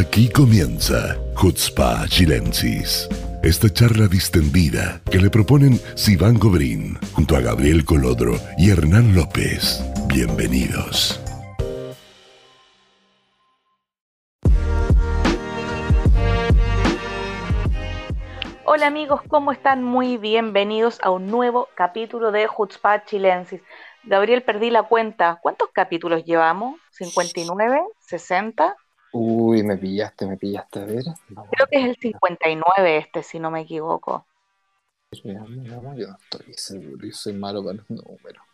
Aquí 0.00 0.30
comienza 0.30 1.18
Hutzpa 1.36 2.06
Chilensis. 2.08 3.06
Esta 3.42 3.68
charla 3.68 4.06
distendida 4.08 5.02
que 5.10 5.18
le 5.18 5.28
proponen 5.28 5.78
Sivan 5.94 6.38
Gobrín 6.38 6.98
junto 7.12 7.36
a 7.36 7.40
Gabriel 7.40 7.84
Colodro 7.84 8.32
y 8.56 8.70
Hernán 8.70 9.14
López. 9.14 9.84
Bienvenidos. 10.06 11.20
Hola 18.64 18.86
amigos, 18.86 19.20
¿cómo 19.28 19.52
están? 19.52 19.84
Muy 19.84 20.16
bienvenidos 20.16 20.98
a 21.02 21.10
un 21.10 21.26
nuevo 21.26 21.68
capítulo 21.74 22.32
de 22.32 22.48
Hutzpa 22.48 23.04
Chilensis. 23.04 23.60
Gabriel, 24.04 24.42
perdí 24.44 24.70
la 24.70 24.84
cuenta. 24.84 25.38
¿Cuántos 25.42 25.68
capítulos 25.74 26.24
llevamos? 26.24 26.80
¿59? 26.98 27.82
¿60? 28.10 28.74
Uy, 29.12 29.62
me 29.62 29.76
pillaste, 29.76 30.26
me 30.26 30.36
pillaste. 30.36 30.80
A 30.80 30.84
ver. 30.84 31.04
Creo 31.50 31.66
que 31.68 31.78
es 31.78 31.84
el 31.84 31.96
59 31.96 32.96
este, 32.96 33.22
si 33.22 33.38
no 33.38 33.50
me 33.50 33.62
equivoco. 33.62 34.26
Yo 35.12 35.32
no 35.32 35.94
estoy 35.94 36.54
seguro, 36.54 37.06
yo 37.06 37.12
soy 37.12 37.32
malo 37.32 37.64
para 37.64 37.78
los 37.78 37.90
números. 37.90 38.44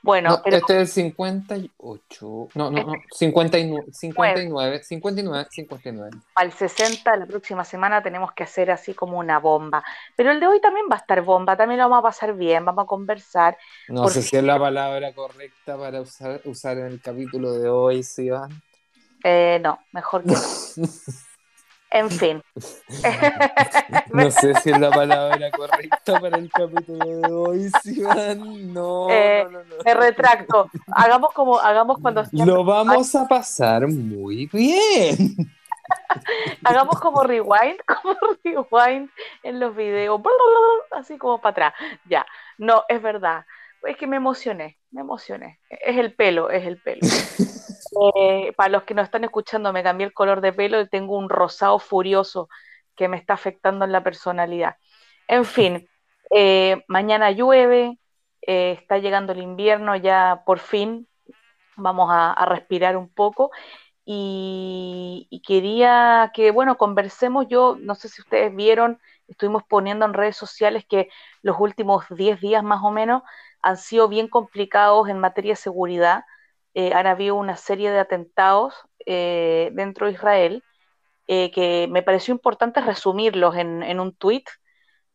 Bueno, 0.00 0.40
pero... 0.42 0.56
este 0.56 0.80
es 0.80 0.96
el 0.96 1.04
58. 1.12 2.48
No, 2.54 2.70
no, 2.70 2.70
no. 2.70 2.92
59, 3.10 3.86
59, 3.92 4.82
59, 4.82 5.46
59. 5.50 6.10
Al 6.34 6.52
60, 6.52 7.16
la 7.16 7.26
próxima 7.26 7.64
semana 7.64 8.02
tenemos 8.02 8.32
que 8.32 8.44
hacer 8.44 8.70
así 8.70 8.94
como 8.94 9.18
una 9.18 9.38
bomba. 9.38 9.84
Pero 10.16 10.30
el 10.30 10.40
de 10.40 10.46
hoy 10.46 10.60
también 10.60 10.86
va 10.90 10.96
a 10.96 11.00
estar 11.00 11.20
bomba, 11.22 11.56
también 11.56 11.78
lo 11.78 11.88
vamos 11.88 11.98
a 11.98 12.08
pasar 12.08 12.34
bien, 12.34 12.64
vamos 12.64 12.84
a 12.84 12.86
conversar. 12.86 13.58
No 13.88 14.08
sé 14.08 14.22
si 14.22 14.36
es 14.36 14.44
la 14.44 14.58
palabra 14.58 15.12
correcta 15.12 15.76
para 15.76 16.00
usar, 16.00 16.40
usar 16.44 16.78
en 16.78 16.86
el 16.86 17.00
capítulo 17.00 17.52
de 17.52 17.68
hoy, 17.68 18.02
Sivan. 18.02 18.62
Eh, 19.24 19.60
no, 19.62 19.78
mejor 19.92 20.22
que 20.22 20.32
no. 20.32 20.38
En 21.92 22.10
fin. 22.10 22.42
No 24.12 24.30
sé 24.30 24.54
si 24.56 24.70
es 24.70 24.78
la 24.78 24.90
palabra 24.90 25.50
correcta 25.50 26.20
para 26.20 26.36
el 26.36 26.50
capítulo 26.50 27.04
de 27.04 27.32
hoy, 27.32 27.70
Sivan. 27.82 28.72
No, 28.72 29.08
eh, 29.10 29.44
no, 29.44 29.50
no, 29.50 29.64
no, 29.64 29.76
Me 29.84 29.94
retracto. 29.94 30.70
Hagamos 30.94 31.32
como, 31.32 31.58
hagamos 31.58 31.98
cuando. 31.98 32.24
Lo 32.32 32.64
vamos 32.64 33.14
a 33.14 33.26
pasar 33.26 33.86
muy 33.88 34.46
bien. 34.46 35.16
Hagamos 36.64 37.00
como 37.00 37.22
rewind, 37.24 37.78
como 37.86 38.16
rewind 38.44 39.10
en 39.42 39.60
los 39.60 39.74
videos, 39.74 40.20
así 40.90 41.18
como 41.18 41.40
para 41.40 41.68
atrás. 41.68 41.74
Ya, 42.06 42.26
no, 42.58 42.84
es 42.88 43.00
verdad. 43.02 43.44
Es 43.84 43.96
que 43.96 44.06
me 44.06 44.16
emocioné, 44.16 44.78
me 44.90 45.00
emocioné. 45.00 45.58
Es 45.68 45.96
el 45.96 46.14
pelo, 46.14 46.50
es 46.50 46.66
el 46.66 46.80
pelo. 46.80 47.00
Eh, 48.00 48.52
para 48.56 48.70
los 48.70 48.84
que 48.84 48.94
nos 48.94 49.04
están 49.04 49.24
escuchando, 49.24 49.72
me 49.72 49.82
cambié 49.82 50.06
el 50.06 50.14
color 50.14 50.40
de 50.40 50.52
pelo 50.52 50.80
y 50.80 50.88
tengo 50.88 51.16
un 51.18 51.28
rosado 51.28 51.78
furioso 51.78 52.48
que 52.96 53.08
me 53.08 53.16
está 53.16 53.34
afectando 53.34 53.84
en 53.84 53.92
la 53.92 54.02
personalidad. 54.02 54.76
En 55.28 55.44
fin, 55.44 55.88
eh, 56.30 56.84
mañana 56.88 57.30
llueve, 57.30 57.98
eh, 58.42 58.72
está 58.80 58.98
llegando 58.98 59.32
el 59.32 59.42
invierno, 59.42 59.96
ya 59.96 60.42
por 60.46 60.58
fin 60.58 61.08
vamos 61.76 62.08
a, 62.12 62.44
respirar 62.46 62.96
un 62.96 63.08
poco. 63.08 63.50
Y, 64.04 65.28
y, 65.30 65.42
quería 65.42 66.32
que, 66.34 66.50
bueno, 66.50 66.76
conversemos. 66.76 67.46
Yo 67.48 67.76
no 67.80 67.94
sé 67.94 68.08
si 68.08 68.20
ustedes 68.22 68.54
vieron, 68.54 69.00
estuvimos 69.28 69.62
poniendo 69.68 70.04
en 70.06 70.14
redes 70.14 70.36
sociales 70.36 70.84
que 70.88 71.08
los 71.42 71.56
últimos 71.60 72.04
10 72.10 72.40
días 72.40 72.64
más 72.64 72.82
o 72.82 72.90
menos 72.90 73.22
han 73.62 73.76
sido 73.76 74.08
bien 74.08 74.28
complicados 74.28 75.08
en 75.08 75.18
materia 75.20 75.52
de 75.52 75.56
seguridad 75.56 76.24
eh, 76.74 76.92
han 76.94 77.06
habido 77.06 77.34
una 77.34 77.56
serie 77.56 77.90
de 77.90 77.98
atentados 77.98 78.74
eh, 79.04 79.70
dentro 79.74 80.06
de 80.06 80.12
Israel 80.12 80.64
eh, 81.26 81.50
que 81.50 81.86
me 81.90 82.02
pareció 82.02 82.32
importante 82.32 82.80
resumirlos 82.80 83.56
en, 83.56 84.00
un 84.00 84.14
tweet. 84.16 84.44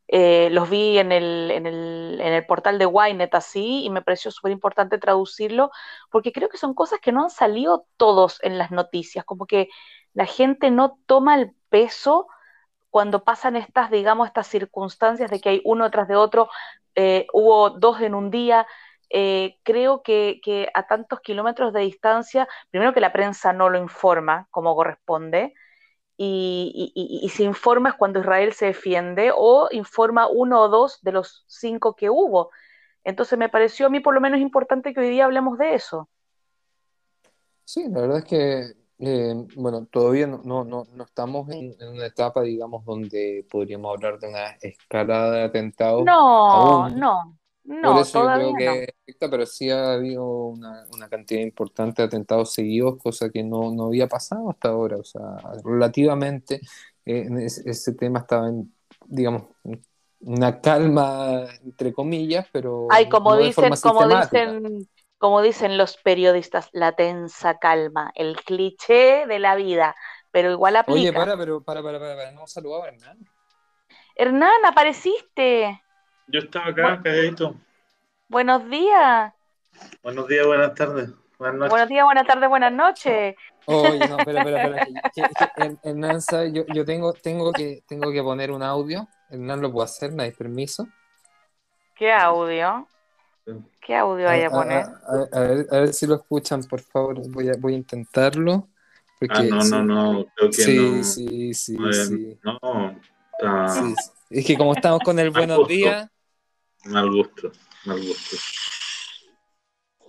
los 0.07 0.69
vi 0.69 0.99
en 0.99 1.11
el, 1.11 2.45
portal 2.47 2.77
de 2.79 2.85
Wynet 2.85 3.33
así 3.35 3.83
y 3.83 3.89
me 3.89 4.01
pareció 4.01 4.31
súper 4.31 4.51
importante 4.51 4.99
traducirlo 4.99 5.71
porque 6.11 6.31
creo 6.31 6.49
que 6.49 6.57
son 6.57 6.73
cosas 6.73 6.99
que 7.01 7.11
no 7.11 7.23
han 7.23 7.29
salido 7.29 7.87
todos 7.97 8.39
en 8.43 8.57
las 8.57 8.71
noticias, 8.71 9.25
como 9.25 9.45
que 9.47 9.69
la 10.13 10.25
gente 10.25 10.71
no 10.71 10.97
toma 11.07 11.35
el 11.35 11.53
peso 11.69 12.27
cuando 12.89 13.23
pasan 13.23 13.55
estas, 13.55 13.91
digamos, 13.91 14.27
estas 14.27 14.47
circunstancias 14.47 15.29
de 15.31 15.41
que 15.41 15.49
hay 15.49 15.61
uno 15.65 15.91
tras 15.91 16.07
de 16.07 16.15
otro, 16.15 16.49
hubo 17.33 17.71
dos 17.71 18.01
en 18.01 18.15
un 18.15 18.31
día, 18.31 18.65
eh, 19.09 19.57
creo 19.63 20.01
que, 20.03 20.41
a 20.73 20.87
tantos 20.87 21.21
kilómetros 21.21 21.73
de 21.73 21.81
distancia, 21.81 22.47
primero 22.69 22.93
que 22.93 22.99
la 23.01 23.13
prensa 23.13 23.53
no 23.53 23.69
lo 23.69 23.77
informa 23.77 24.47
como 24.51 24.75
corresponde, 24.75 25.53
y, 26.19 27.29
si 27.31 27.43
informa 27.43 27.89
es 27.89 27.95
cuando 27.95 28.19
Israel 28.19 28.53
se 28.53 28.67
defiende, 28.67 29.31
o 29.35 29.69
informa 29.71 30.27
uno 30.27 30.63
o 30.63 30.69
dos 30.69 30.99
de 31.03 31.11
los 31.11 31.45
cinco 31.47 31.95
que 31.95 32.09
hubo. 32.09 32.49
Entonces 33.03 33.37
me 33.37 33.49
pareció 33.49 33.85
a 33.85 33.89
mí 33.89 33.99
por 33.99 34.13
lo 34.13 34.21
menos 34.21 34.39
importante 34.39 34.93
que 34.93 34.99
hoy 34.99 35.09
día 35.09 35.25
hablemos 35.25 35.57
de 35.57 35.75
eso. 35.75 36.09
Sí, 37.63 37.87
la 37.89 38.01
verdad 38.01 38.17
es 38.19 38.25
que, 38.25 38.73
eh, 38.99 39.47
bueno, 39.55 39.85
todavía 39.85 40.25
no, 40.25 40.41
no, 40.43 40.63
no, 40.63 41.03
estamos 41.03 41.49
en, 41.49 41.75
una 41.81 42.05
etapa, 42.05 42.41
digamos, 42.41 42.83
donde 42.83 43.45
podríamos 43.49 43.93
hablar 43.93 44.19
de 44.19 44.27
una 44.27 44.51
escalada 44.61 45.31
de 45.31 45.43
atentados. 45.43 46.03
No, 46.03 46.89
no. 46.89 47.36
No, 47.67 47.95
Por 47.95 48.01
eso 48.01 48.39
yo 48.39 48.53
creo 48.53 48.73
que 48.73 48.93
pero 49.19 49.45
sí 49.45 49.69
ha 49.69 49.95
habido 49.95 50.23
una, 50.25 50.85
cantidad 51.09 51.41
importante 51.41 52.01
de 52.01 52.07
atentados 52.07 52.53
seguidos, 52.53 52.97
cosa 52.97 53.29
que 53.29 53.43
no, 53.43 53.87
había 53.87 54.07
pasado 54.07 54.49
hasta 54.49 54.69
ahora. 54.69 54.95
O 54.95 55.03
sea, 55.03 55.21
relativamente 55.65 56.61
eh, 57.05 57.27
ese, 57.65 57.93
tema 57.93 58.19
estaba 58.19 58.47
en, 58.47 58.73
digamos, 59.05 59.43
una 60.21 60.61
calma, 60.61 61.43
entre 61.61 61.91
comillas, 61.91 62.47
pero. 62.53 62.87
Ay, 62.89 63.09
como 63.09 63.35
dicen, 63.35 63.73
como 63.81 64.07
dicen, 64.07 64.87
como 65.17 65.41
dicen 65.41 65.77
los 65.77 65.97
periodistas, 65.97 66.69
la 66.71 66.93
tensa 66.93 67.57
calma, 67.59 68.11
el 68.15 68.37
cliché 68.37 69.27
de 69.27 69.39
la 69.39 69.55
vida, 69.55 69.93
pero 70.31 70.51
igual 70.51 70.77
aplica. 70.77 70.99
Oye, 71.01 71.11
para, 71.11 71.37
pero 71.37 71.61
para, 71.61 71.83
para, 71.83 71.99
para, 71.99 72.15
para. 72.15 72.31
no 72.31 72.47
saludaba 72.47 72.85
a 72.85 72.87
Hernán. 72.87 73.27
Hernán, 74.15 74.65
apareciste. 74.65 75.81
Yo 76.27 76.39
estaba 76.41 76.67
acá, 76.67 77.01
calladito. 77.01 77.55
Buenos 78.27 78.69
días. 78.69 79.33
Buenos 80.03 80.27
días, 80.27 80.45
buenas 80.45 80.75
tardes. 80.75 81.09
Buenas 81.39 81.57
noches. 81.57 81.69
Buenos 81.71 81.89
días, 81.89 82.03
buenas 82.03 82.27
tardes, 82.27 82.49
buenas 82.49 82.73
noches. 82.73 83.35
Oye, 83.65 84.07
no, 84.09 84.17
espera, 84.17 84.41
espera, 84.41 84.77
espera. 84.81 85.79
Hernán 85.83 86.21
sabe, 86.21 86.51
yo, 86.51 86.65
yo 86.73 86.83
tengo, 86.83 87.13
tengo, 87.13 87.53
que, 87.53 87.81
tengo 87.87 88.11
que 88.11 88.21
poner 88.21 88.51
un 88.51 88.61
audio. 88.61 89.07
Hernán 89.29 89.61
lo 89.61 89.71
puedo 89.71 89.85
hacer, 89.85 90.11
¿me 90.11 90.29
permiso? 90.31 90.85
¿Qué 91.95 92.11
audio? 92.11 92.85
¿Qué 93.79 93.95
audio 93.95 94.29
hay 94.29 94.43
a, 94.43 94.49
poner? 94.49 94.85
A, 95.31 95.39
ver, 95.39 95.67
a, 95.71 95.79
ver, 95.79 95.93
si 95.93 96.07
lo 96.07 96.15
escuchan, 96.15 96.61
por 96.65 96.81
favor. 96.81 97.21
Voy 97.29 97.47
a, 97.47 97.53
voy 97.57 97.75
a 97.75 97.77
intentarlo. 97.77 98.67
ah, 99.29 99.43
no, 99.43 99.63
no, 99.63 99.83
no, 99.83 100.25
creo 100.35 100.49
que 100.49 100.57
sí, 100.57 100.75
no. 100.75 101.03
Sí, 101.05 101.53
sí, 101.53 101.77
sí. 101.93 102.39
No, 102.43 102.99
sí, 103.69 103.95
Es 104.29 104.45
que 104.45 104.57
como 104.57 104.73
estamos 104.73 104.99
con 105.05 105.17
el 105.19 105.29
buenos 105.29 105.65
días. 105.69 106.09
Mal 106.85 107.09
gusto, 107.11 107.51
mal 107.85 107.99
gusto. 108.01 108.37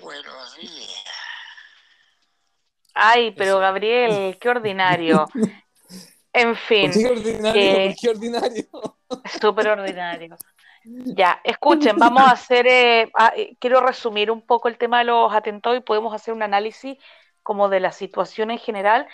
Buenos 0.01 0.57
días. 0.57 1.05
Ay, 2.95 3.33
pero 3.33 3.59
Gabriel, 3.59 4.39
qué 4.41 4.49
ordinario. 4.49 5.27
En 6.33 6.57
fin. 6.69 6.93
¿Qué 6.93 7.07
ordinario? 7.07 7.63
Eh, 7.63 7.97
¿Qué 8.01 8.09
ordinario? 8.11 8.67
Súper 9.41 9.69
ordinario. 9.69 10.37
Ya, 10.85 11.41
escuchen, 11.45 11.97
vamos 11.99 12.23
a 12.23 12.33
hacer, 12.33 12.67
eh, 12.67 13.11
ah, 13.15 13.33
eh, 13.37 13.57
quiero 13.59 13.81
resumir 13.81 14.31
un 14.31 14.43
poco 14.43 14.69
el 14.69 14.79
tema 14.79 14.99
de 15.01 15.05
los 15.05 15.33
atentados 15.33 15.79
y 15.79 15.83
podemos 15.83 16.15
hacer 16.15 16.35
un 16.35 16.43
análisis 16.43 16.97
como 17.43 17.69
de 17.69 17.81
la 17.81 17.93
situación 17.93 18.51
en 18.51 18.59
general 18.59 19.09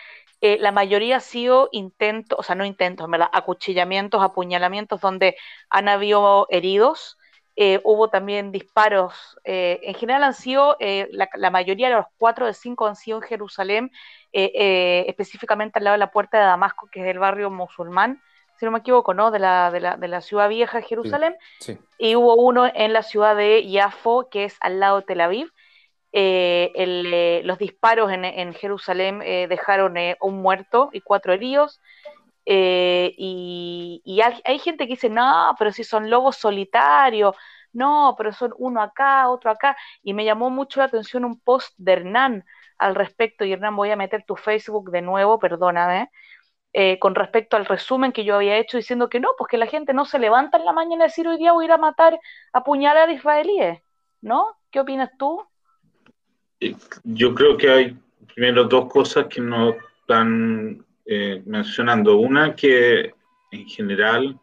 eh, 0.47 0.59
la 0.61 0.73
mayoría 0.73 1.17
ha 1.17 1.21
sido 1.21 1.71
intentos, 1.73 2.39
o 2.39 2.43
sea, 2.43 2.55
no 2.55 2.67
intentos, 2.67 3.09
¿verdad? 3.09 3.31
acuchillamientos, 3.33 4.23
apuñalamientos 4.23 5.01
donde 5.01 5.37
han 5.71 5.89
habido 5.89 6.47
heridos. 6.51 7.17
Eh, 7.57 7.81
hubo 7.85 8.09
también 8.09 8.51
disparos, 8.51 9.39
eh, 9.45 9.81
en 9.85 9.95
general 9.95 10.25
han 10.25 10.35
sido, 10.35 10.77
la, 10.81 11.51
mayoría 11.51 11.89
de 11.89 11.95
los 11.95 12.07
cuatro 12.19 12.47
de 12.47 12.55
cinco 12.55 12.87
han 12.87 12.97
sido 12.97 13.19
en 13.19 13.23
Jerusalén, 13.23 13.93
específicamente 14.33 15.79
al 15.79 15.85
lado 15.85 15.95
de 15.95 15.99
la 15.99 16.11
puerta 16.11 16.39
de 16.39 16.45
Damasco, 16.45 16.89
que 16.91 17.01
es 17.01 17.07
el 17.07 17.19
barrio 17.21 17.51
musulmán, 17.51 18.21
si 18.59 18.65
no 18.65 18.73
me 18.73 18.79
equivoco, 18.79 19.15
¿no? 19.15 19.31
De 19.31 19.39
la, 19.39 19.71
de 19.71 19.81
la, 19.81 19.97
de 19.97 20.09
la 20.09 20.21
ciudad 20.21 20.49
vieja 20.49 20.79
de 20.79 20.85
Jerusalén. 20.85 21.37
Y 21.99 22.17
hubo 22.17 22.35
uno 22.37 22.71
en 22.73 22.93
la 22.93 23.03
ciudad 23.03 23.37
de 23.37 23.69
Yafo, 23.69 24.29
que 24.29 24.45
es 24.45 24.57
al 24.61 24.81
lado 24.81 25.01
de 25.01 25.07
Tel 25.07 25.21
Aviv. 25.21 25.51
Eh, 26.17 26.71
eh, 26.77 27.41
los 27.45 27.59
disparos 27.59 28.13
en, 28.13 28.55
Jerusalén 28.55 29.21
eh, 29.25 29.49
dejaron 29.49 29.97
un 30.21 30.43
muerto 30.43 30.91
y 30.93 31.01
cuatro 31.01 31.33
heridos. 31.33 31.81
Y, 32.47 34.21
hay, 34.45 34.59
gente 34.59 34.87
que 34.87 34.95
dice, 34.95 35.09
no, 35.11 35.55
pero 35.59 35.73
si 35.73 35.85
son 35.85 36.11
lobos 36.11 36.37
solitarios, 36.37 37.37
no, 37.73 38.15
pero 38.17 38.33
son 38.33 38.55
uno 38.59 38.83
acá, 38.83 39.29
otro 39.29 39.51
acá. 39.51 39.77
Y 40.03 40.15
me 40.15 40.25
llamó 40.25 40.51
mucho 40.51 40.81
la 40.81 40.87
atención 40.87 41.25
un 41.25 41.41
post 41.41 41.75
de 41.77 41.93
Hernán 41.93 42.45
al 42.79 42.95
respecto, 42.95 43.45
y 43.45 43.53
Hernán, 43.53 43.77
voy 43.77 43.91
a 43.91 43.97
meter 43.97 44.25
tu 44.27 44.37
Facebook 44.37 44.91
de 44.91 45.03
nuevo, 45.03 45.39
perdóname, 45.39 46.11
eh, 46.73 46.99
con 46.99 47.15
respecto 47.15 47.57
al 47.57 47.67
resumen 47.67 48.11
que 48.11 48.25
yo 48.25 48.35
había 48.35 48.59
hecho 48.59 48.77
diciendo 48.77 49.09
que 49.09 49.21
no, 49.21 49.29
pues 49.39 49.49
que 49.49 49.59
la 49.59 49.67
gente 49.67 49.95
no 49.95 50.05
se 50.05 50.19
levanta 50.19 50.59
en 50.59 50.65
la 50.65 50.73
mañana 50.73 51.05
y 51.05 51.09
decir 51.09 51.29
hoy 51.29 51.39
día 51.39 51.53
voy 51.53 51.65
a 51.65 51.67
ir 51.67 51.73
a 51.73 51.79
matar, 51.79 52.19
a 52.53 52.59
apuñalar 52.59 53.09
a 53.09 53.13
israelíes, 53.13 53.81
¿no? 54.21 54.57
¿Qué 54.73 54.81
opinas 54.81 55.11
tú? 55.17 55.47
Yo 57.05 57.35
creo 57.35 57.57
que 57.57 57.71
hay 57.71 57.97
primero 58.35 58.65
dos 58.65 58.91
cosas 58.93 59.27
que 59.27 59.41
nos 59.41 59.77
están 60.01 60.85
eh, 61.07 61.43
mencionando. 61.45 62.17
Una 62.17 62.55
que 62.55 63.13
en 63.51 63.69
general, 63.69 64.39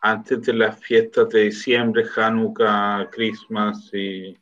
antes 0.00 0.42
de 0.42 0.52
las 0.52 0.78
fiestas 0.78 1.28
de 1.30 1.44
diciembre, 1.44 2.04
Hanukkah, 2.14 3.08
Christmas, 3.10 3.90
y, 3.94 4.36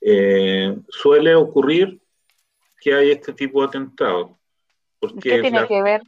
eh, 0.00 0.76
suele 0.88 1.34
ocurrir 1.34 2.00
que 2.80 2.94
hay 2.94 3.10
este 3.10 3.32
tipo 3.32 3.60
de 3.60 3.68
atentados. 3.68 4.30
Porque 5.00 5.30
¿Qué 5.30 5.40
tiene 5.40 5.66
que 5.66 5.82
ver? 5.82 6.02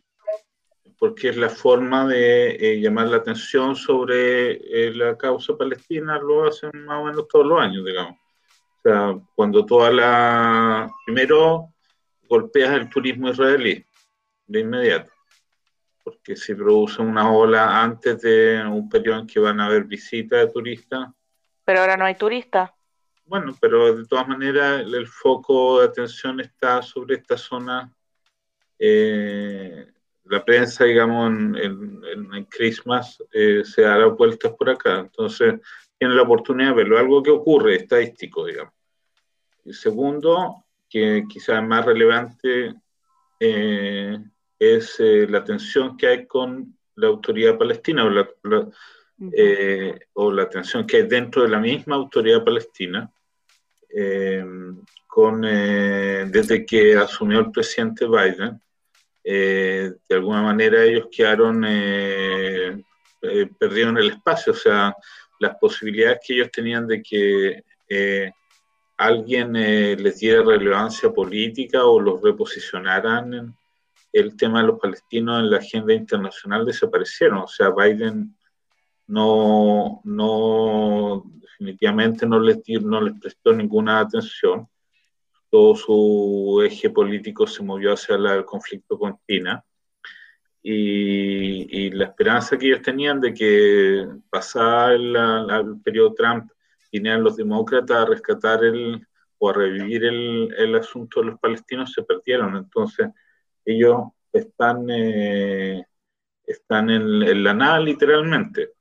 Porque 0.99 1.31
es 1.31 1.37
la 1.37 1.50
forma 1.50 2.06
de 2.06 2.50
eh, 2.55 2.81
llamar 2.81 3.08
la 3.08 3.17
atención 3.17 3.75
sobre 3.75 4.93
la 4.94 5.19
causa 5.19 5.56
palestina, 5.56 6.19
lo 6.19 6.47
hacen 6.47 6.70
más 6.85 7.02
o 7.02 7.05
menos 7.06 7.29
todos 7.29 7.47
los 7.47 7.61
años, 7.61 7.85
digamos. 7.85 8.17
O 8.79 8.82
sea, 8.82 9.19
cuando 9.35 9.67
toda 9.67 9.90
la... 9.90 10.90
Primero 11.05 11.75
golpeas 12.29 12.73
el 12.75 12.88
turismo 12.88 13.29
israelí, 13.29 13.85
de 14.46 14.61
inmediato, 14.61 15.12
porque 16.02 16.37
se 16.37 16.55
produce 16.55 17.02
una 17.02 17.31
ola 17.32 17.82
antes 17.82 18.20
de 18.23 18.64
un 18.67 18.88
periodo 18.88 19.20
en 19.20 19.26
que 19.26 19.41
van 19.41 19.61
a 19.61 19.67
haber 19.67 19.85
visitas 19.85 20.41
de 20.41 20.52
turistas. 20.52 21.08
Pero 21.64 21.81
ahora 21.81 21.96
no 21.96 22.05
hay 22.05 22.14
turistas. 22.14 22.70
Bueno, 23.26 23.56
pero 23.58 23.96
de 23.96 24.06
todas 24.06 24.29
maneras 24.29 24.82
el, 24.82 25.06
foco 25.06 25.81
de 25.81 25.87
atención 25.87 26.41
está 26.41 26.82
sobre 26.82 27.17
esta 27.17 27.38
zona. 27.38 27.91
Eh, 28.79 29.87
la 30.25 30.44
prensa, 30.44 30.85
digamos, 30.85 31.31
en, 31.31 32.02
en, 32.32 32.44
Christmas 32.47 33.23
eh, 33.32 33.62
se 33.64 33.82
dará 33.82 34.06
vueltas 34.06 34.52
por 34.52 34.69
acá. 34.69 35.00
Entonces, 35.00 35.55
tiene 35.99 36.14
la 36.14 36.23
oportunidad 36.23 36.70
de 36.70 36.75
verlo. 36.76 36.99
Algo 36.99 37.23
que 37.23 37.31
ocurre, 37.31 37.76
estadístico, 37.76 38.44
digamos. 38.44 38.75
Y 39.64 39.73
segundo, 39.73 40.64
que 40.88 41.25
quizás 41.29 41.62
es 41.62 41.69
más 41.69 41.85
relevante, 41.85 42.75
eh, 43.40 44.19
es 44.58 44.96
eh, 44.98 45.26
la 45.28 45.44
tensión 45.44 45.96
que 45.96 46.06
hay 46.06 46.26
con 46.26 46.76
la 46.96 47.08
autoridad 47.08 47.58
palestina 47.58 48.04
o 48.04 48.10
la, 48.10 48.28
eh, 49.32 49.98
o 50.14 50.32
la 50.32 50.48
tensión 50.48 50.86
que 50.86 50.98
hay 50.98 51.02
dentro 51.06 51.42
de 51.42 51.48
la 51.48 51.58
misma 51.58 51.96
autoridad 51.96 52.44
palestina, 52.44 53.10
eh, 53.88 54.44
con, 55.06 55.42
desde 55.42 56.66
que 56.66 56.96
asumió 56.96 57.40
el 57.40 57.50
presidente 57.52 58.06
Biden. 58.06 58.60
de 59.22 59.96
alguna 60.10 60.42
manera 60.42 60.82
ellos 60.82 61.06
quedaron 61.10 61.60
perdidos 63.58 63.90
en 63.90 63.96
el 63.98 64.10
espacio, 64.10 64.52
o 64.52 64.56
sea, 64.56 64.94
las 65.38 65.56
posibilidades 65.56 66.18
que 66.26 66.34
ellos 66.34 66.50
tenían 66.50 66.88
de 66.88 67.00
que 67.00 67.62
alguien 68.96 69.52
les 69.52 70.18
diera 70.18 70.42
relevancia 70.42 71.12
política 71.12 71.84
o 71.84 72.00
los 72.00 72.20
reposicionaran 72.20 73.56
el 74.14 74.37
tema 74.37 74.61
de 74.61 74.69
los 74.69 74.78
palestinos 74.78 75.40
en 75.40 75.50
la 75.50 75.56
agenda 75.56 75.93
internacional 75.93 76.64
desaparecieron. 76.64 77.38
O 77.38 77.49
sea, 77.49 77.70
Biden 77.70 78.37
no, 79.08 80.00
no 80.05 81.25
definitivamente 81.40 82.25
no 82.25 82.38
les, 82.38 82.61
no 82.81 83.00
les 83.00 83.20
prestó 83.20 83.52
ninguna 83.52 83.99
atención. 83.99 84.69
Todo 85.50 85.75
su 85.75 86.62
eje 86.64 86.90
político 86.90 87.44
se 87.49 87.64
movió 87.64 87.93
hacia 87.93 88.14
el 88.14 88.44
conflicto 88.44 88.96
con 88.96 89.19
China. 89.26 89.64
Y, 90.62 91.90
la 91.90 92.05
esperanza 92.05 92.56
que 92.56 92.69
ellos 92.69 92.82
tenían 92.82 93.20
de 93.20 93.34
que 93.34 94.08
pasara 94.31 94.94
el, 94.94 95.14
el 95.16 95.81
periodo 95.82 96.14
Trump 96.14 96.50
vinieran 96.93 97.25
los 97.25 97.37
demócratas 97.37 97.96
a 97.96 98.06
rescatar 98.06 98.64
el, 98.64 99.05
o 99.38 99.50
a 99.50 99.52
revivir 99.52 100.05
el, 100.05 100.55
el 100.56 100.75
asunto 100.76 101.20
de 101.20 101.26
los 101.26 101.40
palestinos 101.40 101.93
se 101.93 102.05
perdieron. 102.05 102.56
Entonces, 102.56 103.08
ellos 103.64 104.02
están, 104.32 104.87
eh, 104.90 105.84
están 106.46 106.90
en, 106.90 107.43
la 107.43 107.55
nada 107.55 107.81
literalmente. 107.81 108.72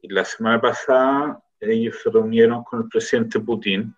Y 0.00 0.08
la 0.08 0.24
semana 0.24 0.60
pasada 0.60 1.40
ellos 1.60 1.96
se 2.02 2.10
reunieron 2.10 2.62
con 2.64 2.82
el 2.82 2.88
presidente 2.88 3.40
Putin, 3.40 3.94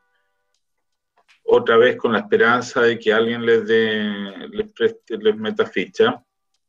otra 1.44 1.76
vez 1.76 1.96
con 1.96 2.12
la 2.12 2.20
esperanza 2.20 2.82
de 2.82 2.99
que 2.99 3.12
alguien 3.12 3.44
les, 3.44 3.67
dé, 3.67 4.49
les, 4.50 4.73
preste, 4.73 5.17
les 5.17 5.37
meta 5.37 5.67
ficha, 5.67 6.23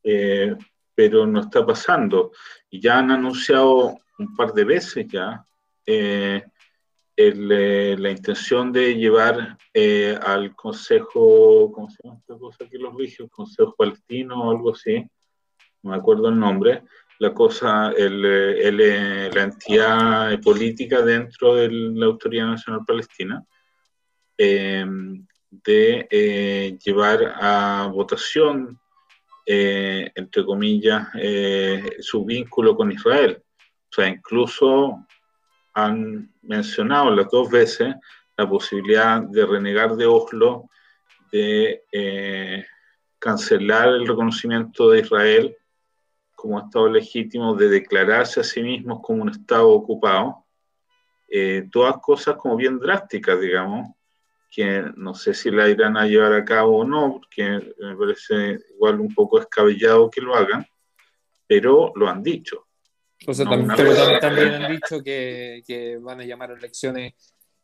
eh, 0.04 0.56
pero 0.94 1.26
no 1.26 1.42
está 1.42 1.66
pasando. 1.66 2.32
Y 2.70 2.80
ya 2.80 3.00
han 3.00 3.12
anunciado 3.12 3.98
un 4.20 4.36
par 4.36 4.54
de 4.54 4.64
veces 4.64 5.08
ya 5.08 5.44
eh, 5.86 6.44
eh, 7.20 7.96
la 7.98 8.12
intención 8.12 8.72
de 8.72 8.94
llevar 8.94 9.58
eh, 9.74 10.16
al 10.22 10.56
Consejo, 10.56 11.72
¿cómo 11.72 11.90
se 11.90 11.98
llama 12.04 12.20
esta 12.20 12.38
cosa 12.38 12.70
que 12.70 12.78
los 12.78 12.96
rige? 12.96 13.24
El 13.24 13.32
Consejo 13.32 13.74
Palestino 13.76 14.40
o 14.40 14.52
algo 14.52 14.74
así, 14.74 15.04
no 15.82 15.90
me 15.90 15.98
acuerdo 15.98 16.30
el 16.30 16.40
nombre, 16.40 16.84
la 17.18 17.34
cosa, 17.34 17.92
el, 17.98 18.24
el, 18.24 19.32
la 19.34 19.44
entidad 19.44 20.40
política 20.42 21.02
dentro 21.02 21.56
de 21.56 21.72
la 21.72 22.06
Autoridad 22.06 22.46
Nacional 22.46 22.82
Palestina, 22.86 23.44
em, 24.38 25.26
de 25.50 26.08
eh, 26.12 26.78
llevar 26.86 27.34
a 27.42 27.90
votación, 27.92 28.80
entre 29.44 30.46
comillas, 30.46 31.08
su 32.02 32.26
vínculo 32.26 32.76
con 32.76 32.92
Israel. 32.92 33.42
O 33.90 33.96
sea, 33.96 34.08
incluso 34.08 35.08
han 35.78 36.34
mencionado 36.42 37.12
las 37.12 37.30
dos 37.30 37.52
veces 37.52 37.94
la 38.36 38.50
posibilidad 38.50 39.22
de 39.22 39.46
renegar 39.46 39.96
de 39.96 40.08
Oslo, 40.08 40.70
de 41.32 41.84
eh, 41.92 42.66
cancelar 43.20 43.90
el 43.90 44.08
reconocimiento 44.08 44.90
de 44.90 45.02
Israel 45.02 45.56
como 46.34 46.60
Estado 46.60 46.90
legítimo, 46.90 47.56
de 47.56 47.70
declararse 47.70 48.40
a 48.40 48.44
sí 48.44 48.64
mismos 48.64 49.02
como 49.04 49.22
un 49.22 49.30
Estado 49.30 49.70
ocupado. 49.70 50.46
Eh, 51.30 51.68
todas 51.72 51.98
cosas 51.98 52.38
como 52.38 52.56
bien 52.56 52.80
drásticas, 52.80 53.40
digamos, 53.40 53.88
que 54.50 54.84
no 54.96 55.14
sé 55.14 55.36
si 55.36 55.52
la 55.52 55.70
irán 55.70 55.96
a 55.96 56.08
llevar 56.08 56.34
a 56.34 56.46
cabo 56.46 56.80
o 56.80 56.86
no, 56.86 57.20
porque 57.20 57.76
me 57.80 57.96
parece 57.96 58.58
igual 58.74 59.00
un 59.00 59.14
poco 59.14 59.40
escabellado 59.40 60.10
que 60.10 60.22
lo 60.22 60.36
hagan, 60.36 60.66
pero 61.46 61.92
lo 61.96 62.10
han 62.10 62.24
dicho. 62.24 62.67
O 63.26 63.34
sea, 63.34 63.46
también, 63.46 63.74
pero 63.76 64.20
también, 64.20 64.54
han 64.54 64.72
dicho 64.72 65.02
que, 65.04 65.64
que, 65.66 65.98
van 65.98 66.22
a 66.22 66.26
llamar 66.26 66.52
a 66.52 66.54
elecciones 66.54 67.14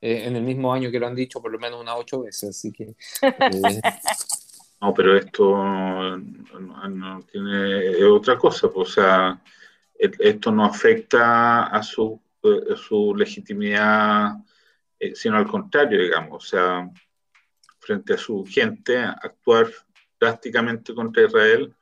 eh, 0.02 0.24
en 0.26 0.36
el 0.36 0.44
mismo 0.44 0.74
año 0.74 0.90
que 0.90 1.00
lo 1.00 1.08
han 1.08 1.16
dicho 1.16 1.42
por 1.42 1.52
lo 1.52 1.60
menos 1.60 1.80
unas 1.80 1.96
ocho 1.98 2.22
veces, 2.24 2.50
así 2.50 2.72
que... 2.72 2.96
Eh, 3.22 3.82
no, 4.82 4.94
pero 4.94 5.16
esto 5.16 6.18
no, 6.18 7.22
tiene 7.32 8.04
otra 8.06 8.38
cosa, 8.38 8.70
pues, 8.72 8.90
o 8.90 8.92
sea, 8.92 9.42
e, 9.98 10.12
esto 10.20 10.52
no 10.52 10.66
afecta 10.66 11.66
a 11.66 11.84
su, 11.84 12.20
a 12.44 12.76
su 12.76 13.16
legitimidad, 13.16 14.34
eh, 15.00 15.14
sino 15.16 15.38
al 15.38 15.48
contrario, 15.48 16.02
digamos, 16.02 16.44
o 16.44 16.48
sea, 16.48 16.90
frente 17.80 18.16
a 18.16 18.18
su 18.18 18.44
gente, 18.46 18.98
actuar 18.98 19.68
drásticamente 20.20 20.96
contra 20.96 21.26
Israel 21.26 21.74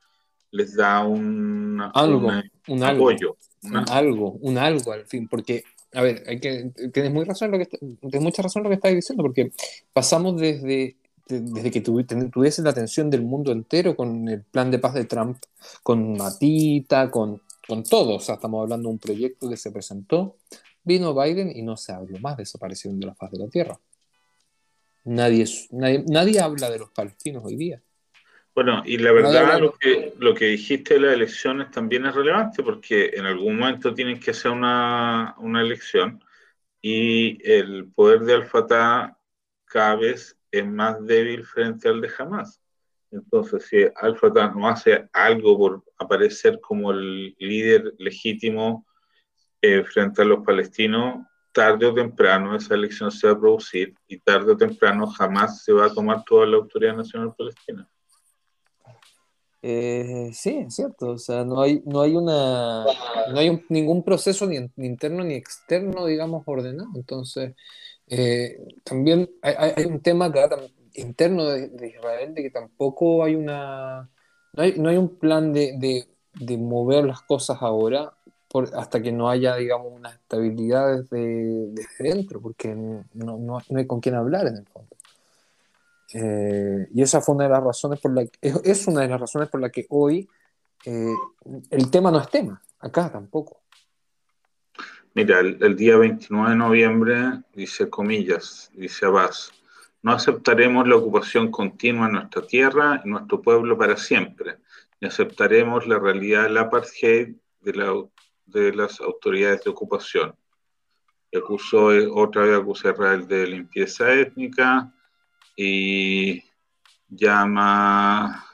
les 0.50 0.76
da 0.76 1.02
un, 1.04 1.80
algo, 1.94 2.30
un, 2.68 2.82
apoyo 2.82 3.36
un 3.62 3.88
algo, 3.90 4.32
un 4.40 4.58
algo 4.58 4.92
al 4.92 5.06
fin, 5.06 5.28
porque, 5.28 5.64
a 5.92 6.02
ver, 6.02 6.24
hay 6.26 6.40
que, 6.40 6.70
tienes, 6.92 7.12
muy 7.12 7.24
razón 7.24 7.50
lo 7.50 7.58
que, 7.58 7.66
tienes 7.66 8.20
mucha 8.20 8.42
razón 8.42 8.60
en 8.60 8.64
lo 8.64 8.70
que 8.70 8.76
estás 8.76 8.94
diciendo, 8.94 9.22
porque 9.22 9.52
pasamos 9.92 10.40
desde, 10.40 10.96
desde 11.28 11.70
que 11.70 11.80
tuviese 11.80 12.62
la 12.62 12.70
atención 12.70 13.10
del 13.10 13.22
mundo 13.22 13.52
entero 13.52 13.96
con 13.96 14.28
el 14.28 14.42
plan 14.42 14.70
de 14.70 14.78
paz 14.78 14.94
de 14.94 15.04
Trump, 15.04 15.38
con 15.82 16.16
Matita, 16.16 17.10
con, 17.10 17.40
con 17.66 17.84
todo, 17.84 18.16
o 18.16 18.20
sea, 18.20 18.36
estamos 18.36 18.62
hablando 18.62 18.88
de 18.88 18.94
un 18.94 18.98
proyecto 18.98 19.48
que 19.48 19.56
se 19.56 19.70
presentó, 19.70 20.36
vino 20.84 21.14
Biden 21.14 21.52
y 21.54 21.62
no 21.62 21.76
se 21.76 21.92
habló 21.92 22.18
más, 22.18 22.36
desaparecieron 22.36 22.98
de 22.98 23.06
la 23.06 23.14
faz 23.14 23.30
de 23.30 23.38
la 23.38 23.48
tierra. 23.48 23.78
Nadie, 25.04 25.46
nadie, 25.70 26.04
nadie 26.06 26.40
habla 26.40 26.70
de 26.70 26.78
los 26.78 26.90
palestinos 26.90 27.44
hoy 27.44 27.56
día. 27.56 27.82
Bueno, 28.54 28.82
y 28.84 28.98
la 28.98 29.12
verdad 29.12 29.58
lo 29.60 29.72
que, 29.72 30.12
lo 30.18 30.34
que 30.34 30.46
dijiste 30.46 30.94
de 30.94 31.00
las 31.00 31.14
elecciones 31.14 31.70
también 31.70 32.04
es 32.04 32.14
relevante 32.14 32.62
porque 32.62 33.12
en 33.14 33.24
algún 33.24 33.58
momento 33.58 33.94
tienen 33.94 34.20
que 34.20 34.32
hacer 34.32 34.50
una, 34.50 35.34
una 35.38 35.62
elección 35.62 36.22
y 36.82 37.38
el 37.50 37.90
poder 37.94 38.20
de 38.20 38.34
Al-Fatah 38.34 39.16
cada 39.64 39.96
vez 39.96 40.36
es 40.50 40.66
más 40.66 41.04
débil 41.06 41.44
frente 41.46 41.88
al 41.88 42.02
de 42.02 42.10
Hamas. 42.18 42.60
Entonces, 43.10 43.66
si 43.66 43.86
Al-Fatah 43.94 44.50
no 44.50 44.68
hace 44.68 45.08
algo 45.12 45.56
por 45.56 45.84
aparecer 45.98 46.60
como 46.60 46.90
el 46.90 47.34
líder 47.38 47.94
legítimo 47.98 48.86
eh, 49.62 49.82
frente 49.84 50.22
a 50.22 50.24
los 50.26 50.44
palestinos, 50.44 51.24
tarde 51.52 51.86
o 51.86 51.94
temprano 51.94 52.56
esa 52.56 52.74
elección 52.74 53.10
se 53.10 53.26
va 53.26 53.34
a 53.34 53.38
producir 53.38 53.94
y 54.08 54.18
tarde 54.18 54.52
o 54.52 54.56
temprano 54.56 55.06
jamás 55.06 55.62
se 55.62 55.72
va 55.72 55.86
a 55.86 55.92
tomar 55.92 56.24
toda 56.24 56.46
la 56.46 56.56
autoridad 56.56 56.96
nacional 56.96 57.34
palestina. 57.36 57.88
Eh, 59.62 60.30
sí, 60.34 60.58
es 60.66 60.74
cierto. 60.74 61.10
O 61.12 61.18
sea, 61.18 61.44
no 61.44 61.60
hay, 61.62 61.82
no 61.86 62.00
hay 62.02 62.16
una, 62.16 62.84
no 63.32 63.38
hay 63.38 63.64
ningún 63.68 64.02
proceso 64.02 64.46
ni, 64.46 64.56
interno 64.76 65.24
ni 65.24 65.34
externo, 65.34 66.06
digamos, 66.06 66.42
ordenado. 66.46 66.90
Entonces, 66.96 67.54
eh, 68.08 68.58
también 68.84 69.30
hay, 69.42 69.84
un 69.84 70.00
tema 70.00 70.32
interno 70.94 71.46
de, 71.46 71.88
Israel 71.88 72.34
de 72.34 72.42
que 72.42 72.50
tampoco 72.50 73.24
hay 73.24 73.36
una, 73.36 74.10
no 74.52 74.62
hay, 74.62 74.74
no 74.78 74.88
hay 74.88 74.96
un 74.96 75.16
plan 75.16 75.52
de, 75.52 76.06
de, 76.34 76.58
mover 76.58 77.04
las 77.04 77.22
cosas 77.22 77.58
ahora 77.62 78.12
por, 78.48 78.74
hasta 78.74 79.00
que 79.00 79.12
no 79.12 79.30
haya, 79.30 79.56
digamos, 79.56 79.92
una 79.92 80.10
estabilidad 80.10 80.98
desde, 80.98 81.68
desde 81.68 82.04
dentro, 82.04 82.40
porque 82.40 82.74
no, 82.74 83.04
no, 83.14 83.38
no 83.68 83.78
hay 83.78 83.86
con 83.86 84.00
quién 84.00 84.16
hablar 84.16 84.46
en 84.48 84.56
el 84.56 84.66
fondo. 84.66 84.96
Eh, 86.14 86.88
y 86.92 87.02
esa 87.02 87.20
fue 87.20 87.34
una 87.34 87.44
de 87.44 87.50
las 87.50 87.62
razones 87.62 88.00
por 88.00 88.12
la 88.12 88.26
que, 88.26 88.54
es, 88.64 88.86
una 88.86 89.02
de 89.02 89.08
las 89.08 89.20
razones 89.20 89.48
por 89.48 89.60
la 89.60 89.70
que 89.70 89.86
hoy 89.88 90.28
eh, 90.84 91.14
el 91.70 91.90
tema 91.90 92.10
no 92.10 92.20
es 92.20 92.28
tema, 92.28 92.62
acá 92.78 93.10
tampoco. 93.10 93.62
Mira, 95.14 95.40
el, 95.40 95.76
día 95.76 95.98
29 95.98 96.50
de 96.50 96.56
noviembre, 96.56 97.42
dice 97.54 97.90
comillas, 97.90 98.70
dice 98.74 99.04
Abbas, 99.04 99.52
no 100.02 100.12
aceptaremos 100.12 100.88
la 100.88 100.96
ocupación 100.96 101.50
continua 101.50 102.06
en 102.06 102.12
nuestra 102.12 102.42
tierra 102.46 103.02
y 103.04 103.08
nuestro 103.08 103.42
pueblo 103.42 103.76
para 103.76 103.96
siempre, 103.96 104.56
ni 105.00 105.08
aceptaremos 105.08 105.86
la 105.86 105.98
realidad 105.98 106.44
de, 106.44 107.72
la, 107.74 108.04
de 108.46 108.74
las 108.74 109.00
autoridades 109.00 109.62
de 109.64 109.70
ocupación. 109.70 110.34
Y 111.30 111.38
acusó, 111.38 111.88
otra 112.14 112.42
vez 112.42 112.58
acusó 112.58 112.88
a 112.88 112.92
Israel 112.92 113.28
de 113.28 113.46
limpieza 113.46 114.12
étnica, 114.14 114.92
y 115.56 116.42
llama 117.08 118.46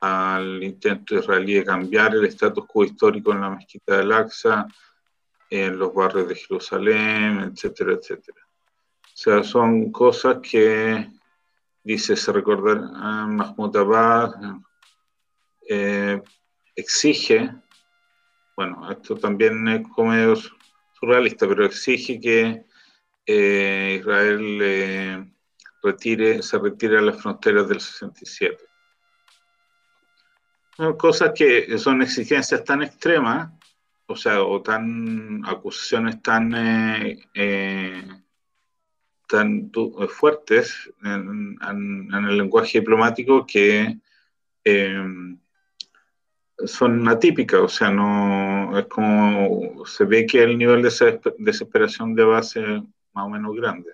al 0.00 0.62
intento 0.62 1.16
israelí 1.16 1.54
de 1.54 1.64
cambiar 1.64 2.14
el 2.14 2.26
status 2.26 2.66
quo 2.66 2.84
histórico 2.84 3.32
en 3.32 3.40
la 3.40 3.50
mezquita 3.50 3.94
de 3.96 4.02
Al-Aqsa, 4.02 4.66
en 5.50 5.78
los 5.78 5.94
barrios 5.94 6.28
de 6.28 6.34
Jerusalén, 6.34 7.40
etcétera, 7.40 7.92
etcétera. 7.92 8.40
O 9.02 9.16
sea, 9.16 9.42
son 9.42 9.92
cosas 9.92 10.38
que, 10.42 11.08
dice, 11.82 12.16
se 12.16 12.32
recordar, 12.32 12.80
Mahmoud 12.80 13.76
Abbas 13.76 14.34
eh, 15.68 16.20
exige, 16.74 17.50
bueno, 18.56 18.90
esto 18.90 19.16
también 19.16 19.66
es 19.68 19.88
como 19.88 20.12
surrealista, 20.98 21.46
pero 21.48 21.64
exige 21.64 22.20
que 22.20 22.64
eh, 23.26 23.98
Israel 24.00 24.58
eh, 24.62 25.33
retire, 25.84 26.42
se 26.42 26.58
retire 26.58 26.98
a 26.98 27.02
las 27.02 27.20
fronteras 27.20 27.68
del 27.68 27.80
67. 27.80 28.64
Cosas 30.98 31.32
que 31.36 31.78
son 31.78 32.02
exigencias 32.02 32.64
tan 32.64 32.82
extremas, 32.82 33.52
o 34.06 34.16
sea, 34.16 34.42
o 34.42 34.60
tan 34.60 35.44
acusaciones 35.46 36.20
tan, 36.20 36.52
eh, 36.54 37.24
eh, 37.32 38.02
tan 39.28 39.70
fuertes 40.08 40.90
en, 41.02 41.56
el 41.62 42.36
lenguaje 42.36 42.80
diplomático 42.80 43.46
que 43.46 43.98
eh, 44.64 45.04
son 46.66 47.08
atípicas, 47.08 47.60
o 47.60 47.68
sea, 47.68 47.90
no 47.90 48.76
es 48.78 48.86
como 48.86 49.84
se 49.86 50.04
ve 50.04 50.26
que 50.26 50.42
el 50.42 50.58
nivel 50.58 50.82
de 50.82 51.20
desesperación 51.38 52.14
de 52.14 52.24
base 52.24 52.60
es 52.60 52.82
más 53.12 53.26
o 53.26 53.28
menos 53.28 53.54
grande. 53.54 53.90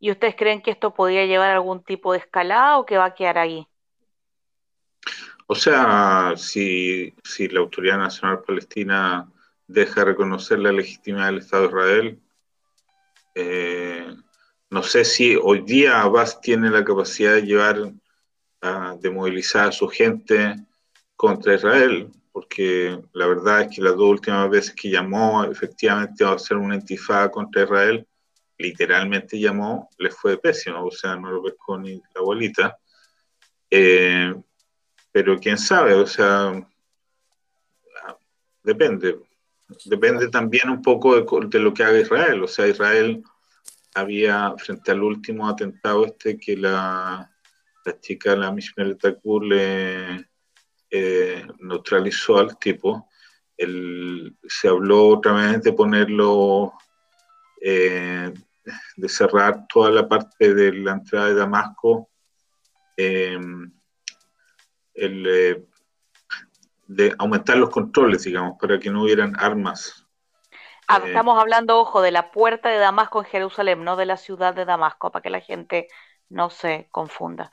¿Y 0.00 0.10
ustedes 0.10 0.34
creen 0.34 0.62
que 0.62 0.70
esto 0.70 0.94
podría 0.94 1.26
llevar 1.26 1.50
a 1.50 1.54
algún 1.54 1.84
tipo 1.84 2.12
de 2.12 2.18
escalada 2.18 2.78
o 2.78 2.86
que 2.86 2.96
va 2.96 3.04
a 3.04 3.14
quedar 3.14 3.36
ahí? 3.36 3.66
O 5.46 5.54
sea, 5.54 6.34
si, 6.36 7.12
la 7.50 7.60
Autoridad 7.60 7.98
Nacional 7.98 8.42
Palestina 8.42 9.30
deja 9.66 10.04
reconocer 10.04 10.58
la 10.58 10.72
legitimidad 10.72 11.26
del 11.26 11.38
Estado 11.38 11.62
de 11.62 11.68
Israel, 11.68 12.20
eh, 13.34 14.16
no 14.70 14.82
sé 14.82 15.04
si 15.04 15.36
hoy 15.36 15.60
día 15.60 16.00
Abbas 16.00 16.40
tiene 16.40 16.70
la 16.70 16.84
capacidad 16.84 17.34
de 17.34 17.42
llevar, 17.42 17.92
de 19.00 19.10
movilizar 19.10 19.68
a 19.68 19.72
su 19.72 19.88
gente 19.88 20.54
contra 21.14 21.54
Israel, 21.54 22.10
porque 22.32 22.98
la 23.12 23.26
verdad 23.26 23.62
es 23.62 23.76
que 23.76 23.82
las 23.82 23.96
dos 23.96 24.08
últimas 24.08 24.48
veces 24.48 24.74
que 24.74 24.90
llamó 24.90 25.44
efectivamente 25.44 26.24
a 26.24 26.32
hacer 26.32 26.56
una 26.56 26.76
intifada 26.76 27.30
contra 27.30 27.64
Israel, 27.64 28.06
literalmente 28.60 29.38
llamó, 29.38 29.90
le 29.98 30.10
fue 30.10 30.38
pésimo, 30.38 30.84
o 30.84 30.90
sea, 30.90 31.16
no 31.16 31.30
lo 31.30 31.42
pescó 31.42 31.78
ni 31.78 31.96
la 31.96 32.20
abuelita. 32.20 32.78
Eh, 33.70 34.34
pero 35.12 35.38
quién 35.38 35.58
sabe, 35.58 35.94
o 35.94 36.06
sea, 36.06 36.52
depende. 38.62 39.18
Depende 39.84 40.28
también 40.28 40.68
un 40.68 40.82
poco 40.82 41.20
de, 41.20 41.58
lo 41.58 41.72
que 41.72 41.84
haga 41.84 42.00
Israel. 42.00 42.42
O 42.42 42.48
sea, 42.48 42.66
Israel 42.66 43.22
había, 43.94 44.54
frente 44.58 44.90
al 44.90 45.02
último 45.02 45.48
atentado 45.48 46.06
este 46.06 46.38
que 46.38 46.56
la, 46.56 47.30
la 47.84 48.00
chica, 48.00 48.36
la 48.36 48.52
Mishmel 48.52 48.98
Takur, 48.98 49.44
le 49.44 50.28
eh, 50.90 51.46
neutralizó 51.60 52.38
al 52.38 52.58
tipo, 52.58 53.08
se 53.56 54.68
habló 54.68 55.08
otra 55.08 55.32
vez 55.32 55.62
de 55.62 55.72
ponerlo 55.72 56.72
eh, 57.60 58.32
de 58.96 59.08
cerrar 59.08 59.66
toda 59.68 59.90
la 59.90 60.08
parte 60.08 60.54
de 60.54 60.72
la 60.72 60.92
entrada 60.92 61.26
de 61.26 61.34
Damasco, 61.34 62.10
em, 62.96 63.72
eh, 64.94 65.64
de 66.86 67.14
aumentar 67.18 67.56
los 67.56 67.70
controles, 67.70 68.24
digamos, 68.24 68.58
para 68.60 68.78
que 68.78 68.90
no 68.90 69.02
hubieran 69.02 69.34
armas. 69.38 70.06
Ah, 70.88 71.00
eh, 71.04 71.06
estamos 71.06 71.38
hablando, 71.38 71.78
ojo, 71.78 72.02
de 72.02 72.10
la 72.10 72.32
puerta 72.32 72.68
de 72.68 72.78
Damasco 72.78 73.20
en 73.20 73.26
Jerusalén, 73.26 73.84
no 73.84 73.96
de 73.96 74.06
la 74.06 74.16
ciudad 74.16 74.54
de 74.54 74.64
Damasco, 74.64 75.12
para 75.12 75.22
que 75.22 75.30
la 75.30 75.40
gente 75.40 75.88
no 76.28 76.50
se 76.50 76.88
confunda. 76.90 77.50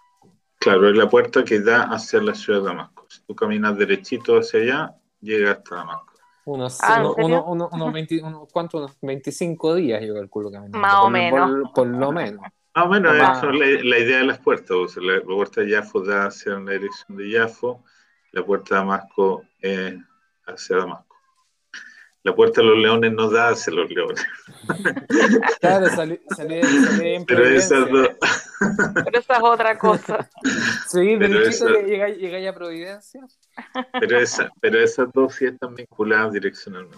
Claro, 0.59 0.89
es 0.89 0.95
la 0.95 1.07
puerta 1.07 1.45
que 1.45 1.59
da 1.59 1.83
hacia 1.83 2.19
la 2.19 2.33
ciudad 2.33 2.61
de 2.61 2.65
Damasco. 2.65 3.05
Si 3.09 3.21
tú 3.21 3.35
caminas 3.35 3.77
derechito 3.77 4.37
hacia 4.37 4.59
allá, 4.59 4.95
llegas 5.21 5.57
hasta 5.57 5.75
Damasco. 5.75 6.06
Unos, 6.47 6.77
ah, 6.81 7.03
uno, 7.17 7.43
uno, 7.43 7.69
unos 7.73 7.91
20, 7.91 8.21
¿cuánto? 8.53 8.77
Unos 8.77 8.97
25 9.01 9.75
días 9.75 10.01
yo 10.01 10.13
calculo 10.13 10.49
que 10.49 10.57
Más 10.77 10.95
o 11.03 11.09
menos. 11.09 11.69
Por, 11.75 11.87
lo 11.87 12.13
menos. 12.13 12.39
Más 12.73 12.85
o 12.85 12.87
menos, 12.87 13.13
es 13.13 13.83
la, 13.83 13.99
idea 13.99 14.19
de 14.19 14.23
las 14.23 14.39
puertas. 14.39 14.95
la, 14.95 15.19
puerta 15.23 15.59
de 15.59 15.71
Yafo 15.71 15.99
da 16.05 16.27
hacia 16.27 16.53
la 16.53 16.71
dirección 16.71 17.17
de 17.17 17.29
Yafo, 17.31 17.83
la 18.31 18.45
puerta 18.45 18.75
de 18.75 18.79
Damasco 18.79 19.43
eh, 19.61 19.99
hacia 20.45 20.77
Damasco. 20.77 21.17
La 22.23 22.33
puerta 22.33 22.61
de 22.61 22.67
los 22.67 22.77
leones 22.77 23.11
no 23.11 23.29
da 23.29 23.49
hacia 23.49 23.73
los 23.73 23.89
leones. 23.89 24.25
Claro, 25.59 25.87
salí, 25.89 26.17
salí, 26.33 26.61
en 27.01 27.25
Pero 27.25 27.45
esas 27.45 27.89
dos. 27.89 28.06
Pero 28.59 29.19
esa 29.19 29.33
es 29.35 29.43
otra 29.43 29.77
cosa. 29.77 30.29
Sí, 30.87 31.15
derechito 31.17 31.81
llega, 31.81 32.07
llega 32.09 32.49
a 32.49 32.53
Providencia. 32.53 33.27
Pero, 33.99 34.19
esa, 34.19 34.49
pero 34.61 34.79
esas 34.79 35.11
dos 35.11 35.35
sí 35.35 35.45
están 35.45 35.75
vinculadas 35.75 36.31
direccionalmente. 36.31 36.97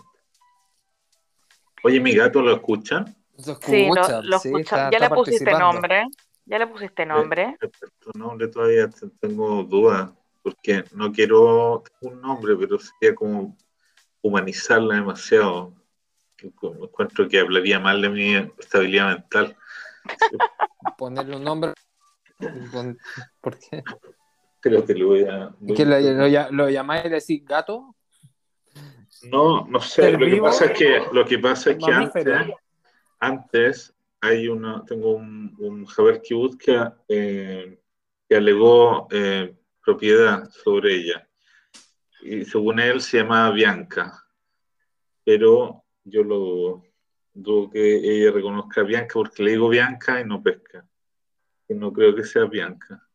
Oye, 1.83 1.99
mi 1.99 2.13
gato, 2.13 2.41
¿lo 2.41 2.53
escuchan? 2.53 3.15
sí, 3.61 3.87
lo, 3.87 4.37
escuchan. 4.37 4.91
ya 4.91 4.99
le 4.99 5.09
pusiste 5.09 5.51
nombre. 5.51 6.05
Ya 6.45 6.59
le 6.59 6.67
pusiste 6.67 7.05
nombre. 7.05 7.57
Tu 7.99 8.11
nombre 8.17 8.47
todavía 8.47 8.89
tengo 9.19 9.63
dudas, 9.63 10.09
porque 10.41 10.83
no 10.93 11.11
quiero 11.11 11.83
un 12.01 12.21
nombre, 12.21 12.55
pero 12.57 12.79
sería 12.79 13.15
como 13.15 13.55
humanizarla 14.21 14.95
demasiado. 14.95 15.73
Encuentro 16.41 17.27
que 17.27 17.39
hablaría 17.39 17.79
mal 17.79 18.01
de 18.01 18.09
mi 18.09 18.35
estabilidad 18.57 19.09
mental. 19.09 19.55
Ponerle 20.97 21.35
un 21.35 21.43
nombre. 21.43 21.73
¿Por 23.41 23.57
qué? 23.59 23.83
Creo 24.61 24.85
que 24.85 24.93
lo 24.93 25.07
voy 25.07 25.23
a. 25.23 25.53
¿Que 25.75 25.85
lo, 25.85 26.51
lo, 26.51 26.69
llamáis 26.69 27.05
y 27.05 27.09
decís 27.09 27.45
gato? 27.45 27.95
No, 29.23 29.65
no 29.67 29.79
sé. 29.79 30.11
Lo 30.11 30.25
que 30.25 30.41
pasa 30.41 30.65
es 30.65 30.77
que, 30.77 31.01
lo 31.11 31.25
que, 31.25 31.39
pasa 31.39 31.71
es 31.71 31.77
que 31.77 31.91
antes, 31.91 32.25
antes 33.19 33.95
hay 34.21 34.47
una, 34.47 34.83
tengo 34.85 35.15
un, 35.15 35.55
un 35.59 35.85
Javier 35.85 36.21
Kibut 36.21 36.57
que, 36.57 36.91
eh, 37.07 37.79
que 38.27 38.35
alegó 38.35 39.07
eh, 39.11 39.55
propiedad 39.83 40.49
sobre 40.49 40.95
ella. 40.95 41.27
Y 42.21 42.43
según 42.45 42.79
él 42.79 43.01
se 43.01 43.17
llama 43.17 43.51
Bianca. 43.51 44.25
Pero 45.23 45.83
yo 46.03 46.23
lo 46.23 46.83
dudo. 47.41 47.69
Que 47.69 47.95
ella 47.95 48.31
reconozca 48.31 48.81
a 48.81 48.83
Bianca 48.83 49.13
porque 49.13 49.43
le 49.43 49.51
digo 49.51 49.69
Bianca 49.69 50.19
y 50.19 50.25
no 50.25 50.41
pesca. 50.41 50.85
Y 51.67 51.73
no 51.73 51.91
creo 51.93 52.15
que 52.15 52.23
sea 52.23 52.45
Bianca. 52.45 53.05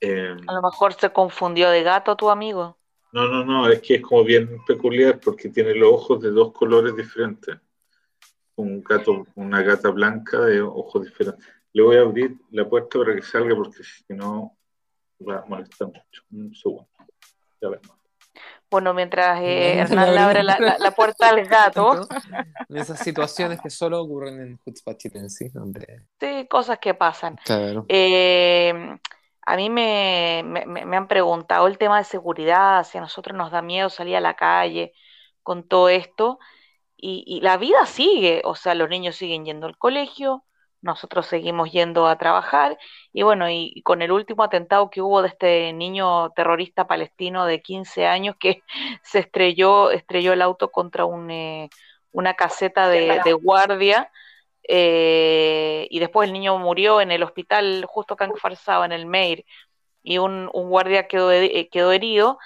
Eh, 0.00 0.36
a 0.46 0.52
lo 0.52 0.62
mejor 0.62 0.94
se 0.94 1.10
confundió 1.12 1.70
de 1.70 1.82
gato 1.82 2.16
tu 2.16 2.30
amigo. 2.30 2.78
No, 3.12 3.26
no, 3.26 3.44
no, 3.44 3.68
es 3.68 3.80
que 3.80 3.96
es 3.96 4.02
como 4.02 4.22
bien 4.22 4.62
peculiar 4.66 5.18
porque 5.18 5.48
tiene 5.48 5.74
los 5.74 5.92
ojos 5.92 6.20
de 6.20 6.30
dos 6.30 6.52
colores 6.52 6.94
diferentes. 6.94 7.56
Un 8.56 8.82
gato, 8.82 9.26
una 9.34 9.62
gata 9.62 9.90
blanca 9.90 10.40
de 10.40 10.60
ojos 10.60 11.04
diferentes. 11.04 11.44
Le 11.72 11.82
voy 11.82 11.96
a 11.96 12.00
abrir 12.00 12.36
la 12.50 12.68
puerta 12.68 12.98
para 12.98 13.14
que 13.14 13.22
salga 13.22 13.54
porque 13.54 13.82
si 13.82 14.14
no 14.14 14.56
va 15.26 15.40
a 15.40 15.46
molestar 15.46 15.88
mucho. 15.88 16.22
Un 16.30 16.54
segundo. 16.54 16.88
Ya 17.60 17.68
vemos. 17.70 17.97
Bueno, 18.70 18.92
mientras 18.92 19.40
eh, 19.42 19.78
Hernán 19.78 20.14
le 20.14 20.20
abre 20.20 20.42
la, 20.42 20.58
la- 20.60 20.78
la 20.78 20.90
puerta 20.90 21.28
al 21.30 21.44
gato, 21.48 22.06
En 22.68 22.76
esas 22.76 22.98
situaciones 23.00 23.60
que 23.60 23.70
solo 23.70 24.00
ocurren 24.02 24.40
en 24.40 24.60
Hutzpachitensi, 24.64 25.48
donde... 25.48 26.02
sí, 26.20 26.46
cosas 26.48 26.78
que 26.78 26.94
pasan. 26.94 27.38
Claro. 27.44 27.86
Eh, 27.88 28.98
a 29.46 29.56
mí 29.56 29.70
me, 29.70 30.42
me- 30.44 30.66
me- 30.66 30.84
me 30.84 30.96
han 30.96 31.08
preguntado 31.08 31.66
el 31.66 31.78
tema 31.78 31.98
de 31.98 32.04
seguridad, 32.04 32.84
si 32.84 32.98
a 32.98 33.00
nosotros 33.00 33.36
nos 33.36 33.50
da 33.50 33.62
miedo 33.62 33.88
salir 33.88 34.16
a 34.16 34.20
la 34.20 34.34
calle 34.34 34.92
con 35.42 35.66
todo 35.66 35.88
esto, 35.88 36.38
y, 36.96 37.24
y 37.26 37.40
la 37.40 37.56
vida 37.56 37.86
sigue, 37.86 38.42
o 38.44 38.54
sea, 38.54 38.74
los 38.74 38.88
niños 38.90 39.16
siguen 39.16 39.44
yendo 39.46 39.66
al 39.66 39.78
colegio, 39.78 40.44
nosotros 40.82 41.26
seguimos 41.26 41.70
yendo 41.72 42.06
a 42.06 42.18
trabajar, 42.18 42.78
y 43.12 43.22
bueno, 43.22 43.48
y, 43.50 43.72
y 43.74 43.82
con 43.82 44.02
el 44.02 44.12
último 44.12 44.42
atentado 44.44 44.90
que 44.90 45.02
hubo 45.02 45.22
de 45.22 45.28
este 45.28 45.72
niño 45.72 46.30
terrorista 46.32 46.86
palestino 46.86 47.46
de 47.46 47.62
15 47.62 48.06
años 48.06 48.36
que 48.38 48.62
se 49.02 49.20
estrelló, 49.20 49.90
estrelló 49.90 50.32
el 50.32 50.42
auto 50.42 50.70
contra 50.70 51.04
un, 51.04 51.30
eh, 51.30 51.68
una 52.12 52.34
caseta 52.34 52.88
de, 52.88 53.20
de 53.20 53.32
guardia. 53.32 54.10
eh, 54.68 55.86
y 55.90 55.98
después 56.00 56.26
el 56.28 56.32
niño 56.32 56.58
murió 56.58 57.00
en 57.00 57.10
el 57.12 57.22
hospital 57.22 57.84
justo 57.88 58.14
acá 58.14 58.24
en 58.26 58.34
Farsaba, 58.34 58.84
en 58.86 58.92
el 58.92 59.06
Meir, 59.06 59.44
y 60.02 60.18
un, 60.18 60.50
un 60.52 60.70
guardia 60.70 61.08
quedó, 61.08 61.32
eh, 61.32 61.68
quedó 61.70 61.92
herido. 61.92 62.38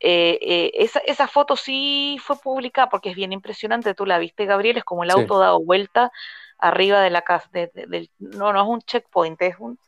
Eh, 0.00 0.38
eh, 0.40 0.70
esa, 0.74 1.00
esa 1.00 1.26
foto 1.26 1.56
sí 1.56 2.18
fue 2.22 2.36
publicada 2.36 2.88
porque 2.88 3.10
es 3.10 3.16
bien 3.16 3.32
impresionante, 3.32 3.94
tú 3.94 4.06
la 4.06 4.18
viste, 4.18 4.46
Gabriel, 4.46 4.76
es 4.76 4.84
como 4.84 5.02
el 5.04 5.10
Sí. 5.10 5.20
auto 5.20 5.38
dado 5.38 5.60
vuelta 5.60 6.12
arriba 6.58 7.00
de 7.00 7.10
la 7.10 7.22
casa, 7.22 7.48
de- 7.52 7.70
de- 7.74 7.86
del, 7.86 8.10
no, 8.18 8.52
no 8.52 8.62
es 8.62 8.68
un 8.68 8.80
checkpoint, 8.82 9.40
es 9.42 9.56
un, 9.58 9.78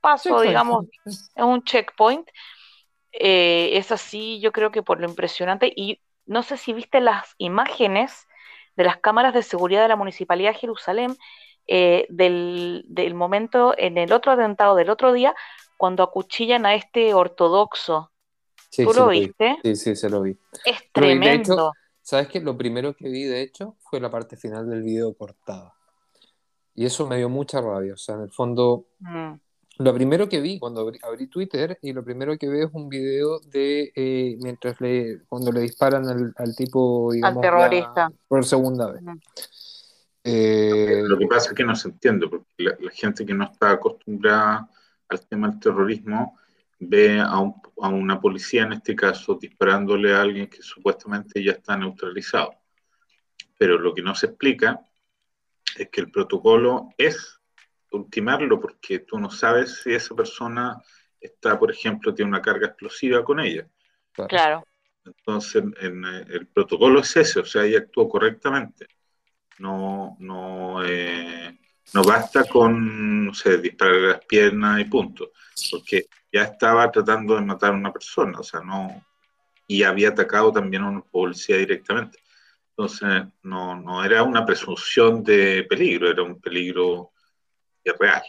paso, 0.00 0.24
Checkpoint. 0.28 0.48
digamos, 0.48 0.86
es 1.06 1.32
un 1.36 1.62
checkpoint. 1.64 2.28
Eh, 3.12 3.76
es 3.76 3.92
así, 3.92 4.40
yo 4.40 4.52
creo 4.52 4.70
que 4.70 4.82
por 4.82 5.00
lo 5.00 5.08
impresionante. 5.08 5.72
Y 5.74 6.00
no 6.26 6.42
sé 6.42 6.56
si 6.56 6.72
viste 6.72 7.00
las 7.00 7.34
imágenes 7.38 8.26
de 8.76 8.84
las 8.84 8.96
cámaras 8.98 9.34
de 9.34 9.42
seguridad 9.42 9.82
de 9.82 9.88
la 9.88 9.96
Municipalidad 9.96 10.52
de 10.52 10.58
Jerusalén 10.58 11.16
eh, 11.66 12.06
del, 12.10 12.82
del 12.88 13.14
momento 13.14 13.74
en 13.78 13.96
el 13.98 14.12
otro 14.12 14.32
atentado 14.32 14.74
del 14.74 14.90
otro 14.90 15.12
día, 15.12 15.34
cuando 15.76 16.02
acuchillan 16.02 16.66
a 16.66 16.74
este 16.74 17.14
ortodoxo. 17.14 18.10
Sí, 18.74 18.84
¿Tú 18.84 18.92
sí 18.92 18.98
lo 19.00 19.08
vi. 19.08 19.20
viste? 19.20 19.56
Sí, 19.62 19.76
sí, 19.76 19.94
se 19.94 20.10
lo 20.10 20.22
vi. 20.22 20.36
Es 20.64 20.78
tremendo. 20.92 21.52
hecho, 21.54 21.72
¿Sabes 22.02 22.26
qué? 22.26 22.40
Lo 22.40 22.56
primero 22.58 22.92
que 22.96 23.08
vi, 23.08 23.22
de 23.22 23.40
hecho, 23.40 23.76
fue 23.88 24.00
la 24.00 24.10
parte 24.10 24.36
final 24.36 24.68
del 24.68 24.82
video 24.82 25.14
cortada. 25.14 25.74
Y 26.74 26.84
eso 26.84 27.06
me 27.06 27.16
dio 27.18 27.28
mucha 27.28 27.60
rabia. 27.60 27.94
O 27.94 27.96
sea, 27.96 28.16
en 28.16 28.22
el 28.22 28.30
fondo, 28.32 28.86
Mm, 28.98 29.34
lo 29.78 29.94
primero 29.94 30.28
que 30.28 30.40
vi 30.40 30.58
cuando 30.58 30.80
abrí, 30.80 30.98
abrí 31.04 31.28
Twitter 31.28 31.78
y 31.82 31.92
lo 31.92 32.02
primero 32.02 32.36
que 32.36 32.48
veo 32.48 32.66
es 32.66 32.74
un 32.74 32.88
video 32.88 33.38
de 33.40 33.92
eh, 33.94 34.36
mientras 34.42 34.80
le, 34.80 35.20
cuando 35.28 35.52
le 35.52 35.60
disparan 35.60 36.08
al, 36.08 36.34
al 36.36 36.56
tipo, 36.56 37.12
digamos, 37.12 37.42
terrorista. 37.42 38.08
la- 38.08 38.12
por 38.26 38.44
segunda 38.44 38.90
vez. 38.90 39.02
mm. 39.02 39.18
Eh, 40.24 41.02
Lo 41.06 41.16
que 41.16 41.26
pasa 41.28 41.50
es 41.50 41.54
que 41.54 41.64
no 41.64 41.76
se 41.76 41.88
entiende, 41.88 42.26
porque 42.28 42.46
la, 42.58 42.76
la 42.80 42.90
gente 42.90 43.24
que 43.24 43.34
no 43.34 43.44
está 43.44 43.70
acostumbrada 43.70 44.68
al 45.08 45.20
tema 45.26 45.48
del 45.48 45.60
terrorismo 45.60 46.38
ve 46.78 47.20
a, 47.20 47.38
un- 47.38 47.54
a 47.80 47.88
una 47.88 48.20
policía, 48.20 48.62
en 48.64 48.74
este 48.74 48.94
caso, 48.94 49.38
disparándole 49.40 50.12
a 50.14 50.22
alguien 50.22 50.48
que 50.48 50.62
supuestamente 50.62 51.42
ya 51.42 51.52
está 51.52 51.76
neutralizado. 51.76 52.54
Pero 53.58 53.78
lo 53.78 53.94
que 53.94 54.02
no 54.02 54.14
se 54.14 54.26
explica 54.26 54.80
es 55.76 55.88
que 55.90 56.00
el 56.00 56.10
protocolo 56.10 56.90
es 56.98 57.40
ultimarlo, 57.90 58.60
porque 58.60 59.00
tú 59.00 59.18
no 59.18 59.30
sabes 59.30 59.82
si 59.82 59.92
esa 59.92 60.14
persona 60.14 60.80
está, 61.20 61.58
por 61.58 61.70
ejemplo, 61.70 62.12
tiene 62.14 62.28
una 62.30 62.42
carga 62.42 62.66
explosiva 62.68 63.24
con 63.24 63.40
ella. 63.40 63.66
claro. 64.12 64.64
Entonces, 65.04 65.62
en, 65.80 66.04
eh, 66.04 66.24
el 66.30 66.46
protocolo 66.46 67.00
es 67.00 67.14
ese, 67.16 67.40
o 67.40 67.44
sea, 67.44 67.64
ella 67.64 67.78
actuó 67.80 68.08
correctamente. 68.08 68.86
No, 69.58 70.16
no, 70.18 70.82
eh, 70.84 71.58
no 71.92 72.02
basta 72.02 72.44
con, 72.44 73.26
no 73.26 73.34
sé, 73.34 73.58
disparar 73.58 73.94
las 73.96 74.24
piernas 74.24 74.80
y 74.80 74.84
punto, 74.86 75.30
porque 75.70 76.06
ya 76.34 76.42
estaba 76.44 76.90
tratando 76.92 77.36
de 77.36 77.42
matar 77.42 77.72
a 77.72 77.76
una 77.76 77.92
persona, 77.92 78.40
o 78.40 78.44
sea, 78.44 78.60
no, 78.60 79.04
y 79.68 79.84
había 79.84 80.10
atacado 80.10 80.52
también 80.52 80.82
a 80.84 80.88
una 80.90 81.02
policía 81.02 81.56
directamente. 81.58 82.18
Entonces, 82.70 83.24
no, 83.42 83.76
no 83.76 84.04
era 84.04 84.22
una 84.24 84.46
presunción 84.46 85.22
de 85.24 85.64
peligro, 85.68 86.10
era 86.10 86.22
un 86.24 86.40
peligro 86.40 87.12
real. 88.00 88.22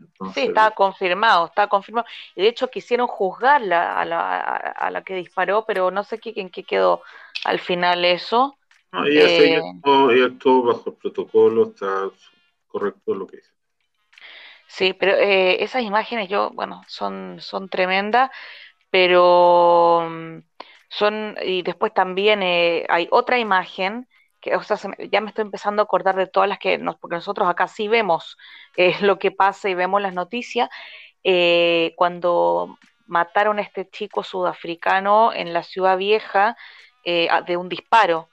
Entonces, 0.00 0.34
Sí, 0.34 0.48
está 0.48 0.70
confirmado, 0.72 1.46
está 1.46 1.68
confirmado. 1.68 2.06
Y 2.34 2.42
de 2.42 2.48
hecho 2.48 2.68
quisieron 2.70 3.06
juzgarla 3.06 4.00
a 4.00 4.04
la, 4.04 4.20
a, 4.40 4.56
a 4.56 4.90
la 4.90 5.02
que 5.02 5.14
disparó, 5.14 5.64
pero 5.66 5.90
no 5.90 6.04
sé 6.04 6.18
qué, 6.18 6.32
en 6.36 6.50
qué 6.50 6.64
quedó 6.64 7.02
al 7.44 7.60
final 7.60 8.04
eso. 8.04 8.58
no, 8.92 9.04
ella, 9.06 9.28
se- 9.28 9.44
eh, 9.44 9.46
ella 9.46 9.62
actuó, 9.76 10.10
ella 10.10 10.26
actuó 10.26 10.62
bajo 10.64 10.90
el 10.90 10.96
protocolo, 10.96 11.64
está 11.68 12.10
correcto 12.68 13.14
lo 13.14 13.26
que 13.26 13.36
dice. 13.38 13.50
Sí, 14.74 14.94
pero 14.94 15.12
eh, 15.16 15.62
esas 15.62 15.82
imágenes 15.82 16.28
yo, 16.28 16.50
bueno, 16.54 16.82
son, 16.88 17.36
son 17.40 17.68
tremendas, 17.68 18.30
pero 18.90 20.02
mm, 20.10 20.38
son, 20.90 21.36
y 21.44 21.62
después 21.62 21.94
también 21.94 22.42
eh, 22.42 22.86
hay 22.88 23.08
otra 23.10 23.38
imagen 23.38 24.08
que, 24.40 24.56
o 24.56 24.62
sea, 24.62 24.76
se 24.78 24.88
me- 24.88 24.96
ya 25.10 25.20
me 25.20 25.28
estoy 25.28 25.42
empezando 25.44 25.82
a 25.82 25.84
acordar 25.84 26.16
de 26.16 26.26
todas 26.28 26.48
las 26.48 26.58
que 26.58 26.78
nos, 26.78 26.96
porque 26.98 27.16
nosotros 27.16 27.48
acá 27.48 27.68
sí 27.68 27.88
vemos 27.88 28.36
eh, 28.76 28.94
lo 29.02 29.18
que 29.18 29.30
pasa 29.32 29.68
y 29.70 29.74
vemos 29.74 30.02
las 30.02 30.14
noticias, 30.14 30.70
eh, 31.24 31.94
cuando 31.96 32.78
mataron 33.06 33.58
a 33.58 33.62
este 33.62 33.88
chico 33.90 34.24
sudafricano 34.24 35.32
en 35.34 35.52
la 35.54 35.62
ciudad 35.64 35.98
vieja 35.98 36.56
eh, 37.04 37.28
de 37.46 37.56
un 37.58 37.68
disparo. 37.68 38.30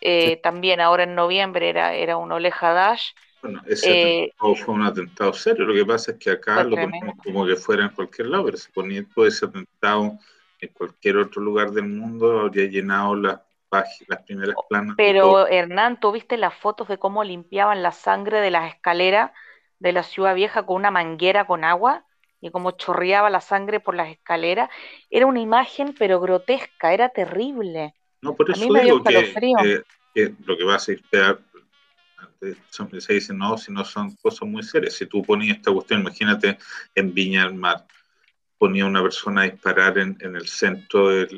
Eh, 0.00 0.38
También 0.42 0.80
ahora 0.80 1.04
en 1.04 1.14
noviembre 1.14 1.68
era, 1.68 1.94
era 1.94 2.16
un 2.16 2.32
Ole 2.32 2.52
Hadash. 2.58 3.10
Bueno, 3.42 3.60
ese 3.66 3.92
Eh, 3.92 4.30
atentado 4.30 4.54
fue 4.54 4.74
un 4.74 4.82
atentado 4.82 5.32
serio. 5.32 5.64
Lo 5.64 5.74
que 5.74 5.84
pasa 5.84 6.12
es 6.12 6.18
que 6.18 6.30
acá 6.30 6.62
lo 6.64 6.78
ponemos 6.78 7.16
como 7.24 7.46
que 7.46 7.56
fuera 7.56 7.84
en 7.84 7.90
cualquier 7.90 8.28
lado, 8.28 8.44
pero 8.44 8.56
si 8.56 8.70
ponía 8.72 9.04
todo 9.14 9.26
ese 9.26 9.46
atentado 9.46 10.18
en 10.60 10.68
cualquier 10.72 11.16
otro 11.16 11.42
lugar 11.42 11.72
del 11.72 11.86
mundo, 11.88 12.40
habría 12.40 12.66
llenado 12.66 13.16
las 13.16 13.40
páginas, 13.68 14.08
las 14.08 14.22
primeras 14.22 14.56
planas. 14.68 14.96
Pero 14.96 15.48
Hernán, 15.48 15.98
¿tú 15.98 16.12
viste 16.12 16.36
las 16.36 16.54
fotos 16.54 16.86
de 16.88 16.98
cómo 16.98 17.24
limpiaban 17.24 17.82
la 17.82 17.92
sangre 17.92 18.40
de 18.40 18.50
las 18.50 18.72
escaleras 18.74 19.32
de 19.78 19.92
la 19.92 20.02
ciudad 20.04 20.34
vieja 20.36 20.64
con 20.64 20.76
una 20.76 20.90
manguera 20.92 21.46
con 21.46 21.64
agua 21.64 22.06
y 22.40 22.50
cómo 22.50 22.72
chorreaba 22.72 23.30
la 23.30 23.40
sangre 23.40 23.80
por 23.80 23.94
las 23.96 24.08
escaleras? 24.08 24.70
Era 25.10 25.26
una 25.26 25.40
imagen 25.40 25.94
pero 25.98 26.20
grotesca, 26.20 26.92
era 26.92 27.08
terrible. 27.08 27.94
No, 28.22 28.36
por 28.36 28.50
eso 28.50 28.74
digo 28.74 29.02
que, 29.02 29.40
que- 29.56 29.82
que 30.14 30.34
lo 30.44 30.56
que 30.56 30.64
va 30.64 30.74
a 30.76 30.78
ser 30.78 31.02
se 33.00 33.12
dice 33.14 33.34
no, 33.34 33.56
si 33.56 33.72
no 33.72 33.84
son 33.84 34.14
cosas 34.16 34.48
muy 34.48 34.62
serias. 34.62 34.94
Si 34.94 35.06
tú 35.06 35.22
ponías 35.22 35.56
esta 35.58 35.72
cuestión, 35.72 36.00
imagínate 36.00 36.58
en 36.94 37.12
Viña 37.14 37.44
del 37.44 37.54
Mar, 37.54 37.86
ponía 38.58 38.86
una 38.86 39.02
persona 39.02 39.42
a 39.42 39.44
disparar 39.44 39.98
en, 39.98 40.16
en 40.20 40.36
el 40.36 40.46
centro 40.46 41.08
de, 41.08 41.28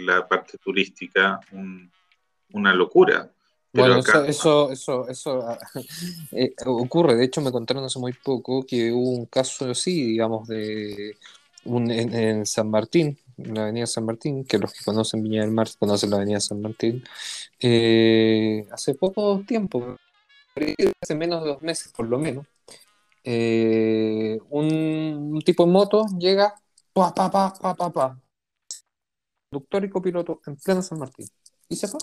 la 0.00 0.26
parte 0.28 0.58
turística, 0.58 1.40
un- 1.52 1.90
una 2.52 2.74
locura. 2.74 3.30
Pero 3.72 3.86
Bueno, 3.86 4.00
acá, 4.00 4.24
eso, 4.26 4.70
eso, 4.70 5.06
eso, 5.06 5.08
eso 5.08 5.58
eh, 6.32 6.54
ocurre. 6.66 7.16
De 7.16 7.24
hecho, 7.24 7.40
me 7.40 7.50
contaron 7.50 7.84
hace 7.84 7.98
muy 7.98 8.12
poco 8.12 8.64
que 8.64 8.92
hubo 8.92 9.10
un 9.10 9.26
caso 9.26 9.70
así, 9.70 10.04
digamos, 10.04 10.46
de 10.46 11.16
un, 11.64 11.90
en, 11.90 12.14
en 12.14 12.46
San 12.46 12.70
Martín, 12.70 13.18
en 13.38 13.54
la 13.54 13.62
avenida 13.62 13.86
San 13.86 14.04
Martín, 14.04 14.44
que 14.44 14.58
los 14.58 14.72
que 14.72 14.84
conocen 14.84 15.22
Viña 15.22 15.40
del 15.40 15.50
Mar 15.50 15.68
conocen 15.78 16.10
la 16.10 16.16
avenida 16.16 16.38
San 16.38 16.60
Martín, 16.60 17.02
eh, 17.60 18.66
hace 18.70 18.94
poco 18.94 19.42
tiempo, 19.46 19.96
hace 21.02 21.14
menos 21.14 21.42
de 21.42 21.48
dos 21.50 21.62
meses 21.62 21.92
por 21.92 22.06
lo 22.08 22.18
menos, 22.18 22.46
eh, 23.24 24.38
un, 24.50 24.72
un 25.34 25.40
tipo 25.42 25.64
en 25.64 25.72
moto 25.72 26.04
llega, 26.18 26.54
pa, 26.92 27.12
pa, 27.14 27.30
pa, 27.30 27.52
pa, 27.54 27.74
pa, 27.74 27.90
pa, 27.92 28.20
conductor 29.50 29.84
y 29.84 29.90
copiloto 29.90 30.40
en 30.46 30.56
pleno 30.56 30.82
San 30.82 30.98
Martín, 30.98 31.26
y 31.68 31.76
se 31.76 31.88
fue. 31.88 32.00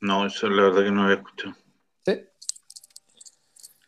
no, 0.00 0.26
eso 0.26 0.48
la 0.48 0.62
verdad 0.62 0.84
que 0.84 0.90
no 0.92 1.02
había 1.02 1.16
escuchado. 1.16 1.56
Sí. 2.06 2.24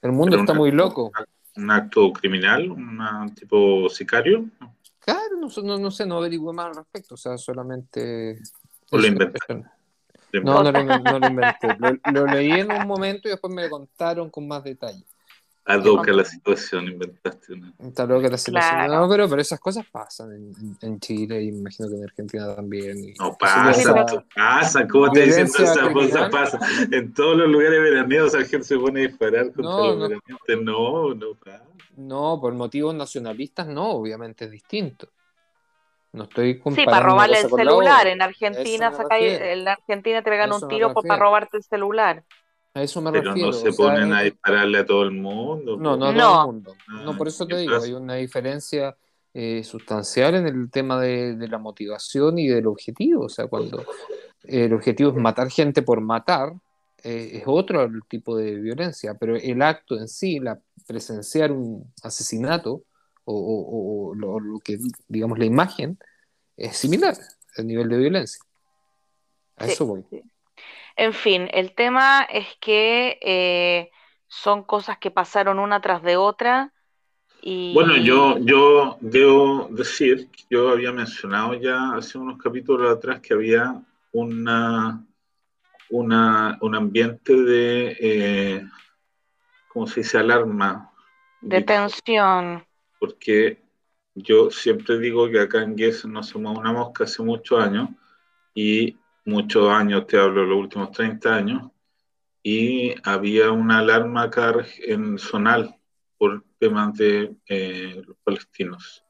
El 0.03 0.13
mundo 0.13 0.31
Pero 0.33 0.41
está 0.43 0.55
muy 0.55 0.71
acto- 0.71 0.77
loco. 0.77 1.13
Un 1.57 1.71
acto 1.71 2.13
criminal, 2.13 2.71
un 2.71 3.35
tipo 3.35 3.89
sicario, 3.89 4.47
Claro, 4.99 5.37
no, 5.41 5.49
sé- 5.49 5.63
no, 5.63 5.79
no 5.79 5.91
sé, 5.91 6.05
no 6.07 6.19
averigüé 6.19 6.53
más 6.53 6.67
al 6.67 6.75
respecto, 6.77 7.15
o 7.15 7.17
sea, 7.17 7.39
solamente... 7.39 8.39
¿O 8.91 8.97
lo 8.99 9.03
eso- 9.07 9.15
No, 10.33 10.63
no 10.63 10.71
lo, 10.73 10.79
inven- 10.79 11.03
no 11.03 11.19
lo 11.19 11.27
inventé. 11.27 11.69
Lo, 11.79 12.23
lo 12.25 12.27
leí 12.33 12.51
en 12.53 12.71
un 12.73 12.87
momento 12.87 13.29
y 13.29 13.33
después 13.33 13.53
me 13.53 13.63
lo 13.65 13.71
contaron 13.71 14.31
con 14.31 14.47
más 14.47 14.63
detalle. 14.65 15.05
Ad 15.67 15.85
hoc 15.85 16.09
a 16.09 16.13
la 16.13 16.25
situación, 16.25 16.87
inventaste 16.89 17.53
una. 17.53 17.73
Está 17.79 18.05
loca 18.07 18.29
la 18.29 18.39
situación. 18.39 18.75
Claro. 18.77 18.95
No, 19.03 19.09
pero, 19.09 19.29
pero 19.29 19.43
esas 19.43 19.61
cosas 19.61 19.85
pasan 19.93 20.33
en, 20.33 20.77
en 20.81 20.99
Chile 21.01 21.43
y 21.43 21.49
imagino 21.49 21.89
que 21.89 21.97
en 21.97 22.05
Argentina 22.05 22.57
también. 22.57 23.05
y- 23.05 23.15
No 23.19 23.37
pasa, 23.39 23.93
pero- 23.95 24.25
pasa, 24.35 24.89
¿cómo 24.89 25.13
te 25.13 25.21
diciendo 25.27 25.53
esas 25.59 25.79
cosas? 25.79 25.93
criminal. 25.93 26.31
Pasa. 26.31 26.59
En 26.91 27.13
todos 27.13 27.37
los 27.37 27.49
lugares 27.49 27.81
veraneos 27.83 28.33
la 28.33 28.45
gente 28.45 28.65
se 28.65 28.79
pone 28.79 29.05
a 29.05 29.09
disparar 29.09 29.45
contra 29.53 29.63
No, 29.65 29.87
los 29.89 29.97
no. 29.99 30.09
veraneantes. 30.09 30.63
No, 30.63 31.15
no 31.15 31.35
pasa. 31.35 31.65
No, 31.97 32.39
por 32.41 32.55
motivos 32.55 32.95
nacionalistas 32.95 33.67
no, 33.69 33.91
obviamente 33.91 34.47
es 34.47 34.51
distinto. 34.51 35.09
No 36.13 36.25
estoy 36.25 36.61
Sí, 36.75 36.85
para 36.85 37.01
robarle 37.01 37.41
el 37.41 37.49
celular. 37.49 38.07
En 38.09 38.21
Argentina, 38.21 38.91
saca- 38.93 39.19
en 39.19 39.69
Argentina 39.69 40.23
te 40.23 40.31
pegan 40.31 40.53
un 40.53 40.69
tiro 40.69 40.93
por- 40.93 41.07
para 41.07 41.21
robarte 41.21 41.57
el 41.57 41.63
celular. 41.63 42.25
A 42.75 42.83
eso 42.83 43.01
me 43.01 43.11
Pero 43.13 43.31
refiero. 43.31 43.49
no 43.49 43.53
se 43.53 43.69
o 43.69 43.73
sea, 43.73 43.87
ponen 43.87 44.13
a 44.13 44.23
eh, 44.23 44.25
dispararle 44.27 44.79
a 44.79 44.87
todo 44.87 45.03
el 45.05 45.13
mundo. 45.13 45.77
No, 45.77 45.97
no 45.97 46.07
a 46.07 46.13
No. 46.13 46.19
todo 46.19 46.41
el 46.41 46.47
mundo. 46.47 46.77
Ah, 46.89 47.03
No, 47.05 47.17
por 47.17 47.29
eso 47.29 47.47
¿qué 47.47 47.55
te 47.55 47.61
digo, 47.61 47.75
pasa? 47.75 47.87
hay 47.87 47.93
una 47.93 48.15
diferencia 48.15 48.97
eh, 49.33 49.63
sustancial 49.63 50.35
en 50.35 50.47
el 50.47 50.71
tema 50.71 51.01
de, 51.01 51.37
de 51.37 51.49
la 51.49 51.59
motivación 51.59 52.39
y 52.39 52.49
del 52.49 52.67
objetivo. 52.67 53.25
O 53.27 53.29
sea, 53.29 53.47
cuando 53.47 53.85
el 54.45 54.73
objetivo 54.73 55.11
es 55.11 55.17
matar 55.17 55.49
gente 55.51 55.83
por 55.83 56.01
matar, 56.01 56.53
eh, 57.05 57.31
es 57.35 57.43
otro 57.47 57.89
tipo 58.09 58.37
de 58.37 58.57
violencia, 58.57 59.15
pero 59.15 59.37
el 59.37 59.63
acto 59.63 59.97
en 59.97 60.09
sí, 60.09 60.41
la 60.41 60.59
presenciar 60.87 61.53
un 61.53 61.93
asesinato 62.03 62.83
o, 63.33 64.09
o- 64.09 64.11
o 64.11 64.15
lo, 64.15 64.41
lo 64.41 64.59
que, 64.61 64.79
digamos, 65.09 65.39
la 65.39 65.45
imagen, 65.45 65.99
es 66.57 66.77
similar 66.77 67.15
el 67.57 67.67
nivel 67.67 67.89
de 67.89 67.99
violencia. 67.99 68.43
A 69.57 69.67
Sí, 69.67 69.73
eso 69.73 69.87
voy. 69.87 70.05
sí. 70.11 70.23
En 70.97 71.13
fin, 71.13 71.49
el 71.53 71.75
tema 71.75 72.23
es 72.23 72.47
que 72.61 73.19
eh, 73.23 73.91
son 74.29 74.65
cosas 74.65 74.99
que 74.99 75.11
pasaron 75.11 75.59
una 75.59 75.81
tras 75.81 76.03
de 76.03 76.17
otra 76.17 76.73
y 77.43 77.75
Bueno, 77.75 77.97
yo, 77.97 78.39
yo 78.39 78.99
debo 79.01 79.69
decir 79.71 80.29
que 80.31 80.43
yo 80.51 80.71
había 80.71 80.93
mencionado 80.93 81.55
ya 81.55 81.95
hace 81.95 82.19
unos 82.19 82.39
capítulos 82.39 82.91
atrás 82.97 83.21
que 83.21 83.33
había 83.35 83.81
una, 84.13 85.05
una, 85.91 86.59
un 86.61 86.75
ambiente 86.75 87.35
de, 87.35 87.97
eh, 88.01 88.65
¿cómo 89.69 89.87
se 89.87 90.01
dice?, 90.01 90.19
alarma. 90.19 90.91
de 91.41 91.63
tensión. 91.63 92.67
Porque 93.01 93.59
yo 94.15 94.51
siempre 94.51 94.99
digo 94.99 95.29
que 95.29 95.41
acá 95.41 95.63
en 95.63 95.75
Guess 95.75 96.05
no 96.05 96.23
se 96.23 96.39
mueve 96.39 96.61
una 96.61 96.73
mosca 96.73 97.05
hace 97.05 97.23
muchos 97.25 97.61
años, 97.61 97.89
y 98.55 98.97
muchos 99.25 99.69
años, 99.69 100.07
te 100.07 100.19
hablo 100.19 100.43
de 100.43 100.47
los 100.47 100.59
últimos 100.59 100.93
30 100.93 101.35
años, 101.35 101.71
y 102.43 102.95
había 103.03 103.51
una 103.51 103.79
alarma 103.79 104.23
acá 104.23 104.55
en 104.87 105.19
Zonal 105.19 105.75
por 106.17 106.45
temas 106.59 106.95
de 106.97 107.35
eh, 107.49 108.03
los 108.07 108.17
palestinos. 108.23 109.03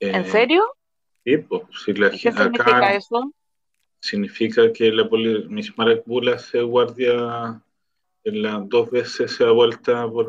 ¿En 0.00 0.24
Eh, 0.24 0.24
serio? 0.24 0.64
Sí, 1.24 1.36
pues, 1.38 1.62
si 1.84 1.92
la 1.94 2.08
¿Y 2.08 2.18
qué 2.18 2.32
significa 2.32 2.76
acá 2.76 2.94
eso? 2.94 3.32
significa 4.00 4.72
que 4.72 4.90
la 4.90 5.08
Marek 5.76 6.02
Bula 6.04 6.34
hace 6.34 6.60
guardia 6.62 7.62
en 8.24 8.42
la, 8.42 8.58
dos 8.66 8.90
veces 8.90 9.32
se 9.32 9.44
da 9.44 9.52
vuelta 9.52 10.08
por, 10.08 10.28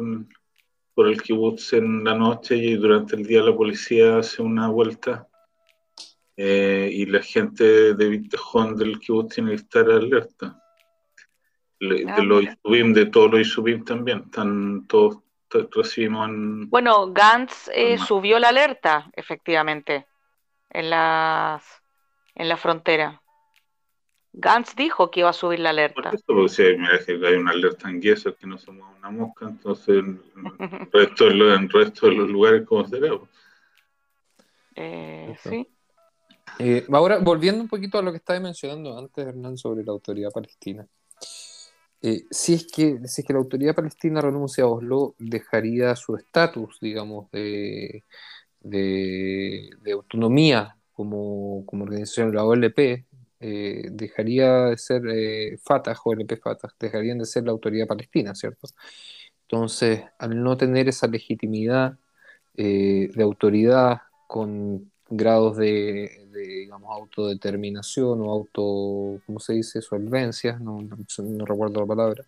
por 0.94 1.08
el 1.08 1.22
kibutz 1.22 1.74
en 1.74 2.04
la 2.04 2.14
noche 2.16 2.56
y 2.56 2.76
durante 2.76 3.16
el 3.16 3.26
día 3.26 3.42
la 3.42 3.56
policía 3.56 4.18
hace 4.18 4.42
una 4.42 4.68
vuelta 4.68 5.28
eh, 6.38 6.90
y 6.92 7.06
la 7.06 7.22
gente 7.22 7.94
de 7.94 8.10
Vintejón 8.10 8.76
del 8.76 9.00
kibutz 9.00 9.36
tiene 9.36 9.52
que 9.52 9.56
estar 9.58 9.90
alerta. 9.90 10.60
Le- 11.80 12.06
Ah, 12.08 12.16
de 12.16 12.24
los. 12.24 12.44
Isubim, 12.44 12.94
de 12.94 13.06
todos 13.08 13.32
los 13.32 13.42
Isubim 13.42 13.84
también, 13.84 14.20
están 14.26 14.88
todos, 14.88 15.18
t- 15.50 15.68
recibimos 15.72 16.30
en- 16.30 16.70
Bueno, 16.70 17.12
Gantz 17.12 17.70
eh, 17.74 17.98
subió 17.98 18.40
la 18.40 18.50
alerta, 18.50 19.12
efectivamente, 19.16 20.08
en 20.70 20.90
las 20.90 21.64
en 22.36 22.50
la 22.50 22.58
frontera. 22.58 23.22
Gantz 24.34 24.76
dijo 24.76 25.12
que 25.12 25.20
iba 25.22 25.30
a 25.30 25.34
subir 25.34 25.60
la 25.60 25.70
Por 25.70 25.80
alerta. 25.80 26.10
eso, 26.10 26.24
porque 26.26 26.50
si 26.50 26.62
hay, 26.64 26.78
mira, 26.78 27.00
que 27.06 27.12
hay 27.12 27.36
una 27.36 27.52
alerta 27.52 27.90
en 27.90 28.02
Guesa 28.02 28.32
que 28.32 28.48
no 28.48 28.58
se 28.58 28.72
mueve 28.72 28.96
una 28.98 29.12
mosca, 29.12 29.46
entonces 29.48 29.90
en 30.00 30.22
el 30.36 30.90
resto 30.92 31.26
de 31.26 31.36
los, 31.36 31.60
en 31.60 31.70
resto 31.70 32.08
de 32.08 32.14
los 32.16 32.30
lugares, 32.30 32.64
¿cómo 32.68 32.88
será? 32.88 33.10
Eh, 34.76 35.36
sí. 35.42 35.68
Eh, 36.60 36.86
ahora, 36.92 37.20
volviendo 37.20 37.62
un 37.62 37.68
poquito 37.70 37.98
a 37.98 38.02
lo 38.02 38.12
que 38.12 38.18
estaba 38.18 38.40
mencionando 38.40 38.98
antes, 38.98 39.26
Hernán, 39.26 39.58
sobre 39.58 39.84
la 39.84 39.92
autoridad 39.92 40.32
palestina. 40.32 40.88
Eh, 42.02 42.26
si, 42.30 42.56
es 42.56 42.68
que, 42.68 43.00
si 43.08 43.22
es 43.22 43.28
que 43.28 43.34
la 43.34 43.40
autoridad 43.40 43.76
palestina 43.76 44.20
renuncia 44.20 44.66
a 44.66 44.68
Oslo, 44.68 45.16
dejaría 45.20 45.96
su 45.96 46.16
estatus, 46.18 46.78
digamos, 46.82 47.32
de, 47.32 48.04
de, 48.60 49.70
de 49.80 49.92
autonomía 49.92 50.76
como, 50.92 51.66
como 51.66 51.86
organización, 51.86 52.36
la 52.36 52.44
OLP, 52.44 53.06
eh, 53.44 53.90
dejaría 53.92 54.66
de 54.68 54.78
ser 54.78 55.04
eh, 55.10 55.58
Fatah, 55.64 55.96
OLP 56.04 56.38
Fatah, 56.38 56.70
dejarían 56.80 57.20
de 57.20 57.26
ser 57.26 57.46
la 57.46 57.52
autoridad 57.52 57.88
palestina, 57.88 58.36
¿cierto? 58.36 58.68
Entonces, 59.44 60.04
al 60.20 60.42
no 60.44 60.58
tener 60.58 60.88
esa 60.90 61.08
legitimidad 61.08 61.98
eh, 62.58 63.10
de 63.14 63.24
autoridad 63.24 64.00
con 64.28 64.92
grados 65.10 65.58
de, 65.58 66.28
de, 66.32 66.42
digamos, 66.42 66.90
autodeterminación 66.92 68.22
o 68.22 68.32
auto, 68.32 69.22
¿cómo 69.26 69.40
se 69.40 69.54
dice? 69.54 69.82
Solvencia, 69.82 70.58
no, 70.60 70.82
no, 70.82 70.98
no 71.24 71.46
recuerdo 71.46 71.82
la 71.82 71.88
palabra. 71.88 72.26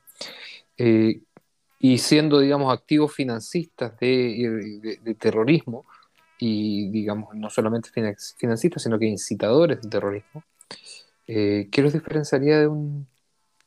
Eh, 0.78 1.21
y 1.80 1.97
siendo, 1.99 2.39
digamos, 2.39 2.73
activos 2.73 3.13
financistas 3.13 3.97
de, 3.99 4.80
de, 4.82 4.97
de 5.01 5.15
terrorismo, 5.15 5.86
y, 6.39 6.89
digamos, 6.89 7.34
no 7.36 7.49
solamente 7.49 7.89
finan- 7.91 8.15
financistas, 8.38 8.84
sino 8.84 8.99
que 8.99 9.06
incitadores 9.06 9.82
de 9.82 9.89
terrorismo, 9.89 10.43
eh, 11.27 11.69
¿qué 11.71 11.81
los 11.81 11.93
diferenciaría 11.93 12.59
de 12.59 12.67
un 12.67 13.07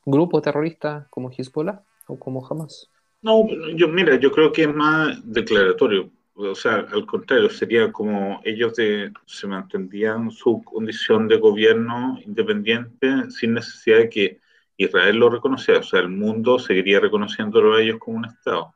grupo 0.04 0.40
terrorista 0.40 1.06
como 1.10 1.30
Hezbollah 1.30 1.82
o 2.06 2.18
como 2.18 2.46
Hamas? 2.46 2.90
No, 3.20 3.46
yo, 3.74 3.88
mira, 3.88 4.16
yo 4.16 4.30
creo 4.30 4.52
que 4.52 4.62
es 4.62 4.74
más 4.74 5.20
declaratorio. 5.24 6.10
O 6.34 6.54
sea, 6.54 6.86
al 6.92 7.04
contrario, 7.04 7.50
sería 7.50 7.90
como 7.90 8.40
ellos 8.44 8.74
se 8.74 9.46
mantendrían 9.48 10.30
su 10.30 10.62
condición 10.62 11.26
de 11.26 11.38
gobierno 11.38 12.16
independiente 12.24 13.28
sin 13.30 13.54
necesidad 13.54 13.98
de 13.98 14.08
que 14.08 14.40
Israel 14.76 15.16
lo 15.16 15.30
reconociera. 15.30 15.80
O 15.80 15.82
sea, 15.82 16.00
el 16.00 16.08
mundo 16.08 16.60
seguiría 16.60 17.00
reconociéndolo 17.00 17.74
a 17.74 17.82
ellos 17.82 17.98
como 17.98 18.18
un 18.18 18.26
Estado. 18.26 18.72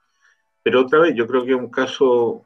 Pero 0.63 0.83
otra 0.83 0.99
vez, 1.01 1.15
yo 1.15 1.27
creo 1.27 1.45
que 1.45 1.53
es 1.53 1.57
un 1.57 1.71
caso 1.71 2.45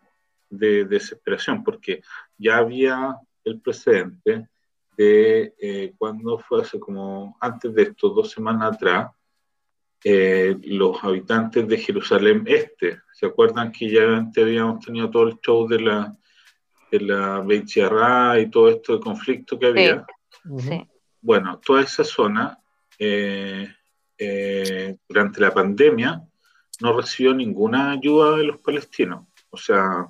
de, 0.50 0.84
desesperación, 0.84 1.64
porque 1.64 2.02
ya 2.38 2.58
había 2.58 3.16
el 3.44 3.60
precedente 3.60 4.48
de 4.96 5.54
eh, 5.60 5.94
cuando 5.98 6.38
fue 6.38 6.62
hace 6.62 6.78
como 6.80 7.36
antes 7.40 7.74
de 7.74 7.82
esto, 7.82 8.10
dos 8.10 8.30
semanas 8.30 8.74
atrás, 8.74 9.10
eh, 10.04 10.56
los 10.64 11.02
habitantes 11.02 11.66
de 11.66 11.78
Jerusalén 11.78 12.44
Este. 12.46 13.00
¿Se 13.12 13.26
acuerdan 13.26 13.72
que 13.72 13.90
ya 13.90 14.16
antes 14.16 14.44
habíamos 14.44 14.84
tenido 14.84 15.10
todo 15.10 15.28
el 15.28 15.40
show 15.40 15.66
de 15.66 15.80
la, 15.80 16.16
de 16.90 17.00
la 17.00 17.40
Beit 17.40 17.66
Yarra 17.66 18.38
y 18.38 18.50
todo 18.50 18.68
esto 18.68 18.94
de 18.94 19.00
conflicto 19.00 19.58
que 19.58 19.66
había? 19.66 20.06
Sí. 20.58 20.86
Bueno, 21.20 21.58
toda 21.58 21.82
esa 21.82 22.04
zona 22.04 22.56
eh, 22.98 23.68
eh, 24.16 24.96
durante 25.08 25.40
la 25.40 25.52
pandemia 25.52 26.22
no 26.80 26.92
recibió 26.96 27.34
ninguna 27.34 27.90
ayuda 27.92 28.36
de 28.36 28.44
los 28.44 28.58
palestinos. 28.58 29.26
O 29.50 29.56
sea, 29.56 30.06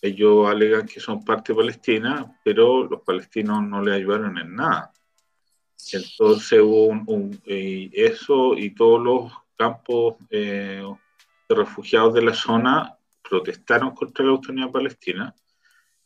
ellos 0.00 0.48
alegan 0.48 0.86
que 0.86 1.00
son 1.00 1.24
parte 1.24 1.54
palestina, 1.54 2.38
pero 2.44 2.84
los 2.84 3.02
palestinos 3.02 3.62
no 3.62 3.82
le 3.82 3.94
ayudaron 3.94 4.38
en 4.38 4.54
nada. 4.54 4.92
Entonces 5.92 6.60
hubo 6.60 6.92
y 7.44 7.90
eso 7.94 8.56
y 8.56 8.74
todos 8.74 9.02
los 9.02 9.32
campos 9.56 10.16
eh, 10.30 10.82
de 11.48 11.54
refugiados 11.54 12.14
de 12.14 12.22
la 12.22 12.34
zona 12.34 12.96
protestaron 13.28 13.94
contra 13.94 14.24
la 14.24 14.32
autoridad 14.32 14.70
palestina 14.70 15.34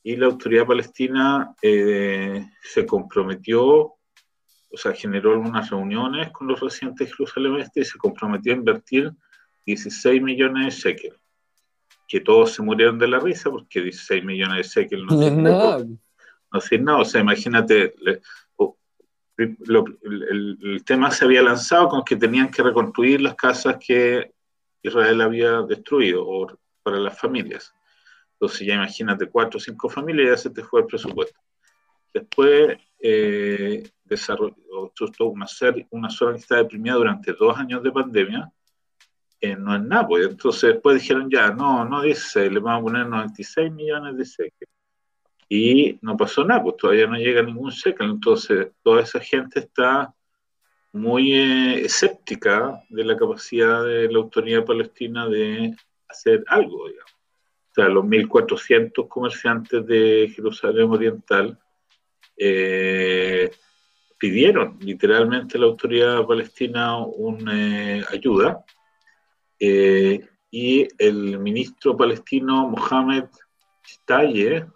y 0.02 0.16
la 0.16 0.26
autoridad 0.26 0.66
palestina 0.66 1.55
eh, 1.62 2.44
se 2.62 2.87
comprometió, 2.87 3.64
o 3.64 4.76
sea, 4.76 4.92
generó 4.92 5.38
unas 5.38 5.70
reuniones 5.70 6.31
con 6.31 6.48
los 6.48 6.61
residentes 6.61 7.09
de 7.09 7.14
Jerusalén 7.14 7.57
Este 7.57 7.81
y 7.81 7.85
se 7.85 7.98
comprometió 7.98 8.52
a 8.52 8.57
invertir 8.57 9.12
16 9.64 10.20
millones 10.20 10.64
de 10.83 10.90
shekels. 10.90 11.21
Que 12.12 12.20
todos 12.20 12.53
se 12.53 12.61
murieron 12.62 12.98
de 12.98 13.09
la 13.09 13.18
risa 13.18 13.48
porque 13.51 13.81
16 13.81 14.22
millones 14.22 14.75
de 14.75 14.83
shekels 14.83 15.05
no 15.05 15.14
No 15.16 15.22
sirven 15.22 15.42
nada. 15.44 15.79
no 15.79 15.98
decir 16.53 16.83
nada. 16.83 16.98
O 16.98 17.05
sea, 17.07 17.22
imagínate, 17.22 17.94
le- 18.01 18.20
lo- 19.64 19.85
el, 20.03 20.59
el- 20.62 20.85
tema 20.85 21.11
se 21.11 21.25
había 21.25 21.40
lanzado 21.42 21.88
con 21.88 22.05
que 22.05 22.16
tenían 22.16 22.51
que 22.51 22.62
reconstruir 22.62 23.22
las 23.22 23.35
casas 23.35 23.79
que 23.85 24.31
Israel 24.83 25.22
había 25.22 25.62
destruido 25.62 26.22
o 26.29 26.46
para 26.83 26.98
las 26.98 27.18
familias. 27.18 27.72
Entonces 28.35 28.66
ya 28.66 28.75
imagínate, 28.75 29.31
cuatro 29.31 29.57
o 29.57 29.61
cinco 29.61 29.88
familias 29.88 30.29
ya 30.29 30.37
se 30.37 30.51
te 30.51 30.62
fue 30.62 30.81
el 30.81 30.87
presupuesto. 30.87 31.40
Después 32.12 32.77
eh, 33.01 33.88
desarrolló 34.05 34.55
una, 35.31 35.46
serie, 35.46 35.87
una 35.90 36.11
zona 36.11 36.33
que 36.33 36.40
está 36.40 36.57
deprimida 36.57 36.94
durante 36.94 37.33
dos 37.33 37.57
años 37.57 37.83
de 37.83 37.90
pandemia, 37.90 38.53
eh, 39.42 39.57
no 39.57 39.74
es 39.74 39.83
nada. 39.83 40.07
Pues. 40.07 40.26
Entonces 40.26 40.74
después 40.74 41.02
dijeron 41.02 41.28
ya, 41.31 41.50
no, 41.50 41.85
no 41.85 42.00
16, 42.00 42.52
le 42.52 42.61
vamos 42.61 42.81
a 42.81 42.85
poner 42.85 43.07
96 43.07 43.72
millones 43.72 44.16
de 44.16 44.24
shekel. 44.24 44.68
Y 45.48 45.98
no 46.00 46.16
pasó 46.16 46.44
nada, 46.44 46.62
pues 46.62 46.76
todavía 46.78 47.07
no 47.07 47.16
llega 47.16 47.42
ningún 47.42 47.70
shekel. 47.70 48.11
Entonces 48.11 48.68
toda 48.83 49.02
esa 49.02 49.20
gente 49.20 49.59
está 49.61 50.14
muy 50.92 51.35
eh, 51.35 51.85
escéptica 51.85 52.83
de 52.88 53.05
la 53.05 53.16
capacidad 53.16 53.85
de 53.85 54.11
la 54.11 54.18
autoridad 54.18 54.64
palestina 54.64 55.28
de 55.28 55.74
hacer 56.09 56.44
algo, 56.46 56.88
digamos. 56.88 57.12
O 57.12 57.74
sea, 57.74 57.88
los 57.88 58.05
1.400 58.05 59.09
comerciantes 59.09 59.87
de 59.87 60.31
Jerusalén 60.35 60.90
Oriental 60.90 61.59
eh, 62.37 63.50
pidieron 64.18 64.78
literalmente 64.81 65.57
a 65.57 65.62
la 65.62 65.66
autoridad 65.66 66.26
palestina 66.26 66.98
una 66.98 67.98
eh, 67.98 68.05
ayuda 68.11 68.64
y 70.51 70.88
el 70.98 71.38
ministro 71.38 71.96
palestino 71.96 72.68
Mohamed 72.68 73.25
Taye, 74.05 74.66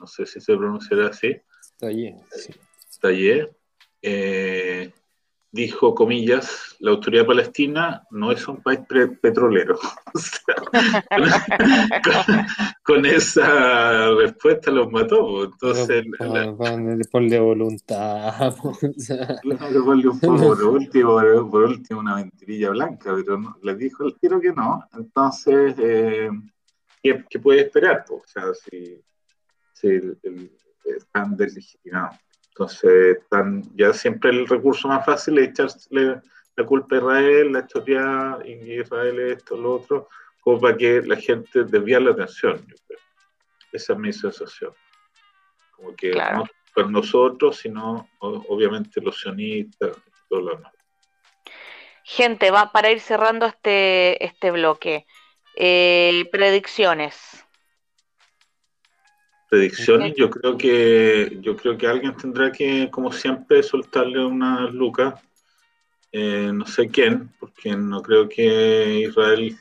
no 0.00 0.06
sé 0.06 0.26
si 0.26 0.40
se 0.40 0.56
pronunciará 0.56 1.08
así, 1.08 1.36
Taye, 1.78 2.16
sí. 2.30 2.52
Taye 3.00 3.50
dijo, 5.52 5.94
comillas, 5.94 6.74
la 6.80 6.90
autoridad 6.92 7.26
palestina 7.26 8.02
no 8.10 8.32
es 8.32 8.48
un 8.48 8.62
país 8.62 8.80
petrolero. 9.20 9.78
con, 12.82 13.04
esa 13.04 14.12
respuesta 14.12 14.70
los 14.70 14.90
mató. 14.90 15.44
Entonces, 15.44 16.06
ponle 17.10 17.38
voluntad. 17.38 18.54
ponle 19.84 20.08
un 20.08 20.18
poco, 20.18 20.36
por 20.38 20.64
último, 20.64 21.20
por 21.50 21.64
último, 21.64 22.00
una 22.00 22.16
mentirilla 22.16 22.70
blanca, 22.70 23.14
pero 23.14 23.36
no, 23.38 23.58
les 23.62 23.76
dijo 23.76 24.06
el 24.06 24.18
tiro 24.18 24.40
que 24.40 24.52
no. 24.52 24.82
Entonces, 24.94 25.74
eh, 25.78 26.30
¿qué, 27.02 27.22
puede 27.40 27.60
esperar? 27.60 28.06
O 28.08 28.22
sea, 28.24 28.44
si, 28.54 28.98
si 29.74 30.00
están 30.84 31.36
deslegitimados. 31.36 32.16
Entonces, 32.52 33.18
tan, 33.30 33.62
ya 33.76 33.92
siempre 33.94 34.30
el 34.30 34.46
recurso 34.46 34.88
más 34.88 35.04
fácil 35.06 35.38
es 35.38 35.48
echarle 35.48 36.20
la 36.54 36.66
culpa 36.66 36.96
a 36.96 36.98
Israel, 36.98 37.52
la 37.52 37.60
historia 37.60 38.38
y 38.44 38.80
Israel 38.80 39.18
esto, 39.20 39.56
lo 39.56 39.76
otro, 39.76 40.08
como 40.42 40.60
para 40.60 40.76
que 40.76 41.00
la 41.02 41.16
gente 41.16 41.64
desvíe 41.64 41.98
la 41.98 42.10
atención. 42.10 42.62
Esa 43.72 43.92
es 43.94 43.98
mi 43.98 44.12
sensación. 44.12 44.74
Como 45.74 45.96
que 45.96 46.12
no 46.12 46.44
por 46.74 46.90
nosotros, 46.90 47.56
sino 47.58 48.08
obviamente 48.20 49.00
los 49.00 49.20
sionistas 49.20 49.96
y 49.96 50.28
todo 50.28 50.40
lo 50.40 50.56
demás. 50.56 50.72
Gente, 52.04 52.50
va 52.50 52.72
para 52.72 52.90
ir 52.90 53.00
cerrando 53.00 53.46
este, 53.46 54.24
este 54.24 54.50
bloque. 54.50 55.06
Eh, 55.54 56.28
predicciones 56.32 57.44
predicciones, 59.52 60.14
yo 60.16 60.30
creo 60.30 60.56
que 60.56 61.36
yo 61.42 61.54
creo 61.54 61.76
que 61.76 61.86
alguien 61.86 62.16
tendrá 62.16 62.50
que, 62.50 62.88
como 62.90 63.12
siempre, 63.12 63.62
soltarle 63.62 64.24
una 64.24 64.70
lucas. 64.70 65.20
Eh, 66.10 66.50
no 66.54 66.64
sé 66.64 66.88
quién, 66.88 67.30
porque 67.38 67.76
no 67.76 68.00
creo 68.00 68.30
que 68.30 69.00
Israel 69.00 69.54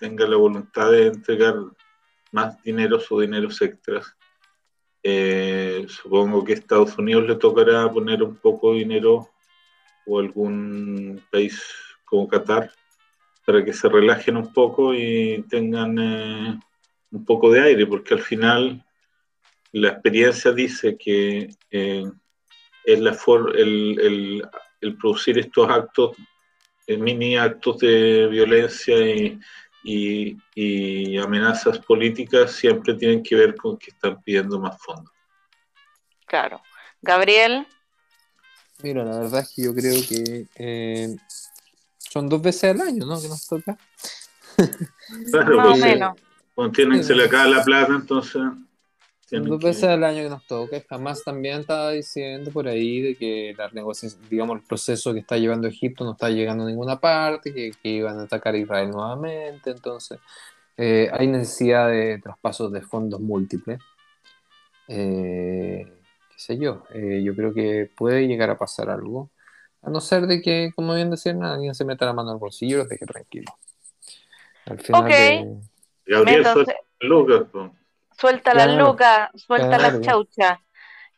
tenga 0.00 0.26
la 0.26 0.36
voluntad 0.36 0.90
de 0.90 1.06
entregar 1.06 1.54
más 2.32 2.60
dinero, 2.64 2.98
o 3.08 3.20
dineros 3.20 3.62
extras. 3.62 4.16
Eh, 5.04 5.86
supongo 5.88 6.42
que 6.42 6.54
a 6.54 6.56
Estados 6.56 6.98
Unidos 6.98 7.28
le 7.28 7.36
tocará 7.36 7.88
poner 7.92 8.24
un 8.24 8.34
poco 8.34 8.72
de 8.72 8.80
dinero 8.80 9.28
o 10.06 10.18
algún 10.18 11.22
país 11.30 11.62
como 12.04 12.26
Qatar 12.26 12.72
para 13.44 13.64
que 13.64 13.72
se 13.72 13.88
relajen 13.88 14.38
un 14.38 14.52
poco 14.52 14.92
y 14.92 15.44
tengan 15.48 15.96
eh, 16.00 16.58
un 17.12 17.24
poco 17.24 17.48
de 17.52 17.60
aire, 17.60 17.86
porque 17.86 18.14
al 18.14 18.22
final 18.22 18.82
la 19.80 19.88
experiencia 19.90 20.52
dice 20.52 20.96
que 20.96 21.50
eh, 21.70 22.10
es 22.84 23.00
la 23.00 23.16
el, 23.54 24.42
el, 24.80 24.96
producir 24.96 25.38
estos 25.38 25.68
actos, 25.68 26.16
eh, 26.86 26.96
mini 26.96 27.36
actos 27.36 27.78
de 27.78 28.26
violencia 28.28 28.96
y, 28.98 29.38
y, 30.54 31.18
amenazas 31.18 31.78
políticas 31.80 32.52
siempre 32.52 32.94
tienen 32.94 33.22
que 33.22 33.36
ver 33.36 33.54
con 33.54 33.76
que 33.76 33.90
están 33.90 34.22
pidiendo 34.22 34.58
más 34.58 34.80
fondos. 34.80 35.12
Claro. 36.26 36.62
Gabriel. 37.02 37.66
Mira, 38.82 39.04
la 39.04 39.20
verdad 39.20 39.40
es 39.40 39.52
que 39.54 39.62
yo 39.62 39.74
creo 39.74 39.94
que 40.08 40.46
eh, 40.56 41.16
son 41.98 42.28
dos 42.28 42.40
veces 42.40 42.64
al 42.64 42.80
año, 42.80 43.04
¿no? 43.04 43.20
Que 43.20 43.28
nos 43.28 43.46
toca. 43.46 43.76
Claro, 45.30 45.56
Más 45.56 45.66
o 45.66 45.76
menos. 45.76 46.18
Cuando 46.54 46.72
tienen, 46.72 47.04
se 47.04 47.14
le 47.14 47.24
acaba 47.26 47.46
la 47.46 47.62
plata, 47.62 47.92
entonces. 47.92 48.42
Dos 49.30 49.60
veces 49.60 49.84
al 49.84 50.04
año 50.04 50.22
que 50.22 50.28
nos 50.28 50.46
toca. 50.46 50.80
Jamás 50.88 51.24
también 51.24 51.60
estaba 51.60 51.90
diciendo 51.90 52.52
por 52.52 52.68
ahí 52.68 53.00
de 53.00 53.16
que 53.16 53.54
las 53.58 53.72
negociaciones, 53.72 54.30
digamos, 54.30 54.56
el 54.56 54.62
proceso 54.62 55.12
que 55.12 55.20
está 55.20 55.36
llevando 55.36 55.66
Egipto 55.66 56.04
no 56.04 56.12
está 56.12 56.30
llegando 56.30 56.62
a 56.62 56.68
ninguna 56.68 57.00
parte, 57.00 57.52
que, 57.52 57.72
iban 57.82 58.20
a 58.20 58.22
atacar 58.22 58.54
a 58.54 58.58
Israel 58.58 58.90
nuevamente. 58.90 59.70
Entonces, 59.70 60.20
eh, 60.76 61.10
hay 61.12 61.26
necesidad 61.26 61.88
de 61.88 62.20
traspasos 62.22 62.70
de 62.70 62.82
fondos 62.82 63.20
múltiples. 63.20 63.80
Eh, 64.86 65.84
qué 66.30 66.38
sé 66.38 66.56
yo, 66.56 66.84
eh, 66.94 67.20
yo 67.24 67.34
creo 67.34 67.52
que 67.52 67.90
puede 67.96 68.28
llegar 68.28 68.50
a 68.50 68.58
pasar 68.58 68.90
algo. 68.90 69.30
A 69.82 69.90
no 69.90 70.00
ser 70.00 70.28
de 70.28 70.40
que, 70.40 70.70
como 70.76 70.94
bien 70.94 71.10
decían, 71.10 71.42
alguien 71.42 71.74
se 71.74 71.84
meta 71.84 72.06
la 72.06 72.12
mano 72.12 72.30
al 72.30 72.38
bolsillo 72.38 72.76
y 72.76 72.78
los 72.78 72.88
deje 72.88 73.06
tranquilo. 73.06 73.52
Al 74.66 74.78
final 74.78 75.08
de... 75.08 75.56
Gabriel, 76.06 76.44
Lucas, 77.00 77.42
Suelta 78.18 78.54
la 78.54 78.66
loca, 78.66 79.30
suelta 79.34 79.78
la 79.78 80.00
chaucha. 80.00 80.60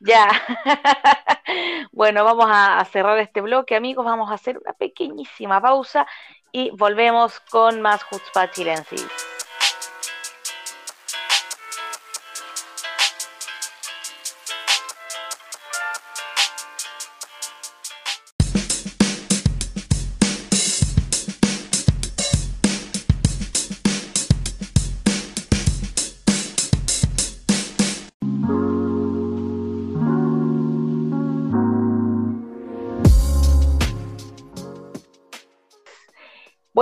Ya. 0.00 0.28
bueno, 1.92 2.24
vamos 2.24 2.46
a, 2.48 2.84
cerrar 2.90 3.18
este 3.18 3.40
bloque, 3.40 3.76
amigos. 3.76 4.04
Vamos 4.04 4.30
a 4.30 4.34
hacer 4.34 4.58
una 4.58 4.72
pequeñísima 4.72 5.60
pausa 5.60 6.06
y 6.52 6.70
volvemos 6.70 7.40
con 7.50 7.80
más 7.82 8.04
Hutzpah 8.10 8.50
Chilensis. 8.50 9.06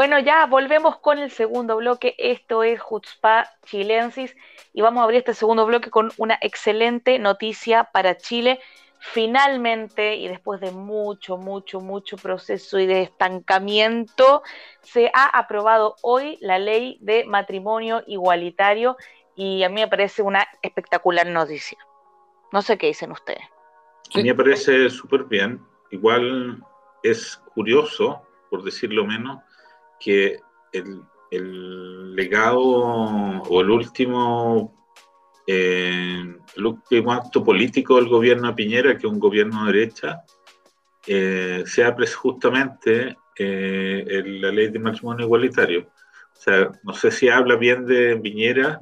Bueno, 0.08 0.20
ya 0.20 0.46
volvemos 0.46 1.00
con 1.00 1.18
el 1.18 1.32
segundo 1.32 1.78
bloque. 1.78 2.14
Esto 2.16 2.62
es 2.62 2.80
Jutzpa 2.80 3.50
Chilensis 3.64 4.36
y 4.72 4.80
vamos 4.80 5.00
a 5.00 5.02
abrir 5.02 5.18
este 5.18 5.34
segundo 5.34 5.66
bloque 5.66 5.90
con 5.90 6.12
una 6.16 6.38
excelente 6.42 7.18
noticia 7.18 7.90
para 7.92 8.16
Chile. 8.16 8.60
Finalmente, 9.00 10.14
y 10.14 10.28
después 10.28 10.60
de 10.60 10.70
mucho, 10.70 11.38
mucho, 11.38 11.80
mucho 11.80 12.16
proceso 12.18 12.78
y 12.78 12.86
de 12.86 13.02
estancamiento, 13.02 14.44
se 14.80 15.10
ha 15.12 15.26
aprobado 15.26 15.96
hoy 16.02 16.38
la 16.40 16.60
ley 16.60 16.98
de 17.00 17.24
matrimonio 17.24 18.04
igualitario 18.06 18.96
y 19.34 19.64
a 19.64 19.68
mí 19.68 19.80
me 19.80 19.88
parece 19.88 20.22
una 20.22 20.46
espectacular 20.62 21.26
noticia. 21.26 21.78
No 22.52 22.62
sé 22.62 22.78
qué 22.78 22.86
dicen 22.86 23.10
ustedes. 23.10 23.42
A 24.14 24.18
mí 24.18 24.22
me 24.22 24.36
parece 24.36 24.88
súper 24.88 25.24
bien. 25.24 25.60
Igual 25.90 26.62
es 27.02 27.42
curioso, 27.56 28.22
por 28.50 28.62
decirlo 28.62 29.04
menos, 29.04 29.40
que 30.00 30.40
el, 30.72 31.02
legado 32.14 32.60
o 32.60 33.60
el 33.60 33.70
último, 33.70 34.88
eh, 35.46 36.34
el 36.56 36.66
último 36.66 37.12
acto 37.12 37.44
político 37.44 37.96
del 37.96 38.08
gobierno 38.08 38.48
de 38.48 38.54
Piñera, 38.54 38.92
que 38.92 39.06
es 39.06 39.12
un 39.12 39.18
gobierno 39.18 39.66
de 39.66 39.72
derecha, 39.72 40.22
eh, 41.06 41.62
sea 41.66 41.94
justamente 42.14 43.16
eh, 43.38 44.22
la 44.24 44.50
ley 44.50 44.68
de 44.68 44.78
matrimonio 44.78 45.26
igualitario. 45.26 45.90
O 46.32 46.40
sea, 46.40 46.70
no 46.82 46.94
sé 46.94 47.10
si 47.10 47.28
habla 47.28 47.56
bien 47.56 47.86
de 47.86 48.16
Piñera 48.16 48.80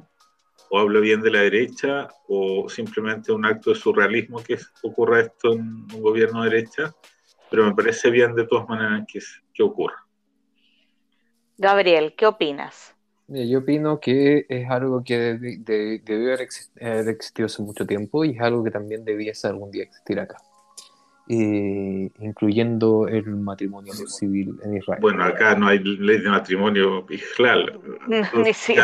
o 0.69 0.79
habla 0.79 0.99
bien 0.99 1.21
de 1.21 1.31
la 1.31 1.41
derecha 1.41 2.07
o 2.27 2.67
simplemente 2.69 3.31
un 3.31 3.45
acto 3.45 3.71
de 3.71 3.75
surrealismo 3.75 4.43
que 4.43 4.57
ocurra 4.83 5.21
esto 5.21 5.53
en 5.53 5.85
un 5.93 6.01
gobierno 6.01 6.43
de 6.43 6.49
derecha, 6.49 6.93
pero 7.49 7.65
me 7.65 7.75
parece 7.75 8.09
bien 8.09 8.35
de 8.35 8.45
todas 8.45 8.67
maneras 8.67 9.05
que, 9.07 9.19
que 9.53 9.63
ocurra. 9.63 10.04
Gabriel, 11.57 12.13
¿qué 12.17 12.25
opinas? 12.25 12.95
yo 13.27 13.59
opino 13.59 13.99
que 13.99 14.45
es 14.49 14.69
algo 14.69 15.03
que 15.03 15.15
debió 15.39 16.33
haber 16.33 17.09
existido 17.09 17.47
hace 17.47 17.63
mucho 17.63 17.85
tiempo 17.85 18.23
y 18.23 18.35
es 18.35 18.41
algo 18.41 18.63
que 18.63 18.69
también 18.71 19.03
debiese 19.03 19.47
algún 19.47 19.71
día 19.71 19.83
existir 19.83 20.19
acá. 20.19 20.37
eh, 21.27 22.11
incluyendo 22.19 23.07
el 23.07 23.25
matrimonio 23.25 23.93
civil 23.93 24.59
en 24.63 24.77
Israel. 24.77 25.01
Bueno, 25.01 25.23
acá 25.23 25.55
no 25.55 25.67
hay 25.67 25.79
ley 25.79 26.21
de 26.21 26.29
matrimonio 26.29 27.05
Israel. 27.09 27.79
Sí, 28.53 28.75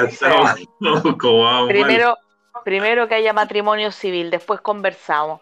primero, 1.68 2.18
primero 2.66 3.08
que 3.08 3.14
haya 3.16 3.32
matrimonio 3.32 3.92
civil, 3.92 4.32
después 4.32 4.60
conversamos. 4.62 5.40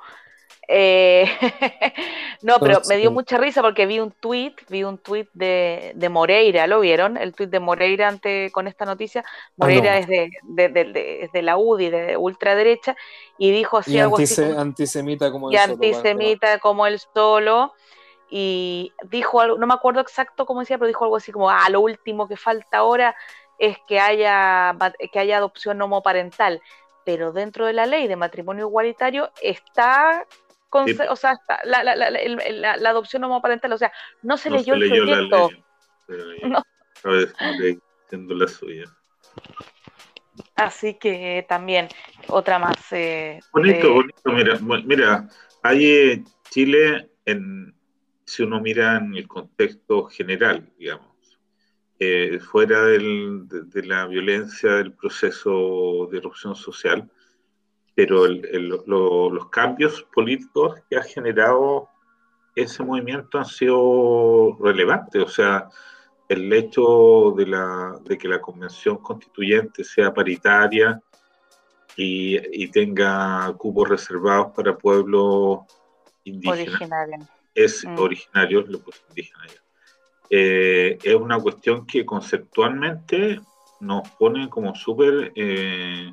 Eh, 0.72 1.26
no, 2.44 2.58
pero 2.60 2.80
me 2.88 2.98
dio 2.98 3.10
mucha 3.10 3.40
risa 3.40 3.64
porque 3.64 3.88
vi 3.88 4.00
un 4.00 4.12
tweet, 4.12 4.54
vi 4.70 4.84
un 4.84 5.00
tweet 5.00 5.28
de, 5.34 5.94
de 5.96 6.10
Moreira, 6.10 6.68
¿lo 6.68 6.80
vieron? 6.80 7.18
El 7.18 7.34
tweet 7.34 7.48
de 7.48 7.60
Moreira 7.60 8.08
ante, 8.08 8.52
con 8.52 8.68
esta 8.68 8.86
noticia. 8.86 9.24
Ah, 9.26 9.34
Moreira 9.58 9.98
es, 9.98 10.06
de, 10.06 10.30
de, 11.34 11.42
la 11.42 11.58
UDI, 11.58 11.90
de 11.90 12.18
ultraderecha, 12.18 12.96
y 13.40 13.50
dijo 13.50 13.80
así 13.80 13.98
algo 13.98 14.20
así. 14.20 14.44
antisemita 14.44 15.32
como 15.32 15.52
y 15.52 15.56
él 15.56 15.72
antisemita 15.72 16.60
como 16.60 16.86
él 16.86 17.00
solo. 17.16 17.74
Y 18.30 18.94
dijo 19.10 19.42
algo, 19.42 19.58
no 19.58 19.66
me 19.66 19.74
acuerdo 19.74 20.02
exacto 20.02 20.46
cómo 20.46 20.60
decía, 20.60 20.78
pero 20.78 20.88
dijo 20.88 21.04
algo 21.04 21.16
así 21.16 21.32
como, 21.32 21.50
ah, 21.50 21.68
lo 21.72 21.82
último 21.82 22.28
que 22.28 22.38
falta 22.38 22.78
ahora 22.78 23.16
es 23.58 23.76
que 23.88 24.00
haya, 24.00 24.76
que 25.12 25.18
haya 25.18 25.38
adopción 25.38 25.82
homoparental. 25.82 26.62
Pero 27.06 27.32
dentro 27.32 27.66
de 27.66 27.74
la 27.74 27.88
ley 27.88 28.08
de 28.08 28.16
matrimonio 28.16 28.68
igualitario 28.68 29.32
está 29.42 30.28
o 30.72 31.16
sea, 31.16 31.40
la, 31.64 31.84
la, 31.84 31.96
la, 31.96 32.78
la, 32.78 32.90
adopción 32.90 33.24
homoparental, 33.24 33.74
o 33.74 33.78
sea, 33.78 33.92
no 34.22 34.38
se 34.38 34.50
leyó 34.50 34.76
el 34.76 34.90
proyecto. 34.90 35.50
no. 36.44 36.64
la 38.36 38.48
suya. 38.48 38.86
Así 40.56 40.96
que 40.96 41.46
también, 41.48 41.88
otra 42.28 42.60
más. 42.60 42.78
Eh, 42.92 43.40
bonito, 43.52 43.94
bonito, 43.94 44.32
mira, 44.32 44.60
mira, 44.86 45.28
hay 45.64 45.86
eh, 45.86 46.24
Chile, 46.50 47.10
en, 47.26 47.76
si 48.26 48.44
uno 48.44 48.62
mira 48.62 48.98
en 48.98 49.16
el 49.16 49.28
contexto 49.28 50.06
general, 50.06 50.70
digamos, 50.78 51.08
eh, 52.00 52.40
fuera 52.40 52.86
del, 52.86 53.48
de, 53.48 53.64
de, 53.64 53.86
la 53.86 54.06
violencia 54.06 54.74
del 54.74 54.94
proceso 54.94 56.08
de 56.12 56.18
erupción 56.18 56.56
social, 56.56 57.10
pero 57.96 58.28
los 58.28 59.50
cambios 59.50 60.04
políticos 60.14 60.80
que 60.90 60.98
ha 60.98 61.04
generado 61.04 61.90
ese 62.56 62.84
movimiento 62.84 63.38
han 63.38 63.46
sido 63.46 64.58
relevantes. 64.60 65.22
O 65.22 65.28
sea, 65.28 65.70
el 66.28 66.52
hecho 66.54 67.34
de, 67.36 67.48
la, 67.48 68.00
de 68.04 68.18
que 68.18 68.28
la 68.28 68.40
convención 68.40 68.98
constituyente 68.98 69.84
sea 69.84 70.14
paritaria 70.14 71.02
y, 71.96 72.68
tenga 72.72 73.52
cupos 73.58 73.90
reservados 73.90 74.54
para 74.56 74.78
pueblos 74.78 75.60
indígenas. 76.24 77.10
Es 77.54 77.84
mm. 77.84 78.00
originario, 78.00 78.64
pueblos 78.64 79.04
indígenas. 79.10 79.62
Eh, 80.30 80.98
es 81.04 81.16
una 81.16 81.40
cuestión 81.40 81.86
que 81.86 82.06
conceptualmente 82.06 83.42
nos 83.82 84.08
pone 84.12 84.48
como 84.50 84.76
súper 84.76 85.34
eh, 85.36 86.12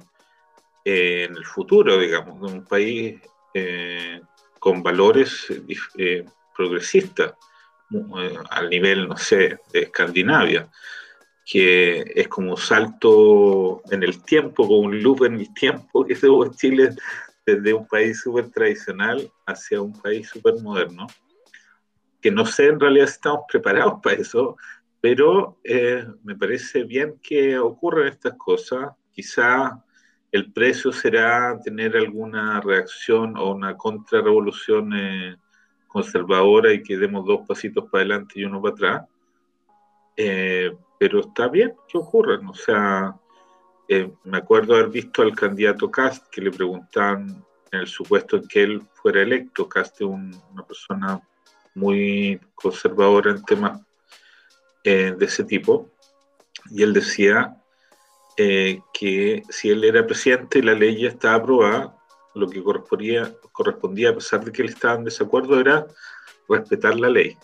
en 0.87 1.37
el 1.37 1.45
futuro, 1.45 1.99
digamos, 1.99 2.41
de 2.41 2.59
un 2.59 2.65
país 2.65 3.21
eh, 3.53 4.21
con 4.61 4.85
valores 4.85 5.49
eh, 5.99 6.25
progresistas, 6.57 7.35
eh, 7.93 8.39
al 8.51 8.71
nivel, 8.71 9.09
no 9.09 9.17
sé, 9.17 9.59
de 9.73 9.81
Escandinavia, 9.81 10.71
que 11.45 12.05
es 12.15 12.29
como 12.29 12.53
un 12.53 12.57
salto 12.57 13.83
en 13.91 14.05
el 14.05 14.23
tiempo, 14.23 14.69
como 14.69 14.79
un 14.79 15.03
loop 15.03 15.25
en 15.25 15.41
el 15.41 15.53
tiempo 15.55 16.07
que 16.07 16.15
se 16.15 16.29
Chile 16.57 16.91
desde 17.45 17.75
un 17.75 17.89
país 17.89 18.21
súper 18.21 18.51
tradicional 18.51 19.29
hacia 19.45 19.81
un 19.81 20.01
país 20.01 20.29
súper 20.29 20.55
moderno, 20.63 21.09
que 22.21 22.31
no 22.31 22.47
sé 22.47 22.67
en 22.69 22.79
realidad 22.79 23.07
si 23.07 23.15
estamos 23.15 23.41
preparados 23.51 23.95
para 24.01 24.17
eso, 24.17 24.57
pero 25.01 25.59
me 26.23 26.37
parece 26.37 26.85
bien 26.85 27.19
que 27.21 27.59
ocurran 27.59 28.09
estas 28.09 28.35
cosas, 28.35 28.91
quizá 29.13 29.83
el 30.33 30.53
precio 30.53 30.93
será 30.93 31.59
tener 31.63 31.97
alguna 31.97 32.61
reacción 32.61 33.37
o 33.37 33.53
una 33.53 33.77
contrarrevolución 33.77 34.93
eh, 34.95 35.37
conservadora 35.87 36.73
y 36.73 36.83
que 36.83 36.97
demos 36.97 37.25
dos 37.25 37.47
pasitos 37.47 37.85
para 37.91 38.03
adelante 38.03 38.35
y 38.37 38.45
uno 38.45 38.61
para 38.61 38.75
atrás. 38.75 39.03
Eh, 40.17 40.77
pero 40.99 41.21
está 41.21 41.49
bien 41.49 41.75
que 41.89 41.99
ocurran. 41.99 42.47
O 42.49 42.55
sea, 42.55 43.15
eh, 43.89 44.11
me 44.25 44.39
acuerdo 44.39 44.75
haber 44.75 44.89
visto 44.89 45.23
al 45.23 45.35
candidato 45.35 45.91
Cast 45.91 46.27
que 46.31 46.41
le 46.41 46.51
preguntaban 46.51 47.45
en 47.71 47.81
el 47.81 47.87
supuesto 47.87 48.37
en 48.37 48.49
que 48.49 48.63
él 48.63 48.83
fuera 48.95 49.23
electo. 49.23 49.69
Cast 49.69 50.01
es 50.01 50.07
una 50.07 50.67
persona 50.67 51.21
muy 51.75 52.41
conservadora 52.55 53.31
en 53.31 53.43
temas 53.43 53.81
de 54.85 55.17
ese 55.21 55.43
tipo. 55.43 55.91
Y 56.71 56.85
él 56.85 56.93
decía 56.93 57.57
eh, 58.37 58.81
que 58.93 59.43
si 59.49 59.71
él 59.71 59.85
era 59.85 60.07
presidente 60.07 60.59
y 60.59 60.63
la 60.63 60.75
ley 60.75 61.01
ya 61.01 61.09
estaba 61.09 61.37
aprobada, 61.37 61.97
lo 62.35 62.49
que 62.49 62.63
correspondía, 62.63 63.35
correspondía, 63.53 64.11
a 64.11 64.15
pesar 64.15 64.45
de 64.45 64.53
que 64.53 64.63
él 64.63 64.69
estaba 64.69 64.97
en 64.97 65.05
desacuerdo, 65.05 65.59
era 65.59 65.87
respetar 66.49 66.99
la 66.99 67.09
ley. 67.09 67.37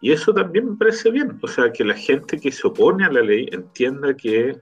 Y 0.00 0.12
eso 0.12 0.32
también 0.32 0.70
me 0.70 0.76
parece 0.76 1.10
bien, 1.10 1.38
o 1.42 1.48
sea, 1.48 1.72
que 1.72 1.82
la 1.82 1.94
gente 1.94 2.38
que 2.38 2.52
se 2.52 2.66
opone 2.66 3.06
a 3.06 3.10
la 3.10 3.22
ley 3.22 3.48
entienda 3.50 4.14
que 4.14 4.60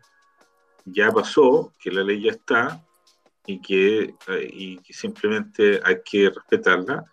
ya 0.85 1.11
pasó, 1.11 1.72
que 1.81 1.90
la 1.90 2.05
ley 2.05 2.22
ya 2.22 2.31
está 2.31 2.83
y 3.44 3.61
que, 3.61 4.14
eh, 4.29 4.50
y 4.50 4.79
que 4.79 4.92
simplemente 4.94 5.81
hay 5.85 5.96
que 6.05 6.31
respetarla. 6.31 7.05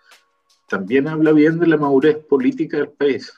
También 0.67 1.07
habla 1.07 1.31
bien 1.31 1.59
de 1.59 1.67
la 1.67 1.77
madurez 1.77 2.17
política 2.25 2.77
del 2.77 2.89
país. 2.89 3.33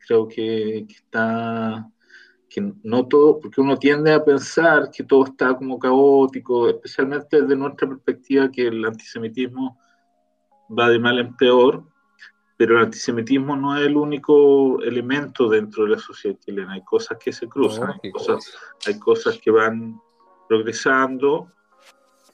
Creo 0.00 0.26
que, 0.28 0.86
que 0.88 0.94
está 0.94 1.88
que 2.50 2.72
no 2.82 3.06
todo, 3.06 3.38
porque 3.38 3.60
uno 3.60 3.78
tiende 3.78 4.12
a 4.12 4.24
pensar 4.24 4.90
que 4.90 5.04
todo 5.04 5.24
está 5.24 5.54
como 5.56 5.78
caótico, 5.78 6.68
especialmente 6.68 7.42
desde 7.42 7.54
nuestra 7.54 7.88
perspectiva 7.88 8.50
que 8.50 8.66
el 8.66 8.84
antisemitismo 8.84 9.78
va 10.76 10.88
de 10.88 10.98
mal 10.98 11.20
en 11.20 11.36
peor, 11.36 11.84
pero 12.56 12.76
el 12.76 12.86
antisemitismo 12.86 13.56
no 13.56 13.76
es 13.76 13.86
el 13.86 13.96
único 13.96 14.82
elemento 14.82 15.48
dentro 15.48 15.84
de 15.84 15.90
la 15.90 15.98
sociedad 15.98 16.36
chilena, 16.40 16.72
hay 16.72 16.82
cosas 16.82 17.18
que 17.18 17.32
se 17.32 17.48
cruzan, 17.48 17.94
hay, 18.02 18.10
cosas, 18.10 18.52
hay 18.84 18.98
cosas 18.98 19.38
que 19.38 19.52
van 19.52 20.00
progresando 20.48 21.52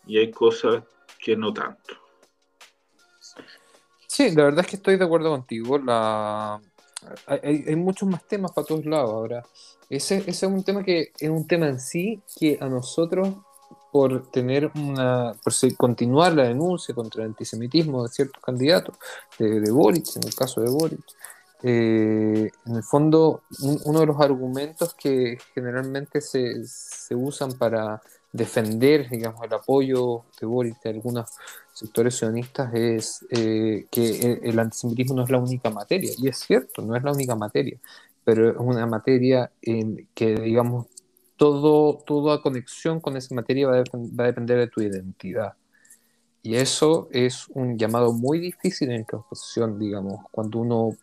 y 0.07 0.17
hay 0.17 0.31
cosas 0.31 0.83
que 1.19 1.37
no 1.37 1.53
tanto. 1.53 1.95
Sí, 4.07 4.35
la 4.35 4.45
verdad 4.45 4.61
es 4.61 4.67
que 4.67 4.77
estoy 4.77 4.97
de 4.97 5.05
acuerdo 5.05 5.29
contigo. 5.29 5.77
La... 5.79 6.59
Hay, 7.27 7.65
hay, 7.69 7.77
muchos 7.77 8.09
más 8.09 8.27
temas 8.27 8.51
para 8.53 8.67
todos 8.67 8.87
lados 8.87 9.11
ahora. 9.11 9.45
Ese, 9.89 10.19
ese, 10.19 10.31
es 10.31 10.43
un 10.43 10.65
tema 10.65 10.83
que 10.83 11.13
es 11.19 11.31
un 11.31 11.47
tema 11.47 11.69
en 11.69 11.81
sí 11.81 12.21
que 12.39 12.59
a 12.61 12.69
nosotros, 12.69 13.35
por 13.93 14.31
tener 14.31 14.71
una, 14.75 15.35
por 15.43 15.53
continuar 15.77 16.35
la 16.35 16.45
denuncia 16.45 16.95
contra 16.95 17.23
el 17.23 17.31
antisemitismo 17.31 18.03
de 18.03 18.09
ciertos 18.09 18.43
candidatos, 18.43 18.97
de, 19.39 19.61
de 19.61 19.71
Boric, 19.71 20.17
en 20.17 20.27
el 20.27 20.35
caso 20.35 20.61
de 20.61 20.71
Boric, 20.71 21.01
eh, 21.63 22.51
en 22.67 22.77
el 22.77 22.83
fondo, 22.83 23.43
uno 23.85 24.01
de 24.01 24.07
los 24.07 24.21
argumentos 24.21 24.95
que 24.95 25.39
generalmente 25.55 26.21
se, 26.21 26.65
se, 26.67 27.15
usan 27.15 27.53
para 27.53 28.03
defender, 28.31 29.09
digamos, 29.09 29.43
el 29.43 29.55
apoyo 29.55 30.25
de 30.39 30.47
Boric 30.47 30.83
de 30.83 30.91
algunos 30.91 31.31
sectores 31.73 32.17
sionistas 32.17 32.75
es 32.75 33.27
eh, 33.31 33.87
que 33.91 34.41
el 34.43 34.59
antisemitismo 34.59 35.17
no 35.17 35.25
es 35.25 35.31
la 35.31 35.39
única 35.39 35.71
materia, 35.71 36.13
y 36.19 36.29
es 36.29 36.39
cierto, 36.39 36.83
no 36.83 36.95
es 36.95 37.03
la 37.03 37.13
única 37.13 37.35
materia, 37.35 37.79
pero 38.27 38.51
es 38.51 38.57
una 38.59 38.85
materia 38.87 39.53
en 39.63 40.09
que, 40.13 40.35
digamos, 40.35 40.87
todo, 41.37 41.99
toda 42.05 42.43
conexión 42.43 42.99
con 42.99 43.17
esa 43.17 43.33
materia 43.37 43.69
va 43.69 43.79
a, 43.79 43.85
va 43.95 44.25
a, 44.25 44.27
depender 44.27 44.59
de 44.59 44.67
tu 44.67 44.83
identidad. 44.83 45.55
Y 46.43 46.57
eso 46.57 47.09
es 47.13 47.47
un 47.51 47.79
llamado 47.79 48.13
muy 48.13 48.41
difícil 48.41 48.91
en 48.91 49.05
transposición, 49.05 49.79
digamos, 49.79 50.25
cuando 50.33 50.59
uno, 50.59 50.97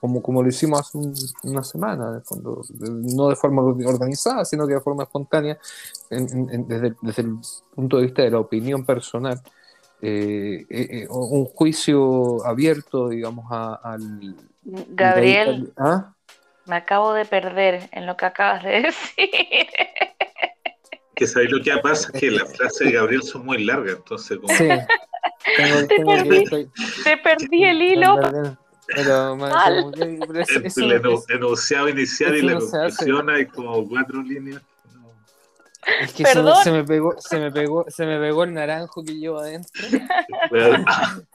como, 0.00 0.22
como 0.22 0.40
lo 0.40 0.48
hicimos 0.48 0.78
hace 0.78 0.98
una 1.42 1.64
semana, 1.64 2.22
cuando, 2.28 2.62
no 2.78 3.28
de 3.28 3.34
forma 3.34 3.62
organizada, 3.62 4.44
sino 4.44 4.64
que 4.64 4.74
de 4.74 4.80
forma 4.80 5.02
espontánea, 5.02 5.58
desde, 6.10 6.94
desde, 7.02 7.22
el 7.22 7.38
punto 7.74 7.96
de 7.96 8.04
vista 8.04 8.22
de 8.22 8.30
la 8.30 8.38
opinión 8.38 8.86
personal, 8.86 9.40
eh, 10.00 10.64
eh, 10.70 10.88
eh 10.90 11.08
un 11.10 11.44
juicio 11.46 12.46
abierto, 12.46 13.08
digamos, 13.08 13.46
al... 13.50 14.36
Gabriel. 14.94 15.72
¿ah? 15.76 16.14
Me 16.66 16.76
acabo 16.76 17.12
de 17.12 17.24
perder 17.24 17.88
en 17.92 18.06
lo 18.06 18.16
que 18.16 18.26
acabas 18.26 18.62
de 18.62 18.70
decir. 18.82 19.66
Que 21.14 21.26
sabéis 21.26 21.50
lo 21.52 21.62
que 21.62 21.76
pasa, 21.78 22.10
es 22.12 22.20
que 22.20 22.30
las 22.30 22.56
frases 22.56 22.88
de 22.88 22.92
Gabriel 22.92 23.22
son 23.22 23.44
muy 23.44 23.64
largas, 23.64 23.96
entonces 23.96 24.38
como... 24.38 24.54
Sí. 24.54 24.68
te, 25.88 26.04
perdí, 26.04 26.44
te 27.04 27.16
perdí 27.18 27.64
el 27.64 27.82
hilo. 27.82 28.16
Pero, 28.94 29.36
Mal. 29.36 29.92
el, 29.96 30.20
enunciado 31.28 31.88
inicial 31.88 32.36
y 32.36 32.42
la 32.42 32.58
conclusión 32.58 33.30
hay 33.30 33.46
como 33.46 33.88
cuatro 33.88 34.22
líneas. 34.22 34.62
Es 36.00 36.12
que 36.12 36.24
se 36.24 36.36
me, 36.36 36.44
Perdón. 36.44 36.62
se 36.62 36.70
me 36.70 36.84
pegó, 36.84 37.14
se 37.18 37.38
me 37.40 37.50
pegó, 37.50 37.84
se 37.88 38.06
me 38.06 38.18
pegó 38.20 38.44
el 38.44 38.54
naranjo 38.54 39.02
que 39.04 39.14
llevo 39.14 39.40
adentro. 39.40 39.82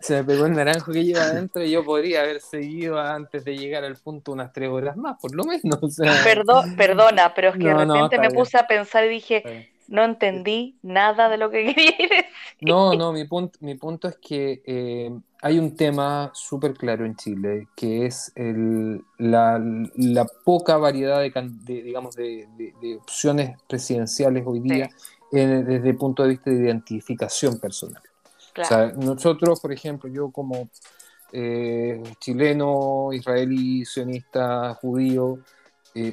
Se 0.00 0.14
me 0.16 0.24
pegó 0.24 0.46
el 0.46 0.52
naranjo 0.52 0.92
que 0.92 1.04
llevo 1.04 1.20
adentro 1.20 1.62
y 1.62 1.70
yo 1.70 1.84
podría 1.84 2.22
haber 2.22 2.40
seguido 2.40 2.98
antes 2.98 3.44
de 3.44 3.56
llegar 3.56 3.84
al 3.84 3.96
punto 3.96 4.32
unas 4.32 4.52
tres 4.52 4.68
horas 4.68 4.96
más, 4.96 5.18
por 5.20 5.34
lo 5.34 5.44
menos. 5.44 5.78
o 5.80 5.88
sea. 5.88 6.12
Perdón, 6.24 6.74
perdona, 6.76 7.32
pero 7.34 7.48
es 7.50 7.54
que 7.54 7.64
No, 7.64 7.78
de 7.78 7.86
repente 7.86 8.16
me 8.18 8.28
bien. 8.28 8.34
puse 8.34 8.58
a 8.58 8.66
pensar 8.66 9.04
y 9.04 9.08
dije. 9.08 9.70
No 9.88 10.04
entendí 10.04 10.78
nada 10.82 11.28
de 11.28 11.38
lo 11.38 11.50
que 11.50 11.64
quería 11.74 11.92
decir. 11.98 12.26
No, 12.60 12.94
no, 12.94 13.12
mi 13.12 13.24
punto, 13.24 13.58
mi 13.60 13.74
punto 13.74 14.08
es 14.08 14.16
que 14.16 14.62
eh, 14.66 15.10
hay 15.42 15.58
un 15.58 15.76
tema 15.76 16.30
súper 16.34 16.74
claro 16.74 17.04
en 17.04 17.14
Chile, 17.16 17.68
que 17.76 18.06
es 18.06 18.32
el- 18.34 19.02
la, 19.18 19.60
la 19.96 20.24
poca 20.44 20.76
variedad 20.78 21.20
de, 21.20 21.82
digamos, 21.82 22.16
de, 22.16 22.48
de- 22.56 22.72
de 22.80 22.96
opciones 22.96 23.60
presidenciales 23.68 24.42
hoy 24.46 24.60
día 24.60 24.88
eh, 25.32 25.46
desde 25.66 25.90
el 25.90 25.96
punto 25.96 26.22
de 26.22 26.30
vista 26.30 26.50
de 26.50 26.56
identificación 26.56 27.58
personal. 27.58 28.02
Claro, 28.54 28.86
O 28.88 28.90
sea, 28.90 29.04
nosotros, 29.06 29.60
por 29.60 29.72
ejemplo, 29.72 30.08
yo 30.08 30.30
como 30.30 30.68
eh, 31.32 32.02
chileno, 32.20 33.12
israelí, 33.12 33.84
sionista, 33.84 34.74
judío, 34.74 35.38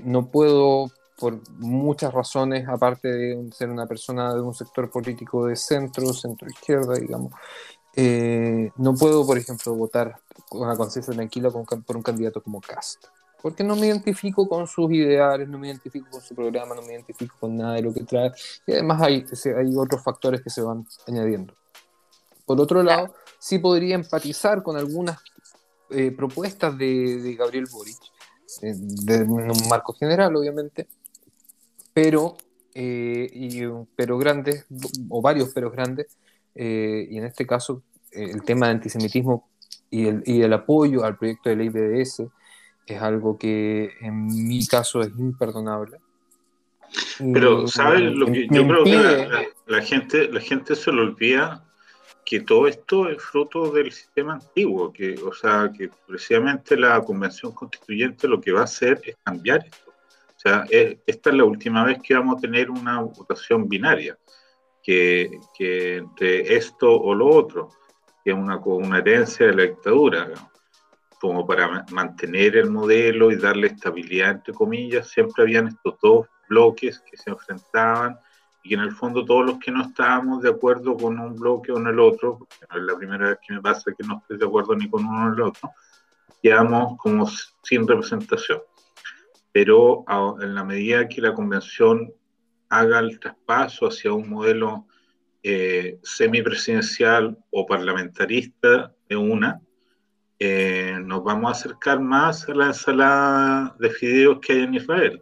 no 0.06 0.28
puedo, 0.28 0.90
por 1.24 1.40
muchas 1.58 2.14
razones, 2.14 2.68
aparte 2.68 3.08
de 3.08 3.50
ser 3.54 3.70
una 3.70 3.88
persona 3.88 4.34
de 4.34 4.42
un 4.42 4.54
sector 4.54 4.92
político 4.92 5.46
de 5.46 5.56
centro, 5.56 6.12
centro-izquierda, 6.12 6.96
digamos, 6.96 7.32
eh, 7.96 8.70
no 8.76 8.94
puedo, 8.94 9.26
por 9.26 9.38
ejemplo, 9.38 9.74
votar 9.74 10.20
con 10.50 10.64
una 10.64 10.76
conciencia 10.76 11.14
tranquila 11.14 11.50
con- 11.50 11.84
por 11.84 11.96
un 11.96 12.04
candidato 12.04 12.44
como 12.44 12.60
Cast. 12.60 13.06
Porque 13.42 13.64
no 13.64 13.78
me 13.78 13.88
identifico 13.88 14.50
con 14.50 14.68
sus 14.68 14.92
ideales, 14.92 15.48
no 15.48 15.58
me 15.58 15.68
identifico 15.68 16.10
con 16.12 16.20
su 16.20 16.36
programa, 16.36 16.76
no 16.76 16.82
me 16.82 16.92
identifico 16.92 17.38
con 17.40 17.56
nada 17.56 17.76
de 17.76 17.84
lo 17.84 17.94
que 17.94 18.04
trae. 18.04 18.34
Y 18.68 18.74
además 18.74 19.02
hay, 19.02 19.26
hay 19.58 19.78
otros 19.78 20.04
factores 20.04 20.42
que 20.42 20.50
se 20.50 20.62
van 20.62 20.86
añadiendo. 21.08 21.54
Por 22.46 22.60
otro 22.60 22.84
lado, 22.84 23.14
sí 23.40 23.60
podría 23.60 23.96
empatizar 23.96 24.62
con 24.62 24.76
algunas 24.76 25.20
eh, 25.90 26.12
propuestas 26.12 26.78
de, 26.78 27.22
de 27.22 27.36
Gabriel 27.36 27.68
Boric, 27.72 27.98
eh, 28.62 28.76
en 29.08 29.30
un 29.32 29.70
marco 29.70 29.94
general, 29.94 30.36
obviamente, 30.36 30.86
pero, 31.94 32.38
eh, 32.74 33.30
y, 33.34 33.62
pero 33.96 34.18
grandes, 34.18 34.66
o 35.10 35.22
varios 35.22 35.52
pero 35.54 35.70
grandes, 35.72 36.18
eh, 36.56 37.08
y 37.10 37.18
en 37.18 37.26
este 37.26 37.46
caso 37.48 37.84
eh, 38.12 38.30
el 38.32 38.44
tema 38.44 38.68
de 38.68 38.74
antisemitismo 38.74 39.50
y 39.90 40.08
el, 40.08 40.24
y 40.26 40.42
el 40.42 40.54
apoyo 40.54 41.04
al 41.04 41.18
proyecto 41.18 41.50
de 41.50 41.56
ley 41.56 41.70
BDS 41.70 42.24
es 42.86 43.02
algo 43.02 43.38
que 43.38 43.92
en 44.02 44.26
mi 44.48 44.66
caso 44.66 45.02
es 45.02 45.10
imperdonable. 45.18 45.98
Pero, 47.34 47.68
¿sabes? 47.68 48.02
Lo 48.02 48.26
que 48.28 48.48
yo 48.52 48.68
creo 48.68 48.84
que 48.84 48.92
la, 48.92 49.12
impide- 49.12 49.30
la- 49.30 49.44
la 49.78 49.82
gente, 49.82 50.28
la 50.32 50.40
gente 50.42 50.76
se 50.76 50.92
le 50.92 51.02
olvida 51.02 51.64
que 52.26 52.40
todo 52.42 52.68
esto 52.68 53.10
es 53.10 53.22
fruto 53.22 53.72
del 53.72 53.92
sistema 53.92 54.34
antiguo, 54.34 54.94
que, 54.94 55.16
o 55.16 55.34
sea, 55.34 55.72
que 55.76 55.90
precisamente 56.08 56.78
la 56.78 57.02
convención 57.02 57.52
constituyente 57.52 58.28
lo 58.28 58.40
que 58.40 58.52
va 58.52 58.62
a 58.62 58.66
hacer 58.66 59.02
es 59.06 59.16
cambiar 59.24 59.66
esto. 59.66 59.83
Sea, 60.44 60.66
es- 60.70 60.98
esta 61.08 61.30
es 61.30 61.36
la 61.38 61.46
última 61.46 61.86
vez 61.86 62.00
que 62.04 62.14
vamos 62.16 62.38
a 62.38 62.42
tener 62.42 62.70
una 62.70 63.00
votación 63.00 63.70
binaria, 63.70 64.18
que, 64.84 65.40
entre 65.58 66.54
esto 66.54 66.92
o 66.92 67.16
lo 67.16 67.28
otro, 67.28 67.70
que 68.24 68.32
es 68.32 68.38
una, 68.38 68.58
una 68.58 68.98
herencia 68.98 69.48
de 69.48 69.54
la 69.54 69.64
dictadura, 69.64 70.30
como 71.22 71.48
para 71.48 71.70
ma- 71.70 71.86
mantener 71.92 72.58
el 72.58 72.70
modelo 72.70 73.32
y 73.32 73.38
darle 73.38 73.68
estabilidad, 73.68 74.32
entre 74.32 74.54
comillas, 74.54 75.08
siempre 75.08 75.44
habían 75.44 75.70
estos 75.70 75.96
dos 76.02 76.28
bloques 76.50 77.02
que 77.10 77.16
se 77.16 77.30
enfrentaban 77.30 78.20
y 78.62 78.70
que 78.70 78.76
en 78.76 78.82
el 78.82 78.92
fondo 78.92 79.24
todos 79.24 79.46
los 79.46 79.60
que 79.60 79.72
no 79.72 79.84
estábamos 79.84 80.42
de 80.42 80.50
acuerdo 80.50 80.98
con 80.98 81.18
un 81.18 81.36
bloque 81.36 81.72
o 81.72 81.78
en 81.78 81.88
el 81.88 82.00
otro, 82.02 82.40
porque 82.40 82.66
no 82.70 82.78
es 82.78 82.84
la 82.84 82.98
primera 82.98 83.30
vez 83.30 83.38
que 83.48 83.54
me 83.54 83.62
pasa 83.62 83.94
que 83.98 84.06
no 84.06 84.18
estoy 84.18 84.38
de 84.38 84.46
acuerdo 84.46 84.76
ni 84.76 84.90
con 84.90 85.06
uno 85.06 85.30
ni 85.30 85.36
el 85.36 85.42
otro, 85.42 85.72
quedamos 86.42 86.98
como 86.98 87.26
sin 87.62 87.88
representación. 87.88 88.62
Pero 89.54 90.04
a- 90.08 90.36
en 90.42 90.54
la 90.56 90.64
medida 90.66 91.08
que 91.08 91.22
la 91.22 91.34
convención 91.34 92.12
haga 92.70 93.00
el 93.00 93.20
traspaso 93.20 93.88
hacia 93.88 94.12
un 94.12 94.30
modelo 94.30 94.88
eh, 95.44 96.00
semipresidencial 96.04 97.38
o 97.52 97.66
parlamentarista 97.66 98.94
de 99.10 99.16
una, 99.16 99.62
eh, 100.40 100.98
nos 101.04 101.24
vamos 101.24 101.50
a 101.50 101.52
acercar 101.52 102.00
más 102.00 102.48
a 102.50 102.54
la 102.56 102.68
ensalada 102.68 103.76
de 103.80 103.90
fideos 103.90 104.40
que 104.40 104.54
hay 104.54 104.60
en 104.64 104.74
Israel, 104.76 105.22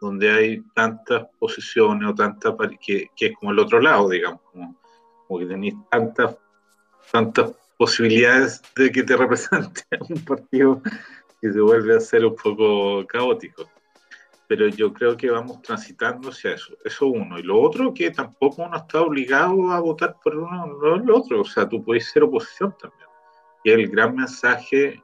donde 0.00 0.30
hay 0.30 0.62
tantas 0.74 1.26
posiciones 1.38 2.08
o 2.08 2.14
tantas, 2.14 2.54
que, 2.80 3.08
que 3.16 3.26
es 3.26 3.32
como 3.38 3.50
el 3.52 3.58
otro 3.58 3.80
lado, 3.80 4.08
digamos, 4.08 4.40
como, 4.52 4.80
como 5.26 5.40
que 5.40 5.46
tenéis 5.46 5.74
tantas, 5.90 6.36
tantas 7.12 7.52
posibilidades 7.76 8.62
de 8.74 8.90
que 8.90 9.02
te 9.02 9.16
represente 9.16 9.82
un 10.08 10.24
partido 10.24 10.80
se 11.52 11.60
vuelve 11.60 11.96
a 11.96 12.00
ser 12.00 12.24
un 12.24 12.36
poco 12.36 13.06
caótico. 13.06 13.68
Pero 14.48 14.68
yo 14.68 14.92
creo 14.92 15.16
que 15.16 15.30
vamos 15.30 15.60
transitando 15.62 16.28
hacia 16.30 16.52
eso. 16.52 16.76
Eso 16.84 17.06
uno. 17.06 17.38
Y 17.38 17.42
lo 17.42 17.60
otro, 17.60 17.92
que 17.92 18.10
tampoco 18.10 18.62
uno 18.62 18.76
está 18.76 19.00
obligado 19.00 19.72
a 19.72 19.80
votar 19.80 20.16
por 20.22 20.36
uno 20.36 20.64
o 20.64 20.94
el 20.94 21.10
otro. 21.10 21.40
O 21.40 21.44
sea, 21.44 21.68
tú 21.68 21.82
puedes 21.84 22.08
ser 22.10 22.22
oposición 22.22 22.74
también. 22.80 23.08
Y 23.64 23.70
el 23.70 23.88
gran 23.88 24.14
mensaje 24.14 25.02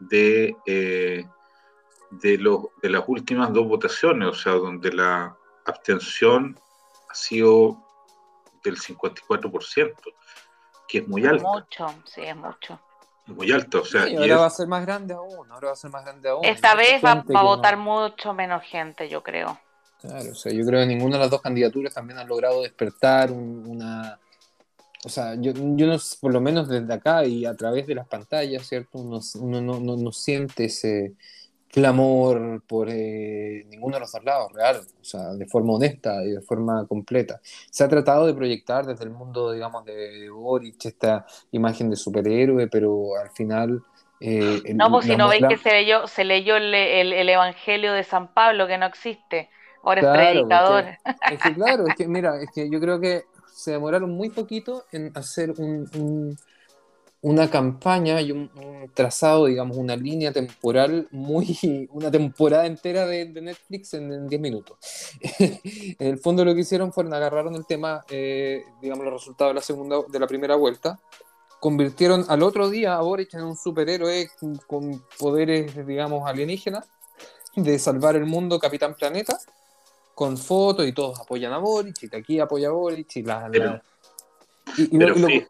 de, 0.00 0.54
eh, 0.66 1.24
de, 2.10 2.38
los, 2.38 2.66
de 2.82 2.90
las 2.90 3.04
últimas 3.06 3.52
dos 3.52 3.66
votaciones, 3.66 4.28
o 4.28 4.34
sea, 4.34 4.52
donde 4.52 4.92
la 4.92 5.36
abstención 5.64 6.58
ha 7.08 7.14
sido 7.14 7.78
del 8.62 8.76
54%, 8.76 9.94
que 10.88 10.98
es 10.98 11.08
muy 11.08 11.26
alta, 11.26 11.46
mucho, 11.46 11.86
sí, 12.04 12.22
es 12.22 12.36
mucho. 12.36 12.80
Muy 13.26 13.50
alta. 13.52 13.78
O 13.78 13.84
sea, 13.84 14.04
Sí, 14.04 14.12
y 14.12 14.16
ahora 14.16 14.34
es- 14.34 14.40
va 14.40 14.46
a 14.46 14.50
ser 14.50 14.66
más 14.68 14.84
grande 14.84 15.14
aún, 15.14 15.50
ahora 15.50 15.68
va 15.68 15.72
a 15.72 15.76
ser 15.76 15.90
más 15.90 16.04
grande 16.04 16.28
aún. 16.28 16.44
Esta 16.44 16.74
vez 16.74 17.04
va, 17.04 17.14
va 17.14 17.20
a 17.20 17.42
no- 17.42 17.44
votar 17.44 17.76
mucho 17.76 18.32
menos 18.34 18.62
gente, 18.64 19.08
yo 19.08 19.22
creo. 19.22 19.58
Claro, 20.00 20.32
o 20.32 20.34
sea, 20.34 20.52
yo 20.52 20.64
creo 20.66 20.80
que 20.80 20.86
ninguna 20.86 21.16
de 21.16 21.22
las 21.22 21.30
dos 21.30 21.40
candidaturas 21.40 21.94
también 21.94 22.18
han 22.18 22.28
logrado 22.28 22.62
despertar 22.62 23.30
un- 23.32 23.64
una... 23.66 24.18
O 25.06 25.08
sea, 25.08 25.34
yo, 25.34 25.52
yo 25.54 25.86
no, 25.86 25.96
por 26.20 26.32
lo 26.32 26.40
menos 26.40 26.68
desde 26.68 26.92
acá 26.92 27.24
y 27.26 27.44
a 27.44 27.54
través 27.54 27.86
de 27.86 27.94
las 27.94 28.06
pantallas, 28.08 28.66
¿cierto? 28.66 28.98
Uno, 28.98 29.20
uno 29.40 29.60
no, 29.60 29.80
no, 29.80 29.96
no 29.96 30.12
siente 30.12 30.64
ese 30.66 31.12
clamor 31.74 32.62
por 32.66 32.88
eh, 32.90 33.64
ninguno 33.68 33.96
de 33.96 34.00
los 34.00 34.12
dos 34.12 34.24
lados, 34.24 34.52
real, 34.52 34.80
o 35.00 35.04
sea, 35.04 35.34
de 35.34 35.46
forma 35.46 35.74
honesta 35.74 36.24
y 36.24 36.30
de 36.32 36.40
forma 36.42 36.86
completa. 36.86 37.40
Se 37.70 37.84
ha 37.84 37.88
tratado 37.88 38.26
de 38.26 38.34
proyectar 38.34 38.86
desde 38.86 39.04
el 39.04 39.10
mundo, 39.10 39.52
digamos, 39.52 39.84
de 39.84 40.30
Boric 40.30 40.84
esta 40.86 41.26
imagen 41.52 41.90
de 41.90 41.96
superhéroe, 41.96 42.68
pero 42.68 43.16
al 43.16 43.30
final... 43.32 43.84
eh, 44.20 44.62
el- 44.64 44.78
No, 44.78 44.90
pues 44.90 45.06
si 45.06 45.16
no 45.16 45.28
veis 45.28 45.44
la- 45.44 45.48
que 45.48 45.56
se 45.56 45.70
leyó, 45.72 46.06
se 46.06 46.24
leyó 46.24 46.56
el, 46.56 46.74
el- 46.74 47.12
el 47.12 47.28
Evangelio 47.28 47.92
de 47.92 48.04
San 48.04 48.32
Pablo, 48.34 48.66
que 48.66 48.78
no 48.78 48.86
existe. 48.86 49.50
Ahora 49.82 50.02
es 50.02 50.08
Claro, 50.08 50.08
predicador. 50.08 50.98
Es 51.26 51.40
que 51.40 51.54
claro, 51.54 51.88
es 51.88 51.94
que 51.96 52.06
mira, 52.08 52.40
es 52.42 52.50
que 52.52 52.70
yo 52.70 52.80
creo 52.80 53.00
que 53.00 53.24
se 53.46 53.72
demoraron 53.72 54.10
muy 54.10 54.30
poquito 54.30 54.86
en 54.92 55.10
hacer 55.16 55.52
un, 55.58 55.88
un- 55.96 56.36
una 57.26 57.48
campaña 57.50 58.20
y 58.20 58.32
un, 58.32 58.50
un 58.54 58.90
trazado, 58.92 59.46
digamos, 59.46 59.78
una 59.78 59.96
línea 59.96 60.30
temporal 60.30 61.08
muy, 61.10 61.88
una 61.92 62.10
temporada 62.10 62.66
entera 62.66 63.06
de, 63.06 63.24
de 63.24 63.40
Netflix 63.40 63.94
en, 63.94 64.12
en 64.12 64.28
10 64.28 64.40
minutos. 64.42 64.76
en 65.38 66.06
el 66.06 66.18
fondo 66.18 66.44
lo 66.44 66.54
que 66.54 66.60
hicieron 66.60 66.92
fueron 66.92 67.14
agarraron 67.14 67.54
el 67.54 67.64
tema, 67.64 68.04
eh, 68.10 68.62
digamos, 68.82 69.04
los 69.06 69.14
resultados 69.14 69.52
de 69.52 69.54
la 69.54 69.62
segunda, 69.62 69.96
de 70.06 70.18
la 70.20 70.26
primera 70.26 70.54
vuelta, 70.56 70.98
convirtieron 71.60 72.26
al 72.28 72.42
otro 72.42 72.68
día 72.68 72.94
a 72.96 73.00
Boric 73.00 73.32
en 73.32 73.42
un 73.44 73.56
superhéroe 73.56 74.28
con, 74.66 75.02
poderes, 75.18 75.86
digamos, 75.86 76.28
alienígenas, 76.28 76.84
de 77.56 77.78
salvar 77.78 78.16
el 78.16 78.26
mundo, 78.26 78.58
Capitán 78.58 78.94
Planeta, 78.94 79.38
con 80.14 80.36
fotos 80.36 80.86
y 80.86 80.92
todos 80.92 81.18
apoyan 81.20 81.54
a 81.54 81.58
Boric, 81.58 82.02
y 82.02 82.08
que 82.10 82.18
aquí 82.18 82.38
apoya 82.38 82.68
a 82.68 82.72
Boric, 82.72 83.16
y 83.16 83.22
la... 83.22 83.48
la- 83.48 83.82
y- 84.76 84.94
y 84.94 84.98
pero, 84.98 85.14
lo- 85.14 85.28
y 85.30 85.40
lo- 85.40 85.46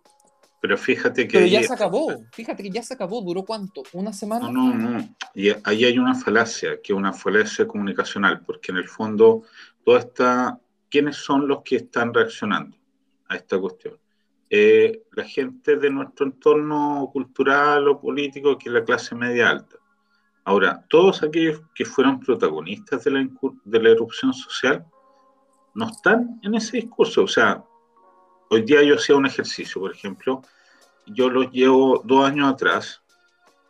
pero 0.64 0.78
fíjate 0.78 1.28
que... 1.28 1.40
pero 1.40 1.46
ya 1.46 1.62
se 1.62 1.74
acabó, 1.74 2.10
fíjate 2.32 2.62
que 2.62 2.70
ya 2.70 2.82
se 2.82 2.94
acabó, 2.94 3.20
¿duró 3.20 3.42
cuánto? 3.42 3.82
¿Una 3.92 4.14
semana? 4.14 4.50
No, 4.50 4.72
no, 4.72 4.92
no. 4.92 5.16
Y 5.34 5.50
ahí 5.62 5.84
hay 5.84 5.98
una 5.98 6.14
falacia, 6.14 6.80
que 6.82 6.94
es 6.94 6.96
una 6.96 7.12
falacia 7.12 7.68
comunicacional, 7.68 8.40
porque 8.46 8.72
en 8.72 8.78
el 8.78 8.88
fondo, 8.88 9.42
toda 9.84 9.98
esta, 9.98 10.58
¿quiénes 10.88 11.16
son 11.16 11.46
los 11.46 11.60
que 11.62 11.76
están 11.76 12.14
reaccionando 12.14 12.78
a 13.28 13.36
esta 13.36 13.58
cuestión? 13.58 13.98
Eh, 14.48 15.02
la 15.12 15.24
gente 15.24 15.76
de 15.76 15.90
nuestro 15.90 16.24
entorno 16.24 17.10
cultural 17.12 17.86
o 17.86 18.00
político, 18.00 18.56
que 18.56 18.70
es 18.70 18.74
la 18.74 18.84
clase 18.84 19.14
media 19.14 19.50
alta. 19.50 19.76
Ahora, 20.44 20.82
todos 20.88 21.22
aquellos 21.22 21.60
que 21.74 21.84
fueron 21.84 22.20
protagonistas 22.20 23.04
de 23.04 23.10
la, 23.10 23.28
de 23.66 23.82
la 23.82 23.90
erupción 23.90 24.32
social 24.32 24.86
no 25.74 25.90
están 25.90 26.40
en 26.42 26.54
ese 26.54 26.78
discurso. 26.78 27.24
O 27.24 27.28
sea, 27.28 27.62
hoy 28.54 28.62
día 28.62 28.82
yo 28.82 28.96
hacía 28.96 29.16
un 29.16 29.26
ejercicio, 29.26 29.80
por 29.80 29.92
ejemplo, 29.92 30.42
yo 31.06 31.28
los 31.28 31.50
llevo 31.50 32.02
dos 32.04 32.26
años 32.26 32.52
atrás, 32.52 33.02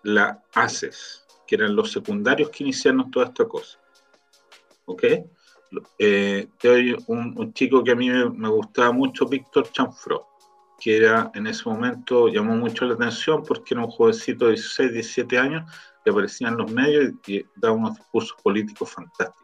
la 0.02 0.42
ACES, 0.54 1.24
que 1.46 1.56
eran 1.56 1.74
los 1.74 1.90
secundarios 1.92 2.50
que 2.50 2.64
iniciaron 2.64 3.10
toda 3.10 3.26
esta 3.26 3.46
cosa. 3.46 3.78
¿Ok? 4.86 5.04
eh, 5.98 6.48
un, 7.06 7.34
un, 7.36 7.52
chico 7.52 7.82
que 7.82 7.92
a 7.92 7.96
mí 7.96 8.08
me, 8.10 8.48
gustaba 8.48 8.92
mucho, 8.92 9.26
Víctor 9.26 9.70
Chanfro, 9.70 10.26
que 10.80 10.96
era 10.96 11.30
en 11.34 11.46
ese 11.46 11.68
momento, 11.68 12.28
llamó 12.28 12.54
mucho 12.56 12.84
la 12.84 12.94
atención 12.94 13.42
porque 13.42 13.74
era 13.74 13.84
un 13.84 13.90
jovencito 13.90 14.46
de 14.46 14.52
16, 14.52 14.92
17 14.92 15.38
años 15.38 15.70
que 16.04 16.10
aparecía 16.10 16.48
en 16.48 16.58
los 16.58 16.70
medios 16.70 17.12
y, 17.26 17.44
daba 17.56 17.74
unos 17.74 17.96
discursos 17.96 18.36
políticos 18.42 18.90
fantásticos. 18.90 19.42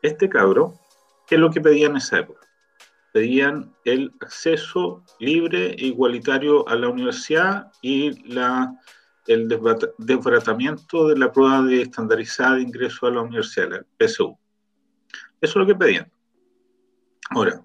Este 0.00 0.28
cabro, 0.28 0.74
¿qué 1.26 1.36
es 1.36 1.40
lo 1.40 1.50
que 1.50 1.60
pedían 1.60 1.92
en 1.92 1.98
esa 1.98 2.20
época? 2.20 2.41
Pedían 3.12 3.74
el 3.84 4.12
acceso 4.20 5.04
libre 5.20 5.72
e 5.72 5.86
igualitario 5.86 6.66
a 6.68 6.76
la 6.76 6.88
universidad 6.88 7.70
y 7.82 8.10
el 9.26 9.48
desbaratamiento 9.98 11.08
de 11.08 11.18
la 11.18 11.30
prueba 11.30 11.62
de 11.62 11.82
estandarizada 11.82 12.56
de 12.56 12.62
ingreso 12.62 13.06
a 13.06 13.10
la 13.10 13.20
universidad, 13.20 13.70
la 13.70 13.84
PSU. 13.98 14.36
Eso 15.40 15.52
es 15.52 15.56
lo 15.56 15.66
que 15.66 15.74
pedían. 15.74 16.10
Ahora, 17.30 17.64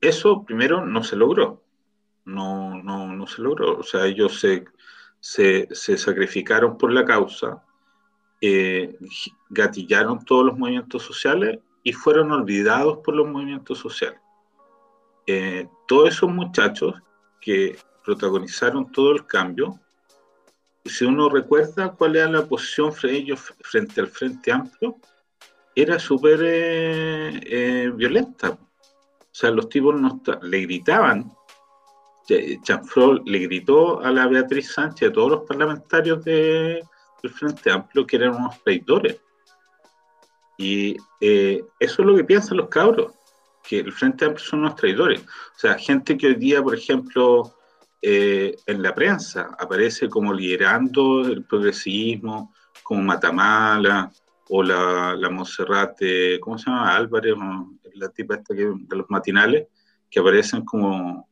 eso 0.00 0.44
primero 0.44 0.84
no 0.86 1.02
se 1.02 1.16
logró. 1.16 1.64
No, 2.24 2.82
no, 2.82 3.12
no 3.12 3.26
se 3.26 3.42
logró. 3.42 3.78
O 3.78 3.82
sea, 3.82 4.06
ellos 4.06 4.40
se, 4.40 4.64
se, 5.20 5.68
se 5.70 5.98
sacrificaron 5.98 6.78
por 6.78 6.92
la 6.92 7.04
causa, 7.04 7.62
eh, 8.40 8.96
gatillaron 9.50 10.24
todos 10.24 10.46
los 10.46 10.58
movimientos 10.58 11.02
sociales 11.02 11.58
y 11.82 11.92
fueron 11.92 12.32
olvidados 12.32 12.98
por 13.04 13.14
los 13.14 13.28
movimientos 13.28 13.78
sociales. 13.78 14.21
Eh, 15.26 15.68
todos 15.86 16.10
esos 16.10 16.30
muchachos 16.30 16.94
que 17.40 17.78
protagonizaron 18.04 18.90
todo 18.90 19.12
el 19.12 19.26
cambio 19.26 19.78
si 20.84 21.04
uno 21.04 21.28
recuerda 21.28 21.92
cuál 21.92 22.16
era 22.16 22.28
la 22.28 22.46
posición 22.46 22.92
de 23.02 23.12
ellos 23.12 23.54
frente 23.60 24.00
al 24.00 24.08
Frente 24.08 24.52
Amplio, 24.52 24.96
era 25.74 25.98
súper 25.98 26.40
eh, 26.42 27.40
eh, 27.44 27.92
violenta. 27.94 28.50
O 28.50 29.34
sea, 29.34 29.50
los 29.50 29.68
tipos 29.68 29.98
no 29.98 30.20
le 30.42 30.60
gritaban. 30.60 31.32
Chanfrol 32.62 33.22
le 33.26 33.40
gritó 33.40 34.00
a 34.00 34.10
la 34.10 34.26
Beatriz 34.26 34.72
Sánchez, 34.72 35.10
a 35.10 35.12
todos 35.12 35.30
los 35.30 35.42
parlamentarios 35.42 36.24
de, 36.24 36.82
del 37.22 37.32
Frente 37.32 37.70
Amplio, 37.70 38.06
que 38.06 38.16
eran 38.16 38.36
unos 38.36 38.62
traidores. 38.62 39.20
Y 40.56 40.96
eh, 41.20 41.64
eso 41.80 42.02
es 42.02 42.06
lo 42.06 42.16
que 42.16 42.24
piensan 42.24 42.58
los 42.58 42.68
cabros, 42.68 43.12
que 43.62 43.80
el 43.80 43.92
Frente 43.92 44.24
Amplio 44.24 44.44
son 44.44 44.60
unos 44.60 44.76
traidores. 44.76 45.22
O 45.22 45.58
sea, 45.58 45.78
gente 45.78 46.16
que 46.16 46.28
hoy 46.28 46.34
día, 46.34 46.62
por 46.62 46.74
ejemplo, 46.74 47.56
eh, 48.00 48.56
en 48.66 48.82
la 48.82 48.94
prensa, 48.94 49.50
aparece 49.58 50.08
como 50.08 50.32
liderando 50.32 51.26
el 51.26 51.44
progresismo, 51.44 52.52
como 52.82 53.02
Matamala 53.02 54.10
o 54.48 54.62
la, 54.62 55.14
la 55.16 55.28
¿cómo 55.28 56.58
se 56.58 56.66
llama? 56.66 56.96
Álvarez, 56.96 57.34
la 57.94 58.08
tipa 58.08 58.34
esta 58.34 58.54
de 58.54 58.96
los 58.96 59.08
matinales, 59.08 59.68
que 60.10 60.20
aparecen 60.20 60.64
como 60.64 61.28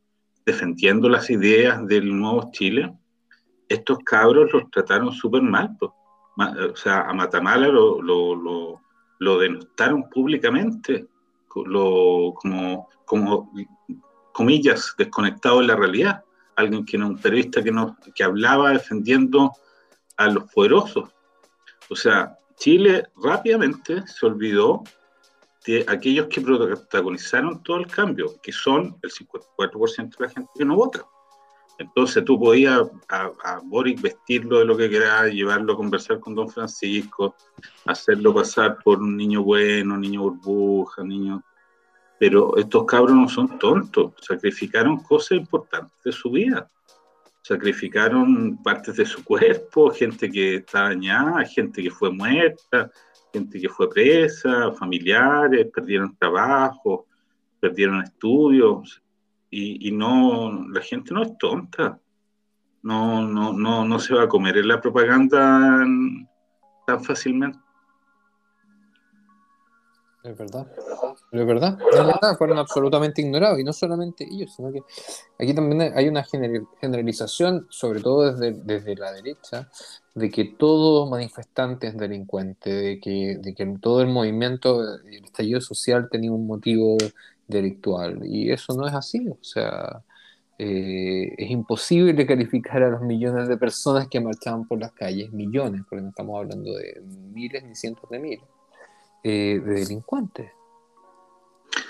defendiendo 0.46 1.08
las 1.08 1.28
ideas 1.28 1.86
del 1.86 2.16
nuevo 2.16 2.50
Chile. 2.52 2.94
Estos 3.68 3.98
cabros 3.98 4.52
los 4.52 4.70
trataron 4.70 5.12
súper 5.12 5.42
mal, 5.42 5.76
o 5.80 6.76
sea, 6.76 7.02
a 7.02 7.12
Matamala 7.12 7.68
lo, 7.68 8.00
lo, 8.00 8.34
lo, 8.34 8.80
lo 9.18 9.38
denostaron 9.38 10.08
públicamente, 10.08 11.06
como, 11.50 12.88
como, 13.04 13.52
comillas, 14.32 14.94
desconectado 14.96 15.60
de 15.60 15.66
la 15.66 15.76
realidad 15.76 16.24
alguien 16.60 16.84
que 16.84 16.98
no, 16.98 17.08
un 17.08 17.18
periodista 17.18 17.62
que, 17.62 17.72
no, 17.72 17.96
que 18.14 18.24
hablaba 18.24 18.70
defendiendo 18.70 19.52
a 20.16 20.28
los 20.28 20.44
poderosos. 20.52 21.10
O 21.88 21.96
sea, 21.96 22.38
Chile 22.56 23.08
rápidamente 23.16 24.06
se 24.06 24.26
olvidó 24.26 24.84
de 25.66 25.84
aquellos 25.88 26.28
que 26.28 26.40
protagonizaron 26.40 27.62
todo 27.62 27.78
el 27.78 27.86
cambio, 27.86 28.40
que 28.42 28.52
son 28.52 28.96
el 29.02 29.10
54% 29.10 30.16
de 30.16 30.26
la 30.26 30.30
gente 30.30 30.50
que 30.56 30.64
no 30.64 30.76
vota. 30.76 31.04
Entonces 31.80 32.22
tú 32.26 32.38
podías 32.38 32.82
a, 33.08 33.60
Boric 33.64 34.02
vestirlo 34.02 34.58
de 34.58 34.66
lo 34.66 34.76
que 34.76 34.90
queráis, 34.90 35.34
llevarlo 35.34 35.72
a 35.72 35.76
conversar 35.76 36.20
con 36.20 36.34
don 36.34 36.48
Francisco, 36.48 37.34
hacerlo 37.86 38.34
pasar 38.34 38.76
por 38.84 39.00
un 39.00 39.16
niño 39.16 39.42
bueno, 39.42 39.96
niño 39.96 40.22
burbuja, 40.22 41.02
niño 41.02 41.42
pero 42.18 42.54
estos 42.58 42.84
cabros 42.84 43.16
no 43.16 43.28
son 43.30 43.58
tontos, 43.58 44.12
sacrificaron 44.20 44.98
cosas 44.98 45.38
importantes 45.38 45.96
de 46.04 46.12
su 46.12 46.30
vida. 46.30 46.68
Sacrificaron 47.40 48.62
partes 48.62 48.96
de 48.96 49.06
su 49.06 49.24
cuerpo, 49.24 49.90
gente 49.90 50.30
que 50.30 50.56
está 50.56 50.82
dañada, 50.82 51.46
gente 51.46 51.82
que 51.82 51.90
fue 51.90 52.12
muerta, 52.12 52.90
gente 53.32 53.58
que 53.58 53.70
fue 53.70 53.88
presa, 53.88 54.70
familiares, 54.72 55.68
perdieron 55.74 56.14
trabajo, 56.14 57.06
perdieron 57.58 58.02
estudios, 58.02 59.02
y, 59.50 59.88
y 59.88 59.92
no, 59.92 60.68
la 60.68 60.80
gente 60.80 61.12
no 61.12 61.22
es 61.22 61.36
tonta. 61.38 61.98
No, 62.82 63.26
no, 63.26 63.52
no, 63.52 63.84
no 63.84 63.98
se 63.98 64.14
va 64.14 64.24
a 64.24 64.28
comer 64.28 64.56
en 64.56 64.68
la 64.68 64.80
propaganda 64.80 65.84
tan 66.86 67.04
fácilmente. 67.04 67.58
Es 70.22 70.36
verdad. 70.36 70.66
Es 71.32 71.46
verdad. 71.46 71.78
Fueron 72.36 72.58
absolutamente 72.58 73.22
ignorados. 73.22 73.58
Y 73.58 73.64
no 73.64 73.72
solamente 73.72 74.24
ellos, 74.30 74.54
sino 74.54 74.70
que 74.70 74.82
aquí 75.38 75.54
también 75.54 75.92
hay 75.94 76.08
una 76.08 76.24
generalización, 76.24 77.66
sobre 77.70 78.00
todo 78.00 78.32
desde, 78.32 78.52
desde 78.52 78.96
la 78.96 79.12
derecha, 79.12 79.70
de 80.14 80.30
que 80.30 80.44
todo 80.44 81.06
manifestante 81.08 81.86
es 81.86 81.96
delincuente, 81.96 82.70
de 82.70 83.00
que, 83.00 83.38
de 83.40 83.54
que 83.54 83.64
todo 83.80 84.02
el 84.02 84.08
movimiento, 84.08 84.98
el 85.04 85.24
estallido 85.24 85.60
social 85.60 86.08
tenía 86.10 86.32
un 86.32 86.46
motivo 86.46 86.98
delictual. 87.50 88.20
Y 88.24 88.50
eso 88.50 88.74
no 88.74 88.86
es 88.86 88.94
así. 88.94 89.28
O 89.28 89.42
sea, 89.42 90.02
eh, 90.58 91.34
es 91.38 91.50
imposible 91.50 92.26
calificar 92.26 92.82
a 92.82 92.90
los 92.90 93.00
millones 93.00 93.48
de 93.48 93.56
personas 93.56 94.08
que 94.08 94.20
marchaban 94.20 94.66
por 94.66 94.78
las 94.78 94.92
calles, 94.92 95.32
millones, 95.32 95.82
porque 95.88 96.02
no 96.02 96.10
estamos 96.10 96.38
hablando 96.38 96.74
de 96.74 97.00
miles 97.32 97.64
ni 97.64 97.74
cientos 97.74 98.08
de 98.10 98.18
miles 98.18 98.44
eh, 99.24 99.60
de 99.64 99.74
delincuentes. 99.74 100.50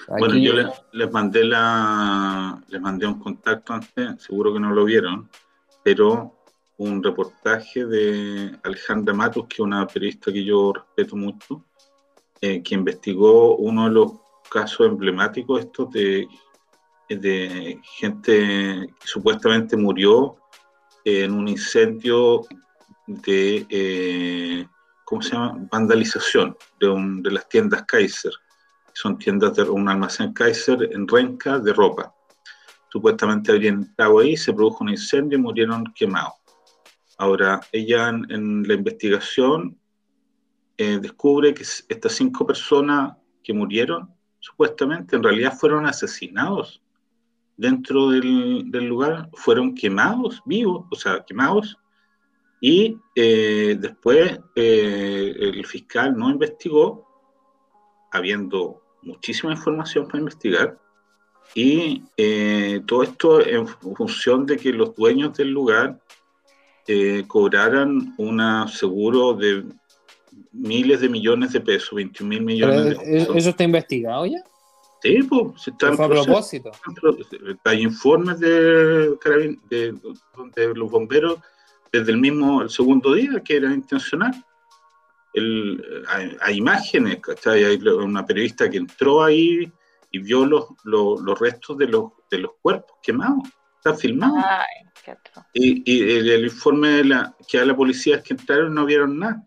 Bueno, 0.07 0.37
yo 0.37 0.53
les, 0.93 1.13
mandé 1.13 1.45
la, 1.45 2.63
les 2.69 2.81
mandé 2.81 3.07
un 3.07 3.19
contacto 3.19 3.73
antes, 3.73 4.23
seguro 4.23 4.53
que 4.53 4.61
no 4.61 4.71
lo 4.71 4.85
vieron, 4.85 5.29
pero 5.83 6.35
un 6.79 7.03
reportaje 7.03 7.85
de 7.85 8.57
Alejandra 8.63 9.15
Matos, 9.15 9.47
que 9.49 9.55
es 9.55 9.61
una 9.61 9.87
periodista 9.87 10.33
que 10.33 10.45
yo 10.45 10.73
respeto 10.73 11.17
mucho, 11.17 11.65
eh, 12.41 12.63
que 12.63 12.75
investigó 12.75 13.57
uno 13.57 13.85
de 13.85 13.91
los 13.91 14.13
casos 14.51 14.87
emblemáticos 14.87 15.61
estos 15.61 15.91
de, 15.91 16.29
de 17.09 17.81
gente 17.99 18.33
que 19.01 19.07
supuestamente 19.07 19.77
murió 19.77 20.37
en 21.05 21.33
un 21.33 21.49
incendio 21.49 22.43
de 23.07 23.67
eh, 23.71 24.67
¿cómo 25.11 25.23
se 25.23 25.33
llama? 25.33 25.67
Vandalización 25.71 26.57
de, 26.79 26.89
un, 26.89 27.21
de 27.21 27.33
las 27.33 27.49
tiendas 27.49 27.83
Kaiser. 27.83 28.33
Son 28.93 29.19
tiendas 29.19 29.57
de 29.57 29.65
un 29.65 29.89
almacén 29.89 30.33
Kaiser 30.33 30.89
en 30.93 31.09
Renca 31.09 31.59
de 31.59 31.73
ropa. 31.73 32.15
Supuestamente 32.93 33.51
habrían 33.51 33.83
estado 33.83 34.21
ahí, 34.21 34.37
se 34.37 34.53
produjo 34.53 34.85
un 34.85 34.91
incendio 34.91 35.37
y 35.37 35.43
murieron 35.43 35.85
quemados. 35.97 36.35
Ahora, 37.19 37.61
ella 37.73 38.09
en, 38.09 38.63
la 38.63 38.75
investigación 38.75 39.77
eh, 40.79 40.99
descubre 41.03 41.55
que 41.55 41.63
estas 41.63 42.13
cinco 42.13 42.47
personas 42.47 43.17
que 43.43 43.53
murieron, 43.53 44.15
supuestamente, 44.41 45.17
en 45.17 45.23
realidad 45.23 45.57
fueron 45.57 45.87
asesinados 45.87 46.83
dentro 47.57 48.09
del, 48.09 48.71
lugar, 48.73 49.29
fueron 49.35 49.75
quemados 49.75 50.43
vivos, 50.47 50.87
o 50.91 50.97
sea, 50.97 51.23
quemados. 51.27 51.77
Y 52.61 52.99
eh, 53.15 53.77
después 53.79 54.41
eh, 54.57 55.35
el 55.39 55.67
fiscal 55.67 56.17
no 56.17 56.31
investigó, 56.31 57.07
habiendo 58.11 58.83
muchísima 59.03 59.53
información 59.53 60.07
para 60.07 60.21
investigar, 60.21 60.79
y 61.55 62.05
eh, 62.17 62.81
todo 62.87 63.03
esto 63.03 63.45
en 63.45 63.67
función 63.67 64.47
de 64.47 64.57
que 64.57 64.73
los 64.73 64.95
dueños 64.95 65.37
del 65.37 65.51
lugar 65.51 66.01
cobraran 67.29 68.15
un 68.19 68.69
seguro 68.69 69.35
de 69.35 69.65
miles 70.53 71.01
de 71.01 71.09
millones 71.09 71.53
de 71.53 71.61
pesos, 71.61 71.95
21 71.95 72.29
mil 72.29 72.43
millones 72.43 72.85
de 72.85 72.97
pesos. 72.97 73.37
¿Eso 73.37 73.51
está 73.51 73.65
investigado 73.65 74.27
ya? 74.27 74.43
Sí, 75.03 75.23
pues, 75.23 75.69
está 75.69 75.89
a 75.89 76.09
propósito. 76.09 76.71
Hay 77.65 77.83
informes 77.83 78.39
de, 78.39 79.17
de, 79.71 79.99
de 80.55 80.75
los 80.75 80.91
bomberos 80.91 81.39
desde 81.91 82.13
el 82.13 82.19
mismo, 82.19 82.63
el 82.63 82.71
segundo 82.71 83.15
día, 83.15 83.41
que 83.43 83.57
era 83.57 83.73
intencional. 83.73 84.33
El, 85.33 85.83
hay, 86.41 86.57
imágenes, 86.57 87.21
¿cachai? 87.21 87.65
Hay 87.65 87.77
una 87.77 88.27
periodista 88.27 88.69
que 88.69 88.77
entró 88.77 89.23
ahí 89.23 89.73
y 90.11 90.19
vio 90.19 90.45
los, 90.45 90.67
los, 90.85 91.39
restos 91.39 91.79
de 91.79 91.87
los, 91.87 92.13
de 92.31 92.39
los 92.39 92.53
cuerpos 92.61 92.99
quemados. 93.03 93.49
Está 93.77 93.95
filmado. 93.95 94.37
y, 95.55 95.91
y 95.91 96.19
el, 96.29 96.45
informe 96.45 96.89
de 96.89 97.05
la, 97.05 97.37
que 97.49 97.59
a 97.59 97.65
la 97.65 97.75
policía 97.75 98.17
es 98.17 98.23
que 98.23 98.35
entraron 98.35 98.75
no 98.75 98.85
vieron 98.85 99.19
nada. 99.19 99.47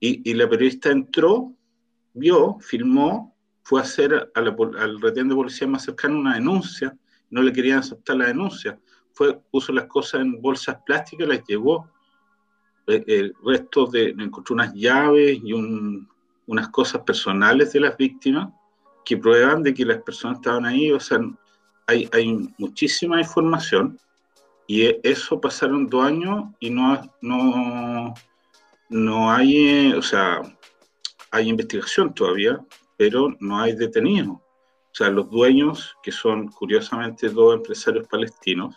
Y, 0.00 0.30
y 0.30 0.34
la 0.34 0.48
periodista 0.48 0.90
entró 0.90 1.54
vio, 2.18 2.58
filmó, 2.60 3.34
fue 3.62 3.80
a 3.80 3.84
hacer 3.84 4.30
al 4.34 5.00
retén 5.00 5.28
de 5.28 5.34
policía 5.34 5.66
más 5.66 5.84
cercano 5.84 6.18
una 6.18 6.34
denuncia, 6.34 6.96
no 7.30 7.42
le 7.42 7.52
querían 7.52 7.80
aceptar 7.80 8.16
la 8.16 8.26
denuncia, 8.26 8.78
fue, 9.12 9.38
puso 9.50 9.72
las 9.72 9.86
cosas 9.86 10.22
en 10.22 10.40
bolsas 10.40 10.78
plásticas, 10.86 11.28
las 11.28 11.44
llevó, 11.46 11.90
eh, 12.86 13.04
el 13.06 13.34
resto 13.44 13.86
de, 13.86 14.14
encontró 14.18 14.54
unas 14.54 14.72
llaves 14.74 15.38
y 15.42 15.52
unas 15.52 16.68
cosas 16.68 17.02
personales 17.02 17.72
de 17.72 17.80
las 17.80 17.96
víctimas 17.96 18.48
que 19.04 19.16
prueban 19.16 19.62
de 19.62 19.74
que 19.74 19.84
las 19.84 20.02
personas 20.02 20.38
estaban 20.38 20.64
ahí, 20.64 20.90
o 20.90 21.00
sea, 21.00 21.18
hay, 21.86 22.08
hay 22.12 22.48
muchísima 22.58 23.20
información 23.20 23.98
y 24.66 24.82
e, 24.82 25.00
eso 25.02 25.40
pasaron 25.40 25.88
dos 25.88 26.04
años 26.04 26.44
y 26.60 26.70
no, 26.70 27.00
no, 27.20 28.14
no 28.88 29.30
hay, 29.30 29.92
o 29.92 30.02
sea, 30.02 30.42
hay 31.30 31.48
investigación 31.48 32.14
todavía, 32.14 32.58
pero 32.96 33.34
no 33.40 33.60
hay 33.60 33.74
detenidos. 33.74 34.38
O 34.38 34.94
sea, 34.98 35.10
los 35.10 35.30
dueños, 35.30 35.96
que 36.02 36.10
son 36.10 36.48
curiosamente 36.48 37.28
dos 37.28 37.54
empresarios 37.54 38.08
palestinos, 38.08 38.74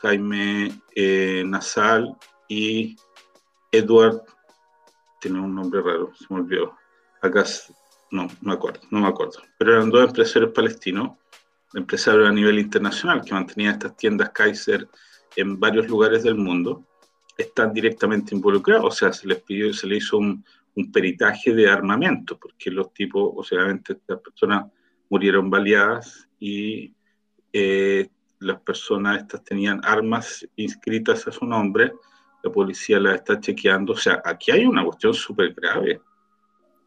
Jaime 0.00 0.80
eh, 0.94 1.42
Nasal 1.46 2.16
y 2.48 2.96
Edward, 3.72 4.22
tiene 5.20 5.40
un 5.40 5.54
nombre 5.54 5.82
raro, 5.82 6.12
se 6.14 6.32
me 6.32 6.40
olvidó. 6.40 6.74
Acá, 7.20 7.44
no, 8.10 8.24
no 8.24 8.30
me 8.40 8.52
acuerdo, 8.52 8.80
no 8.90 9.00
me 9.00 9.08
acuerdo. 9.08 9.42
Pero 9.58 9.74
eran 9.74 9.90
dos 9.90 10.06
empresarios 10.06 10.52
palestinos, 10.52 11.18
empresarios 11.74 12.28
a 12.28 12.32
nivel 12.32 12.58
internacional, 12.58 13.22
que 13.24 13.34
mantenían 13.34 13.74
estas 13.74 13.96
tiendas 13.96 14.30
Kaiser 14.30 14.88
en 15.34 15.58
varios 15.58 15.88
lugares 15.88 16.22
del 16.22 16.36
mundo, 16.36 16.85
están 17.36 17.72
directamente 17.72 18.34
involucrados. 18.34 18.86
O 18.86 18.90
sea, 18.90 19.12
se 19.12 19.26
les 19.26 19.40
pidió, 19.42 19.72
se 19.72 19.86
le 19.86 19.96
hizo 19.96 20.18
un, 20.18 20.44
un 20.76 20.92
peritaje 20.92 21.54
de 21.54 21.68
armamento, 21.68 22.38
porque 22.38 22.70
los 22.70 22.92
tipos, 22.92 23.32
o 23.34 23.42
sea, 23.42 23.70
estas 23.70 24.20
personas 24.20 24.70
murieron 25.08 25.50
baleadas 25.50 26.28
y 26.38 26.94
eh, 27.52 28.08
las 28.40 28.60
personas 28.60 29.22
estas 29.22 29.42
tenían 29.42 29.80
armas 29.82 30.46
inscritas 30.56 31.26
a 31.26 31.32
su 31.32 31.46
nombre, 31.46 31.92
la 32.42 32.52
policía 32.52 33.00
las 33.00 33.16
está 33.16 33.40
chequeando, 33.40 33.94
o 33.94 33.96
sea, 33.96 34.20
aquí 34.24 34.50
hay 34.50 34.66
una 34.66 34.84
cuestión 34.84 35.14
súper 35.14 35.54
grave 35.54 36.00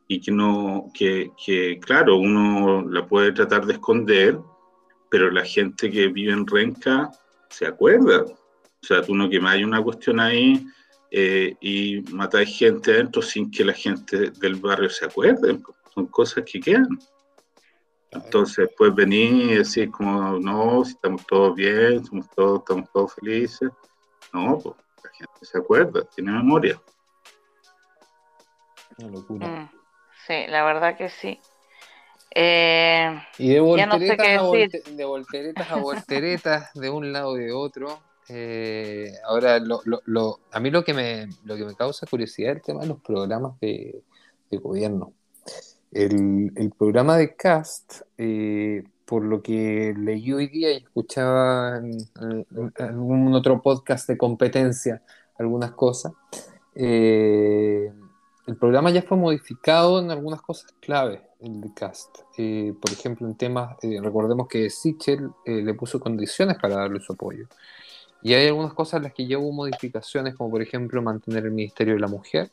y 0.08 0.22
que 0.22 0.32
no, 0.32 0.92
que, 0.94 1.32
que, 1.44 1.80
claro, 1.80 2.18
uno 2.18 2.88
la 2.88 3.06
puede 3.08 3.32
tratar 3.32 3.66
de 3.66 3.74
esconder, 3.74 4.40
pero 5.10 5.32
la 5.32 5.44
gente 5.44 5.90
que 5.90 6.08
vive 6.08 6.32
en 6.32 6.46
Renca 6.46 7.10
se 7.50 7.66
acuerda. 7.66 8.26
O 8.82 8.86
sea, 8.86 9.02
tú 9.02 9.16
no 9.16 9.30
que 9.30 9.40
me 9.40 9.50
hay 9.50 9.64
una 9.64 9.82
cuestión 9.84 10.20
ahí 10.20 10.66
eh, 11.12 11.56
y 11.60 12.02
matáis 12.12 12.58
gente 12.58 12.92
adentro 12.92 13.22
sin 13.22 13.52
que 13.52 13.66
la 13.66 13.74
gente 13.74 14.32
del 14.32 14.56
barrio 14.56 14.90
se 14.90 15.06
acuerde. 15.06 15.60
Son 15.94 16.08
cosas 16.08 16.44
que 16.46 16.60
quedan. 16.60 16.88
Entonces, 18.12 18.70
pues 18.78 18.94
venir 18.96 19.52
y 19.52 19.56
decir 19.58 19.92
como, 19.92 20.40
no, 20.40 20.84
si 20.84 20.94
estamos 20.94 21.26
todos 21.28 21.54
bien, 21.56 22.04
somos 22.06 22.28
todos, 22.36 22.60
estamos 22.60 22.90
todos 22.92 23.14
felices. 23.16 23.70
No, 24.34 24.58
pues 24.58 24.76
la 25.04 25.10
gente 25.12 25.46
se 25.46 25.58
acuerda, 25.58 26.04
tiene 26.16 26.32
memoria. 26.32 26.82
Una 28.98 29.10
locura. 29.10 29.48
Mm, 29.48 29.70
sí, 30.26 30.46
la 30.48 30.64
verdad 30.64 30.98
que 30.98 31.10
sí. 31.10 31.40
Eh, 32.34 33.22
y 33.38 33.50
de 33.50 33.56
ya 33.78 33.86
no 33.86 34.00
sé 34.00 34.08
volteretas, 34.16 34.28
a, 34.28 34.42
volte- 34.42 34.84
de 34.84 35.06
volteretas 35.06 35.72
a 35.72 35.76
volteretas, 35.78 36.74
de 36.74 36.90
un 36.90 37.12
lado 37.12 37.38
y 37.38 37.46
de 37.46 37.52
otro. 37.52 38.00
Eh, 38.30 39.12
ahora, 39.26 39.60
lo, 39.60 40.40
a 40.52 40.60
mí 40.60 40.70
lo 40.70 40.84
que, 40.84 40.94
me, 40.94 41.28
lo 41.46 41.56
que 41.56 41.66
me 41.66 41.76
causa 41.76 42.06
curiosidad 42.06 42.52
es 42.52 42.58
el 42.58 42.62
tema 42.62 42.82
de 42.82 42.88
los 42.88 43.02
programas 43.02 43.60
de, 43.60 44.04
gobierno. 44.52 45.14
El, 45.92 46.72
programa 46.78 47.18
de 47.18 47.36
Cast, 47.36 48.02
eh, 48.18 48.84
por 49.06 49.24
lo 49.24 49.42
que 49.42 49.96
leí 49.98 50.32
hoy 50.32 50.48
día 50.48 50.72
y 50.72 50.78
escuchaba 50.78 51.78
en, 51.78 51.98
algún 52.78 53.34
otro 53.34 53.62
podcast 53.62 54.08
de 54.08 54.18
competencia 54.18 55.02
algunas 55.40 55.72
cosas, 55.72 56.14
eh, 56.76 57.92
el 58.46 58.58
programa 58.58 58.92
ya 58.92 59.02
fue 59.02 59.18
modificado 59.18 60.00
en 60.00 60.12
algunas 60.12 60.42
cosas 60.42 60.72
clave, 60.80 61.24
el 61.40 61.62
de 61.62 61.74
Cast. 61.74 62.20
Por 62.36 62.92
ejemplo, 62.92 63.28
en 63.28 63.36
temas, 63.36 63.78
recordemos 63.82 64.48
que 64.48 64.70
Sichel 64.70 65.32
le 65.46 65.74
puso 65.74 66.00
condiciones 66.00 66.58
para 66.60 66.76
darle 66.76 67.00
su 67.00 67.14
apoyo. 67.14 67.48
Y 68.22 68.34
hay 68.34 68.48
algunas 68.48 68.74
cosas 68.74 68.98
en 68.98 69.04
las 69.04 69.14
que 69.14 69.28
ya 69.28 69.38
hubo 69.38 69.52
modificaciones, 69.52 70.36
como 70.36 70.52
por 70.52 70.62
ejemplo 70.62 71.02
mantener 71.02 71.46
el 71.46 71.52
Ministerio 71.52 71.94
de 71.94 72.00
la 72.00 72.08
Mujer. 72.08 72.52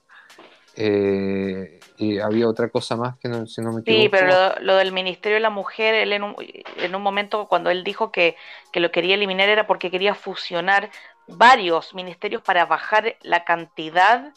Eh, 0.78 1.80
y 1.96 2.18
había 2.18 2.46
otra 2.46 2.68
cosa 2.68 2.96
más 2.96 3.16
que 3.16 3.28
no, 3.28 3.46
si 3.46 3.62
no 3.62 3.72
me 3.72 3.80
equivoco. 3.80 4.02
Sí, 4.02 4.08
pero 4.10 4.26
lo, 4.26 4.60
lo 4.60 4.76
del 4.76 4.92
Ministerio 4.92 5.36
de 5.36 5.40
la 5.40 5.50
Mujer, 5.50 5.94
él 5.94 6.12
en 6.12 6.22
un, 6.22 6.36
en 6.76 6.94
un 6.94 7.02
momento 7.02 7.46
cuando 7.48 7.70
él 7.70 7.82
dijo 7.82 8.12
que, 8.12 8.36
que 8.72 8.80
lo 8.80 8.90
quería 8.90 9.14
eliminar 9.14 9.48
era 9.48 9.66
porque 9.66 9.90
quería 9.90 10.14
fusionar 10.14 10.90
varios 11.26 11.94
ministerios 11.94 12.42
para 12.42 12.66
bajar 12.66 13.16
la 13.22 13.44
cantidad 13.44 14.32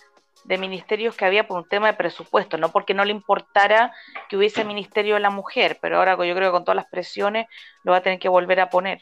de 0.46 0.58
ministerios 0.58 1.16
que 1.16 1.26
había 1.26 1.48
por 1.48 1.58
un 1.58 1.68
tema 1.68 1.88
de 1.88 1.94
presupuesto, 1.94 2.58
no 2.58 2.72
porque 2.72 2.94
no 2.94 3.04
le 3.04 3.12
importara 3.12 3.94
que 4.30 4.38
hubiese 4.38 4.64
Ministerio 4.64 5.16
de 5.16 5.20
la 5.20 5.30
Mujer, 5.30 5.78
pero 5.82 5.98
ahora 5.98 6.14
yo 6.14 6.36
creo 6.36 6.50
que 6.50 6.52
con 6.52 6.64
todas 6.64 6.78
las 6.78 6.88
presiones 6.88 7.48
lo 7.84 7.92
va 7.92 7.98
a 7.98 8.02
tener 8.02 8.20
que 8.20 8.30
volver 8.30 8.62
a 8.62 8.70
poner. 8.70 9.02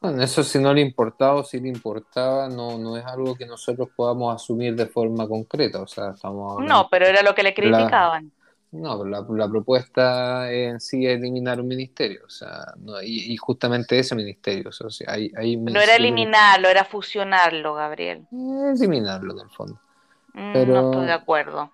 Bueno, 0.00 0.22
eso 0.22 0.44
si 0.44 0.58
no 0.60 0.72
le 0.72 0.80
importaba 0.80 1.34
o 1.40 1.44
si 1.44 1.58
le 1.60 1.68
importaba, 1.68 2.48
no, 2.48 2.78
no 2.78 2.96
es 2.96 3.04
algo 3.04 3.34
que 3.34 3.46
nosotros 3.46 3.88
podamos 3.96 4.34
asumir 4.34 4.76
de 4.76 4.86
forma 4.86 5.26
concreta. 5.26 5.80
O 5.82 5.86
sea, 5.88 6.10
estamos 6.10 6.64
No, 6.64 6.88
pero 6.88 7.06
era 7.06 7.22
lo 7.22 7.34
que 7.34 7.42
le 7.42 7.52
criticaban. 7.54 8.30
No, 8.70 8.98
pero 8.98 9.08
la, 9.08 9.26
la 9.28 9.48
propuesta 9.48 10.52
en 10.52 10.78
sí 10.78 11.06
es 11.06 11.16
eliminar 11.18 11.58
un 11.58 11.68
ministerio, 11.68 12.20
o 12.26 12.28
sea, 12.28 12.66
no, 12.76 13.00
y, 13.02 13.32
y 13.32 13.36
justamente 13.38 13.98
ese 13.98 14.14
ministerio, 14.14 14.68
o 14.68 14.90
sea, 14.90 15.10
hay, 15.10 15.32
hay 15.34 15.56
No 15.56 15.80
era 15.80 15.96
eliminarlo, 15.96 16.68
era 16.68 16.84
fusionarlo, 16.84 17.72
Gabriel. 17.74 18.26
Eliminarlo 18.30 19.32
en 19.32 19.38
el 19.40 19.48
fondo. 19.50 19.80
Mm, 20.34 20.52
Pero- 20.52 20.74
No 20.74 20.90
estoy 20.90 21.06
de 21.06 21.12
acuerdo. 21.12 21.72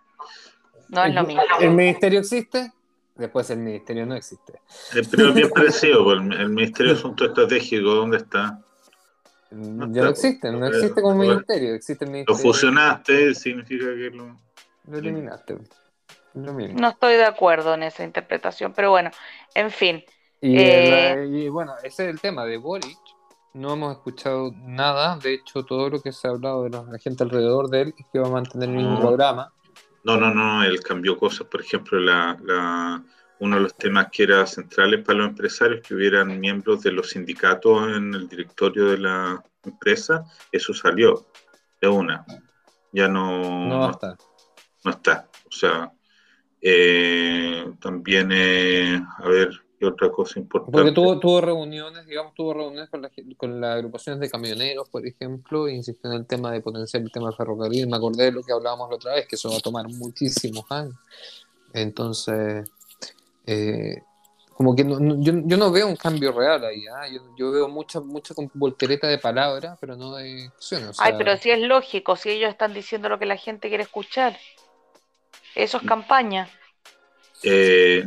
No 0.88 1.04
es 1.04 1.12
lo 1.14 1.24
mismo. 1.24 1.42
El 1.58 1.70
ministerio 1.72 2.20
existe, 2.20 2.70
después 3.14 3.48
el 3.50 3.58
ministerio 3.58 4.06
no 4.06 4.14
existe. 4.14 4.54
Eh, 4.94 5.02
pero 5.10 5.28
es 5.28 5.34
bien 5.34 5.50
parecido, 5.54 6.04
pues, 6.04 6.20
el, 6.20 6.32
el 6.32 6.48
Ministerio 6.50 6.92
de 6.92 6.98
Asuntos 6.98 7.28
Estratégicos, 7.28 7.94
¿dónde 7.94 8.16
está? 8.18 8.60
ya 9.50 9.86
está, 9.86 10.02
no 10.02 10.08
existe, 10.08 10.50
no 10.52 10.58
pues, 10.58 10.74
existe 10.76 11.00
como 11.02 11.14
ministerio, 11.14 11.74
existe 11.74 12.04
el 12.04 12.24
Lo 12.26 12.34
fusionaste, 12.34 13.34
significa 13.34 13.84
que 13.86 14.10
lo... 14.10 14.36
Lo 14.88 14.98
eliminaste. 14.98 15.56
Lo 16.34 16.52
mismo. 16.52 16.80
No 16.80 16.88
estoy 16.88 17.14
de 17.14 17.24
acuerdo 17.24 17.74
en 17.74 17.84
esa 17.84 18.02
interpretación, 18.02 18.72
pero 18.74 18.90
bueno, 18.90 19.10
en 19.54 19.70
fin. 19.70 20.02
Y, 20.40 20.58
Eh, 20.58 21.16
la- 21.16 21.24
y 21.24 21.48
bueno, 21.48 21.72
ese 21.84 22.04
es 22.04 22.10
el 22.10 22.20
tema 22.20 22.44
de 22.44 22.56
Boric. 22.56 22.98
No 23.54 23.74
hemos 23.74 23.92
escuchado 23.92 24.50
nada. 24.66 25.16
De 25.18 25.34
hecho, 25.34 25.64
todo 25.64 25.88
lo 25.88 26.00
que 26.02 26.10
se 26.10 26.26
ha 26.26 26.32
hablado 26.32 26.64
de 26.64 26.70
la 26.70 26.84
gente 26.98 27.22
alrededor 27.22 27.68
de 27.70 27.82
él 27.82 27.94
es 27.96 28.04
que 28.12 28.18
va 28.18 28.26
a 28.26 28.30
mantener 28.30 28.68
el 28.68 28.74
mismo 28.74 28.94
No. 28.94 29.00
programa. 29.00 29.52
No, 30.04 30.16
no, 30.16 30.32
no, 30.32 30.62
él 30.64 30.80
cambió 30.80 31.16
cosas. 31.16 31.46
Por 31.46 31.60
ejemplo, 31.62 31.98
la, 31.98 32.36
la- 32.42 33.02
uno 33.40 33.56
de 33.56 33.62
los 33.62 33.76
temas 33.76 34.08
que 34.12 34.22
era 34.22 34.46
centrales 34.46 35.04
para 35.04 35.18
los 35.18 35.28
empresarios, 35.28 35.80
que 35.86 35.94
hubieran 35.94 36.38
miembros 36.38 36.82
de 36.82 36.92
los 36.92 37.10
sindicatos 37.10 37.88
en 37.88 38.14
el 38.14 38.28
directorio 38.28 38.86
de 38.86 38.98
la 38.98 39.42
empresa, 39.64 40.24
eso 40.52 40.72
salió 40.72 41.26
de 41.80 41.88
una. 41.88 42.24
Ya 42.92 43.08
no, 43.08 43.66
No 43.66 43.90
estar. 43.90 44.16
no 44.84 44.90
está. 44.92 45.28
O 45.48 45.50
sea, 45.52 45.92
eh, 46.60 47.66
también, 47.80 48.30
eh, 48.32 49.02
a 49.18 49.28
ver, 49.28 49.63
¿qué 49.84 49.92
otra 49.92 50.10
cosa 50.10 50.38
importante? 50.38 50.72
Porque 50.72 50.92
tuvo, 50.92 51.18
tuvo 51.18 51.40
reuniones, 51.40 52.06
digamos, 52.06 52.34
tuvo 52.34 52.54
reuniones 52.54 52.88
con, 52.90 53.02
la, 53.02 53.10
con 53.36 53.60
las 53.60 53.76
agrupaciones 53.76 54.20
de 54.20 54.30
camioneros, 54.30 54.88
por 54.88 55.06
ejemplo, 55.06 55.68
e 55.68 55.74
insistió 55.74 56.10
en 56.10 56.16
el 56.18 56.26
tema 56.26 56.50
de 56.52 56.60
potenciar 56.60 57.02
el 57.02 57.12
tema 57.12 57.28
del 57.28 57.36
ferrocarril. 57.36 57.86
Me 57.86 57.96
acordé 57.96 58.24
de 58.24 58.32
lo 58.32 58.42
que 58.42 58.52
hablábamos 58.52 58.88
la 58.90 58.96
otra 58.96 59.14
vez, 59.14 59.26
que 59.26 59.36
eso 59.36 59.50
va 59.50 59.56
a 59.58 59.60
tomar 59.60 59.86
muchísimos 59.88 60.64
años. 60.70 60.94
Entonces, 61.72 62.70
eh, 63.46 64.02
como 64.54 64.74
que 64.74 64.84
no- 64.84 65.00
no- 65.00 65.20
yo, 65.20 65.32
yo 65.44 65.56
no 65.56 65.70
veo 65.70 65.88
un 65.88 65.96
cambio 65.96 66.32
real 66.32 66.64
ahí. 66.64 66.86
¿ah? 66.86 67.08
Yo, 67.08 67.20
yo 67.36 67.50
veo 67.50 67.68
mucha, 67.68 68.00
mucha 68.00 68.34
voltereta 68.54 69.08
de 69.08 69.18
palabras, 69.18 69.76
pero 69.80 69.96
no 69.96 70.14
de 70.14 70.46
acciones. 70.56 70.90
o 70.90 70.92
sea, 70.94 71.06
Ay, 71.06 71.14
pero 71.18 71.36
si 71.36 71.50
es 71.50 71.60
lógico, 71.60 72.16
si 72.16 72.30
ellos 72.30 72.50
están 72.50 72.72
diciendo 72.72 73.08
lo 73.08 73.18
que 73.18 73.26
la 73.26 73.36
gente 73.36 73.68
quiere 73.68 73.82
escuchar. 73.82 74.38
Eso 75.54 75.78
es 75.78 75.82
campaña. 75.84 76.48
Eh, 77.42 78.04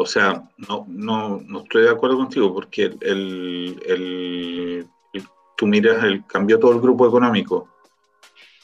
o 0.00 0.06
sea, 0.06 0.48
no, 0.68 0.86
no, 0.88 1.40
no 1.44 1.62
estoy 1.62 1.82
de 1.82 1.90
acuerdo 1.90 2.18
contigo 2.18 2.54
porque 2.54 2.84
el, 3.00 3.82
el- 3.84 4.88
tú 5.56 5.66
miras, 5.66 6.04
el, 6.04 6.24
cambió 6.24 6.60
todo 6.60 6.70
el 6.70 6.80
grupo 6.80 7.04
económico 7.08 7.68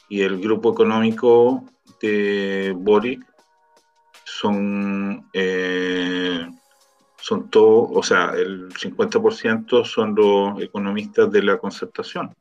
y 0.09 0.21
el 0.21 0.41
grupo 0.41 0.73
económico 0.73 1.65
de 2.01 2.73
Boric 2.77 3.27
son, 4.25 5.29
eh, 5.33 6.49
son 7.21 7.51
todos, 7.51 7.91
o 7.93 8.03
sea, 8.05 8.35
el 8.37 8.73
50% 8.73 9.85
son 9.85 10.15
los 10.15 10.63
economistas 10.63 11.33
de 11.33 11.43
la 11.43 11.59
concertación, 11.59 12.33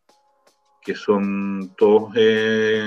que 0.84 0.94
son 0.94 1.74
todos 1.76 2.14
eh, 2.16 2.84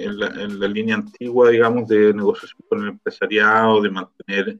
en, 0.00 0.18
la, 0.18 0.66
línea 0.66 0.96
antigua, 0.96 1.50
digamos, 1.50 1.86
de 1.86 2.12
negociación 2.12 2.58
con 2.68 2.82
el 2.82 2.88
empresariado, 2.88 3.80
de 3.80 3.90
mantener 3.90 4.58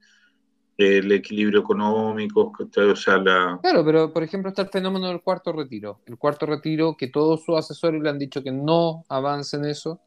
el 0.76 1.12
equilibrio 1.12 1.60
económico, 1.60 2.52
o 2.58 2.96
sea, 2.96 3.18
la... 3.18 3.58
Claro, 3.62 3.84
pero 3.84 4.12
por 4.12 4.22
ejemplo 4.22 4.48
está 4.48 4.62
el 4.62 4.68
fenómeno 4.68 5.08
del 5.08 5.22
cuarto 5.22 5.52
retiro. 5.52 6.00
El 6.06 6.18
cuarto 6.18 6.46
retiro, 6.46 6.96
que 6.96 7.08
todos 7.08 7.44
sus 7.44 7.56
asesores 7.56 8.02
le 8.02 8.10
han 8.10 8.18
dicho 8.18 8.42
que 8.42 8.50
no 8.50 9.04
avance 9.08 9.56
en 9.56 9.66
eso, 9.66 10.00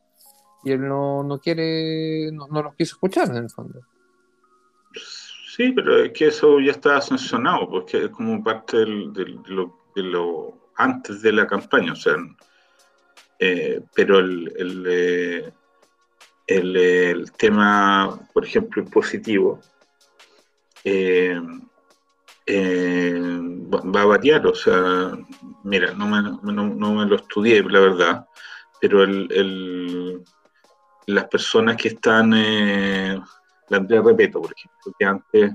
y 0.63 0.71
él 0.71 0.87
no, 0.87 1.23
no 1.23 1.39
quiere, 1.39 2.31
no, 2.31 2.47
no 2.47 2.63
los 2.63 2.75
quiso 2.75 2.95
escuchar 2.95 3.29
en 3.29 3.37
el 3.37 3.49
fondo. 3.49 3.81
Sí, 5.57 5.71
pero 5.71 6.03
es 6.03 6.11
que 6.11 6.27
eso 6.27 6.59
ya 6.59 6.71
está 6.71 7.01
sancionado, 7.01 7.67
porque 7.69 8.05
es 8.05 8.09
como 8.09 8.43
parte 8.43 8.77
de, 8.77 9.39
lo, 10.03 10.71
antes 10.75 11.21
de 11.23 11.31
la 11.31 11.47
campaña, 11.47 11.93
o 11.93 11.95
sea, 11.95 12.15
eh, 13.39 13.81
pero 13.95 14.19
el, 14.19 14.53
el, 14.55 14.85
eh, 14.87 15.51
el, 16.45 17.31
tema, 17.37 18.19
por 18.33 18.45
ejemplo, 18.45 18.83
impositivo, 18.83 19.59
eh, 20.83 21.39
va 22.49 24.01
a 24.01 24.05
variar, 24.05 24.45
o 24.47 24.55
sea, 24.55 25.11
mira, 25.63 25.93
no 25.93 26.07
me, 26.07 26.21
no, 26.53 26.93
me 26.93 27.05
lo 27.05 27.15
estudié, 27.15 27.61
la 27.63 27.79
verdad, 27.79 28.27
pero 28.79 29.03
el, 29.03 30.23
las 31.07 31.25
personas 31.25 31.75
que 31.77 31.89
están 31.89 32.33
la 33.69 33.77
Andrea 33.77 34.01
Repeto, 34.01 34.41
por 34.41 34.53
ejemplo, 34.53 34.93
que 34.97 35.05
antes 35.05 35.53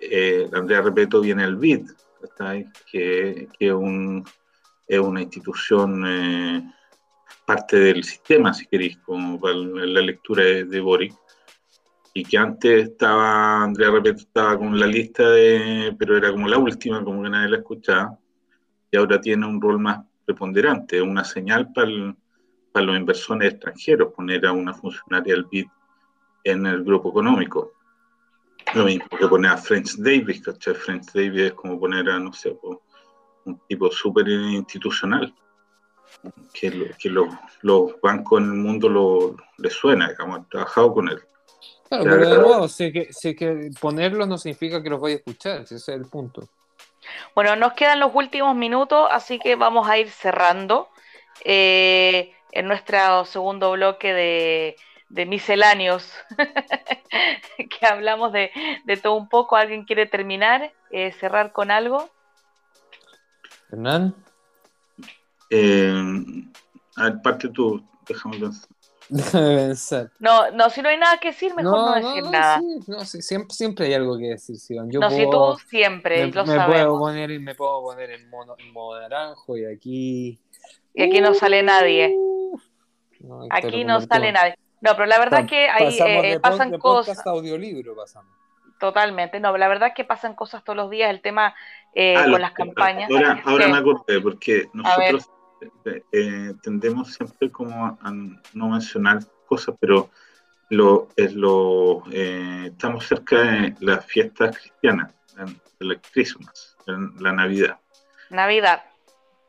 eh, 0.00 0.48
la 0.50 0.58
Andrea 0.58 0.82
Repeto 0.82 1.20
viene 1.20 1.44
al 1.44 1.56
BID, 1.56 1.90
que, 2.90 3.48
que 3.58 3.72
un, 3.72 4.24
es 4.86 4.98
una 4.98 5.22
institución 5.22 6.04
eh, 6.06 6.72
parte 7.44 7.78
del 7.78 8.04
sistema, 8.04 8.54
si 8.54 8.66
queréis, 8.66 8.98
como 8.98 9.40
la 9.48 10.00
lectura 10.00 10.44
de, 10.44 10.64
de 10.64 10.80
Boric, 10.80 11.14
y 12.14 12.24
que 12.24 12.36
antes 12.36 12.90
estaba, 12.90 13.62
Andrea 13.62 13.90
Repeto 13.90 14.20
estaba 14.20 14.58
con 14.58 14.78
la 14.78 14.86
lista 14.86 15.30
de, 15.30 15.94
pero 15.98 16.16
era 16.16 16.30
como 16.30 16.46
la 16.48 16.58
última, 16.58 17.02
como 17.02 17.22
que 17.22 17.30
nadie 17.30 17.48
la 17.48 17.56
escuchaba, 17.58 18.18
y 18.90 18.96
ahora 18.96 19.20
tiene 19.20 19.46
un 19.46 19.60
rol 19.60 19.78
más 19.78 20.00
preponderante, 20.24 21.00
una 21.00 21.24
señal 21.24 21.72
para, 21.72 22.14
para 22.72 22.86
los 22.86 22.96
inversores 22.96 23.52
extranjeros, 23.52 24.12
poner 24.12 24.44
a 24.46 24.52
una 24.52 24.74
funcionaria 24.74 25.34
del 25.34 25.44
BID 25.44 25.66
en 26.44 26.66
el 26.66 26.84
grupo 26.84 27.10
económico. 27.10 27.72
Lo 28.74 28.84
mismo 28.84 29.06
que 29.18 29.28
poner 29.28 29.52
a 29.52 29.56
French 29.56 29.96
Davis, 29.96 30.42
¿cachai? 30.42 30.74
French 30.74 31.12
Davis 31.12 31.42
es 31.42 31.52
como 31.54 31.80
poner 31.80 32.08
a, 32.10 32.18
no 32.18 32.32
sé, 32.32 32.56
un 33.44 33.60
tipo 33.68 33.90
súper 33.90 34.28
institucional, 34.28 35.34
que, 36.52 36.90
que 36.98 37.08
los 37.08 38.00
bancos 38.02 38.40
en 38.40 38.46
el 38.48 38.58
mundo 38.58 38.88
lo, 38.88 39.36
les 39.58 39.72
suena, 39.72 40.10
digamos, 40.10 40.48
trabajado 40.48 40.92
con 40.92 41.08
él. 41.08 41.18
Claro, 41.98 42.04
pero 42.04 42.30
de 42.30 42.38
nuevo, 42.38 42.68
sé 42.68 42.92
que, 42.92 43.12
sé 43.12 43.34
que 43.34 43.70
ponerlos 43.80 44.26
no 44.26 44.38
significa 44.38 44.82
que 44.82 44.90
los 44.90 45.00
vaya 45.00 45.16
a 45.16 45.18
escuchar, 45.18 45.60
ese 45.62 45.76
es 45.76 45.88
el 45.88 46.06
punto. 46.06 46.48
Bueno, 47.34 47.56
nos 47.56 47.74
quedan 47.74 48.00
los 48.00 48.12
últimos 48.14 48.56
minutos, 48.56 49.08
así 49.10 49.38
que 49.38 49.56
vamos 49.56 49.88
a 49.88 49.98
ir 49.98 50.10
cerrando. 50.10 50.88
Eh, 51.44 52.32
en 52.52 52.68
nuestro 52.68 53.24
segundo 53.24 53.72
bloque 53.72 54.12
de 54.12 54.76
de 55.12 55.26
misceláneos, 55.26 56.10
que 57.58 57.86
hablamos 57.86 58.32
de, 58.32 58.50
todo 59.02 59.14
un 59.14 59.28
poco. 59.28 59.56
¿Alguien 59.56 59.84
quiere 59.84 60.06
terminar, 60.06 60.72
eh, 60.90 61.12
cerrar 61.12 61.52
con 61.52 61.70
algo? 61.70 62.08
Hernán. 63.70 64.14
Eh, 65.50 65.92
a 66.96 67.04
ver, 67.04 67.22
parte 67.22 67.50
tú, 67.50 67.86
déjame 68.08 68.38
pensar. 68.38 68.68
Déjame 69.12 69.56
pensar. 69.56 70.10
No, 70.18 70.50
no, 70.52 70.70
si 70.70 70.80
no 70.80 70.88
hay 70.88 70.96
nada 70.96 71.18
que 71.18 71.28
decir, 71.28 71.54
mejor 71.54 71.72
no, 71.72 71.94
decir 71.94 72.30
nada. 72.30 72.62
no, 72.86 73.04
siempre, 73.04 73.54
siempre 73.54 73.86
hay 73.86 73.94
algo 73.94 74.16
que 74.16 74.28
decir, 74.28 74.56
Yo 74.86 75.00
no, 75.00 75.10
si 75.10 75.28
tú 75.28 75.58
siempre, 75.68 76.26
me, 76.26 76.32
me 76.32 76.66
Puedo 76.66 76.98
poner, 76.98 77.40
me 77.40 77.54
puedo 77.54 77.82
poner 77.82 78.10
en, 78.10 78.30
mono, 78.30 78.54
en 78.58 78.72
modo 78.72 78.98
naranjo 78.98 79.58
y 79.58 79.66
aquí... 79.66 80.40
Y 80.94 81.02
aquí 81.02 81.20
no 81.20 81.34
sale 81.34 81.62
nadie. 81.62 82.16
aquí 83.50 83.84
no 83.84 84.00
sale 84.00 84.32
nadie. 84.32 84.54
No, 84.80 84.92
pero 84.92 85.04
la 85.04 85.18
verdad 85.18 85.40
es 85.40 85.46
que 85.46 85.68
ahí 85.68 85.98
eh, 86.00 86.40
pasan 86.40 86.78
cosas. 86.78 87.26
audiolibro 87.26 87.94
pasamos. 87.94 88.32
Totalmente, 88.80 89.40
no, 89.40 89.56
la 89.58 89.68
verdad 89.68 89.88
es 89.88 89.94
que 89.94 90.04
pasan 90.04 90.34
cosas 90.34 90.64
todos 90.64 90.76
los 90.76 90.90
días, 90.90 91.10
el 91.10 91.20
tema 91.20 91.54
eh, 91.94 92.16
ah, 92.16 92.24
con 92.24 92.40
las 92.40 92.52
campañas. 92.52 93.10
Ahora, 93.44 93.68
me 93.68 93.78
acordé, 93.78 94.20
porque 94.20 94.70
nosotros 94.72 95.30
eh, 96.12 96.54
tendemos 96.62 97.12
siempre 97.12 97.50
como 97.50 97.86
a, 97.86 98.12
no 98.54 98.68
mencionar 98.68 99.20
cosas, 99.46 99.74
pero 99.80 100.10
lo, 100.70 101.08
es 101.16 101.34
lo, 101.34 102.04
estamos 102.10 103.06
cerca 103.06 103.38
de 103.42 103.74
las 103.80 104.06
fiestas 104.06 104.56
cristianas, 104.56 105.14
el 105.80 106.00
Christmas, 106.12 106.76
la 106.86 107.32
Navidad. 107.32 107.78
Navidad 108.30 108.82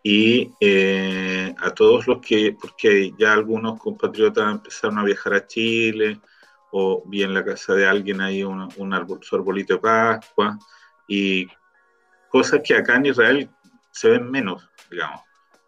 y 0.04 0.52
eh, 0.60 1.56
a 1.58 1.72
todos 1.72 2.06
los 2.08 2.20
que, 2.20 2.56
porque 2.60 3.14
ya 3.18 3.32
algunos 3.32 3.80
compatriotas 3.80 4.52
empezaron 4.52 5.00
a 5.00 5.04
viajar 5.04 5.34
a 5.34 5.48
Chile, 5.48 6.20
o 6.72 7.04
vi 7.06 7.24
en 7.24 7.34
la 7.34 7.46
casa 7.46 7.74
de 7.74 7.88
alguien 7.88 8.20
ahí 8.20 8.44
un, 8.44 8.68
un 8.76 8.94
arbolito 8.94 9.76
de 9.76 9.80
Pascua, 9.80 10.60
y 11.08 11.48
cosas 12.30 12.62
que 12.64 12.76
acá 12.76 12.98
en 12.98 13.06
Israel 13.06 13.50
se 13.92 14.10
ven 14.10 14.30
menos, 14.30 14.70
digamos. 14.92 15.22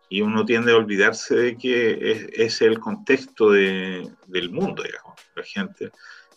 Y 0.10 0.22
uno 0.22 0.46
tiende 0.46 0.72
a 0.72 0.78
olvidarse 0.78 1.36
de 1.36 1.58
que 1.58 2.12
es, 2.12 2.28
es 2.34 2.62
el 2.62 2.80
contexto 2.80 3.52
de, 3.52 4.08
del 4.28 4.52
mundo, 4.52 4.84
digamos, 4.84 5.16
la 5.36 5.44
gente. 5.44 5.92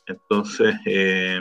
Entonces, 0.06 0.74
eh, 0.86 1.40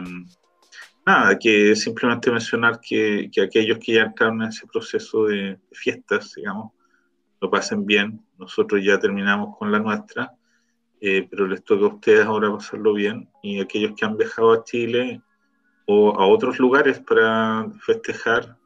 Nada, 1.07 1.39
que 1.39 1.73
simplemente 1.73 2.29
mencionar 2.29 2.81
que, 2.81 3.31
aquellos 3.41 3.79
que 3.79 3.93
ya 3.93 4.01
entraron 4.01 4.41
en 4.41 4.49
ese 4.49 4.67
proceso 4.67 5.27
de, 5.27 5.57
fiestas, 5.71 6.33
digamos, 6.35 6.73
lo 7.39 7.49
pasen 7.49 7.85
bien. 7.85 8.19
Nosotros 8.37 8.83
ya 8.83 8.99
terminamos 8.99 9.55
con 9.57 9.71
la 9.71 9.79
nuestra, 9.79 10.33
eh, 10.99 11.25
pero 11.31 11.47
les 11.47 11.63
toca 11.63 11.85
a 11.85 11.95
ustedes 11.95 12.25
ahora 12.25 12.51
pasarlo 12.51 12.93
bien. 12.93 13.29
Y 13.41 13.61
aquellos 13.61 13.93
que 13.95 14.03
han 14.03 14.17
viajado 14.17 14.51
a 14.51 14.65
Chile 14.65 15.21
o 15.85 16.09
a 16.19 16.27
otros 16.27 16.59
lugares 16.59 16.99
para 16.99 17.65
festejar 17.85 18.57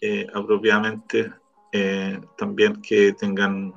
eh, 0.00 0.26
apropiadamente, 0.34 1.32
eh, 1.72 2.20
también 2.36 2.80
que 2.82 3.12
tengan 3.12 3.74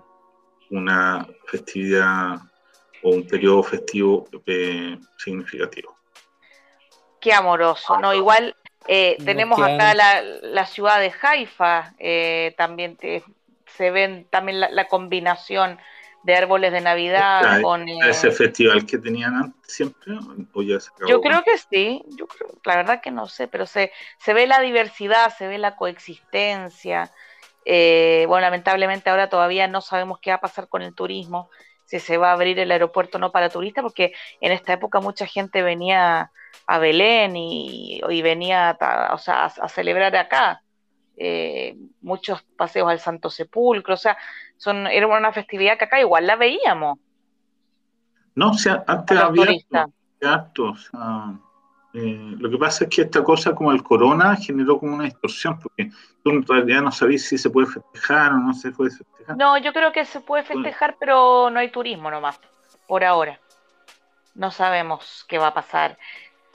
una 0.69 1.27
festividad 1.47 2.41
o 3.03 3.09
un 3.09 3.27
periodo 3.27 3.63
festivo 3.63 4.27
significativo 5.17 5.93
qué 7.23 7.33
amoroso, 7.33 7.97
¿no? 7.99 8.13
Igual 8.13 8.55
eh, 8.85 9.15
tenemos 9.23 9.57
acá 9.59 9.93
la, 9.93 10.65
ciudad 10.65 10.99
de 10.99 11.11
Haifa, 11.21 11.93
eh, 11.97 12.53
también 12.57 12.97
se 13.65 13.91
ven 13.91 14.27
también 14.29 14.59
la, 14.59 14.87
combinación 14.89 15.79
de 16.23 16.35
árboles 16.35 16.73
de 16.73 16.81
Navidad 16.81 17.61
con... 17.61 17.87
¿Ese 17.87 18.27
eh, 18.27 18.31
festival 18.31 18.85
que 18.85 18.97
tenían 18.97 19.35
antes 19.35 19.73
siempre? 19.73 20.13
Yo 21.07 21.21
creo 21.21 21.43
que 21.43 21.57
sí, 21.57 22.03
yo 22.17 22.27
creo, 22.27 22.49
la 22.65 22.75
verdad 22.75 23.01
que 23.01 23.11
no 23.11 23.27
sé, 23.27 23.47
pero 23.47 23.65
se, 23.65 23.93
se 24.19 24.33
ve 24.33 24.45
la 24.45 24.59
diversidad, 24.59 25.33
se 25.35 25.47
ve 25.47 25.57
la 25.57 25.77
coexistencia. 25.77 27.09
Bueno, 27.65 28.41
lamentablemente 28.41 29.09
ahora 29.09 29.29
todavía 29.29 29.67
no 29.67 29.81
sabemos 29.81 30.19
qué 30.19 30.31
va 30.31 30.37
a 30.37 30.41
pasar 30.41 30.67
con 30.67 30.81
el 30.81 30.93
turismo, 30.93 31.49
si 31.85 31.99
se 31.99 32.17
va 32.17 32.29
a 32.29 32.33
abrir 32.33 32.59
el 32.59 32.71
aeropuerto 32.71 33.19
no 33.19 33.31
para 33.31 33.49
turistas, 33.49 33.83
porque 33.83 34.13
en 34.41 34.51
esta 34.51 34.73
época 34.73 34.99
mucha 34.99 35.25
gente 35.25 35.61
venía 35.61 36.31
a 36.67 36.79
Belén 36.79 37.35
y, 37.35 38.01
venía 38.21 38.69
a, 38.69 39.13
o 39.13 39.17
sea, 39.17 39.45
a, 39.45 39.69
celebrar 39.69 40.15
acá. 40.15 40.61
Eh, 41.15 41.77
muchos 42.01 42.41
paseos 42.57 42.89
al 42.89 42.99
Santo 42.99 43.29
Sepulcro, 43.29 43.93
o 43.93 43.97
sea, 43.97 44.17
son, 44.57 44.87
era 44.87 45.05
una 45.05 45.31
festividad 45.31 45.77
que 45.77 45.85
acá 45.85 45.99
igual 45.99 46.25
la 46.25 46.35
veíamos. 46.35 46.97
No, 48.33 48.49
o 48.49 48.53
sea, 48.55 48.83
antes 48.87 49.19
había 49.19 49.43
o 49.43 50.75
sea, 50.75 51.39
eh, 51.93 52.35
lo 52.39 52.49
que 52.49 52.57
pasa 52.57 52.85
es 52.85 52.89
que 52.89 53.01
esta 53.03 53.23
cosa 53.23 53.53
como 53.53 53.71
el 53.71 53.83
corona 53.83 54.35
generó 54.35 54.79
como 54.79 54.95
una 54.95 55.05
distorsión, 55.05 55.59
porque 55.59 55.91
tú 56.23 56.31
en 56.31 56.45
realidad 56.45 56.81
no 56.81 56.91
sabías 56.91 57.21
si 57.21 57.37
se 57.37 57.49
puede 57.49 57.67
festejar 57.67 58.33
o 58.33 58.37
no 58.37 58.53
se 58.53 58.71
puede 58.71 58.91
festejar. 58.91 59.37
No, 59.37 59.57
yo 59.57 59.73
creo 59.73 59.91
que 59.91 60.05
se 60.05 60.19
puede 60.19 60.43
festejar, 60.43 60.97
pero 60.99 61.49
no 61.49 61.59
hay 61.59 61.69
turismo 61.69 62.09
nomás, 62.09 62.39
por 62.87 63.03
ahora. 63.03 63.39
No 64.35 64.51
sabemos 64.51 65.25
qué 65.27 65.37
va 65.37 65.47
a 65.47 65.53
pasar. 65.53 65.97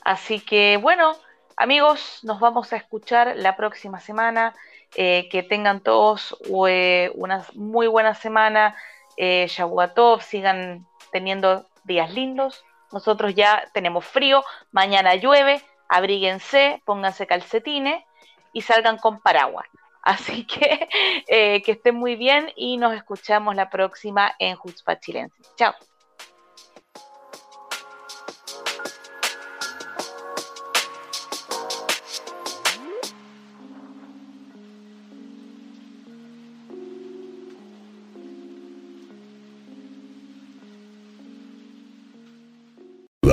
Así 0.05 0.41
que 0.41 0.77
bueno, 0.77 1.15
amigos, 1.57 2.21
nos 2.25 2.41
vamos 2.41 2.73
a 2.73 2.77
escuchar 2.77 3.37
la 3.37 3.57
próxima 3.57 4.01
semana. 4.01 4.55
Eh, 4.95 5.29
que 5.31 5.43
tengan 5.43 5.81
todos 5.81 6.37
eh, 6.67 7.11
una 7.15 7.45
muy 7.55 7.87
buena 7.87 8.15
semana. 8.15 8.75
Eh, 9.17 9.47
Shabuatov, 9.49 10.23
sigan 10.23 10.87
teniendo 11.13 11.67
días 11.85 12.13
lindos. 12.13 12.65
Nosotros 12.93 13.35
ya 13.35 13.65
tenemos 13.73 14.05
frío, 14.05 14.43
mañana 14.73 15.15
llueve, 15.15 15.63
abríguense, 15.89 16.83
pónganse 16.85 17.27
calcetines 17.27 18.05
y 18.53 18.63
salgan 18.63 18.99
con 18.99 19.21
paraguas. 19.21 19.67
Así 20.03 20.47
que 20.47 20.89
eh, 21.27 21.63
que 21.63 21.73
estén 21.73 21.97
muy 21.97 22.17
bien 22.17 22.51
y 22.57 22.79
nos 22.79 22.95
escuchamos 22.95 23.55
la 23.55 23.69
próxima 23.69 24.35
en 24.39 24.57
Jutzpa 24.57 24.99
Chilensis. 24.99 25.55
Chao. 25.57 25.75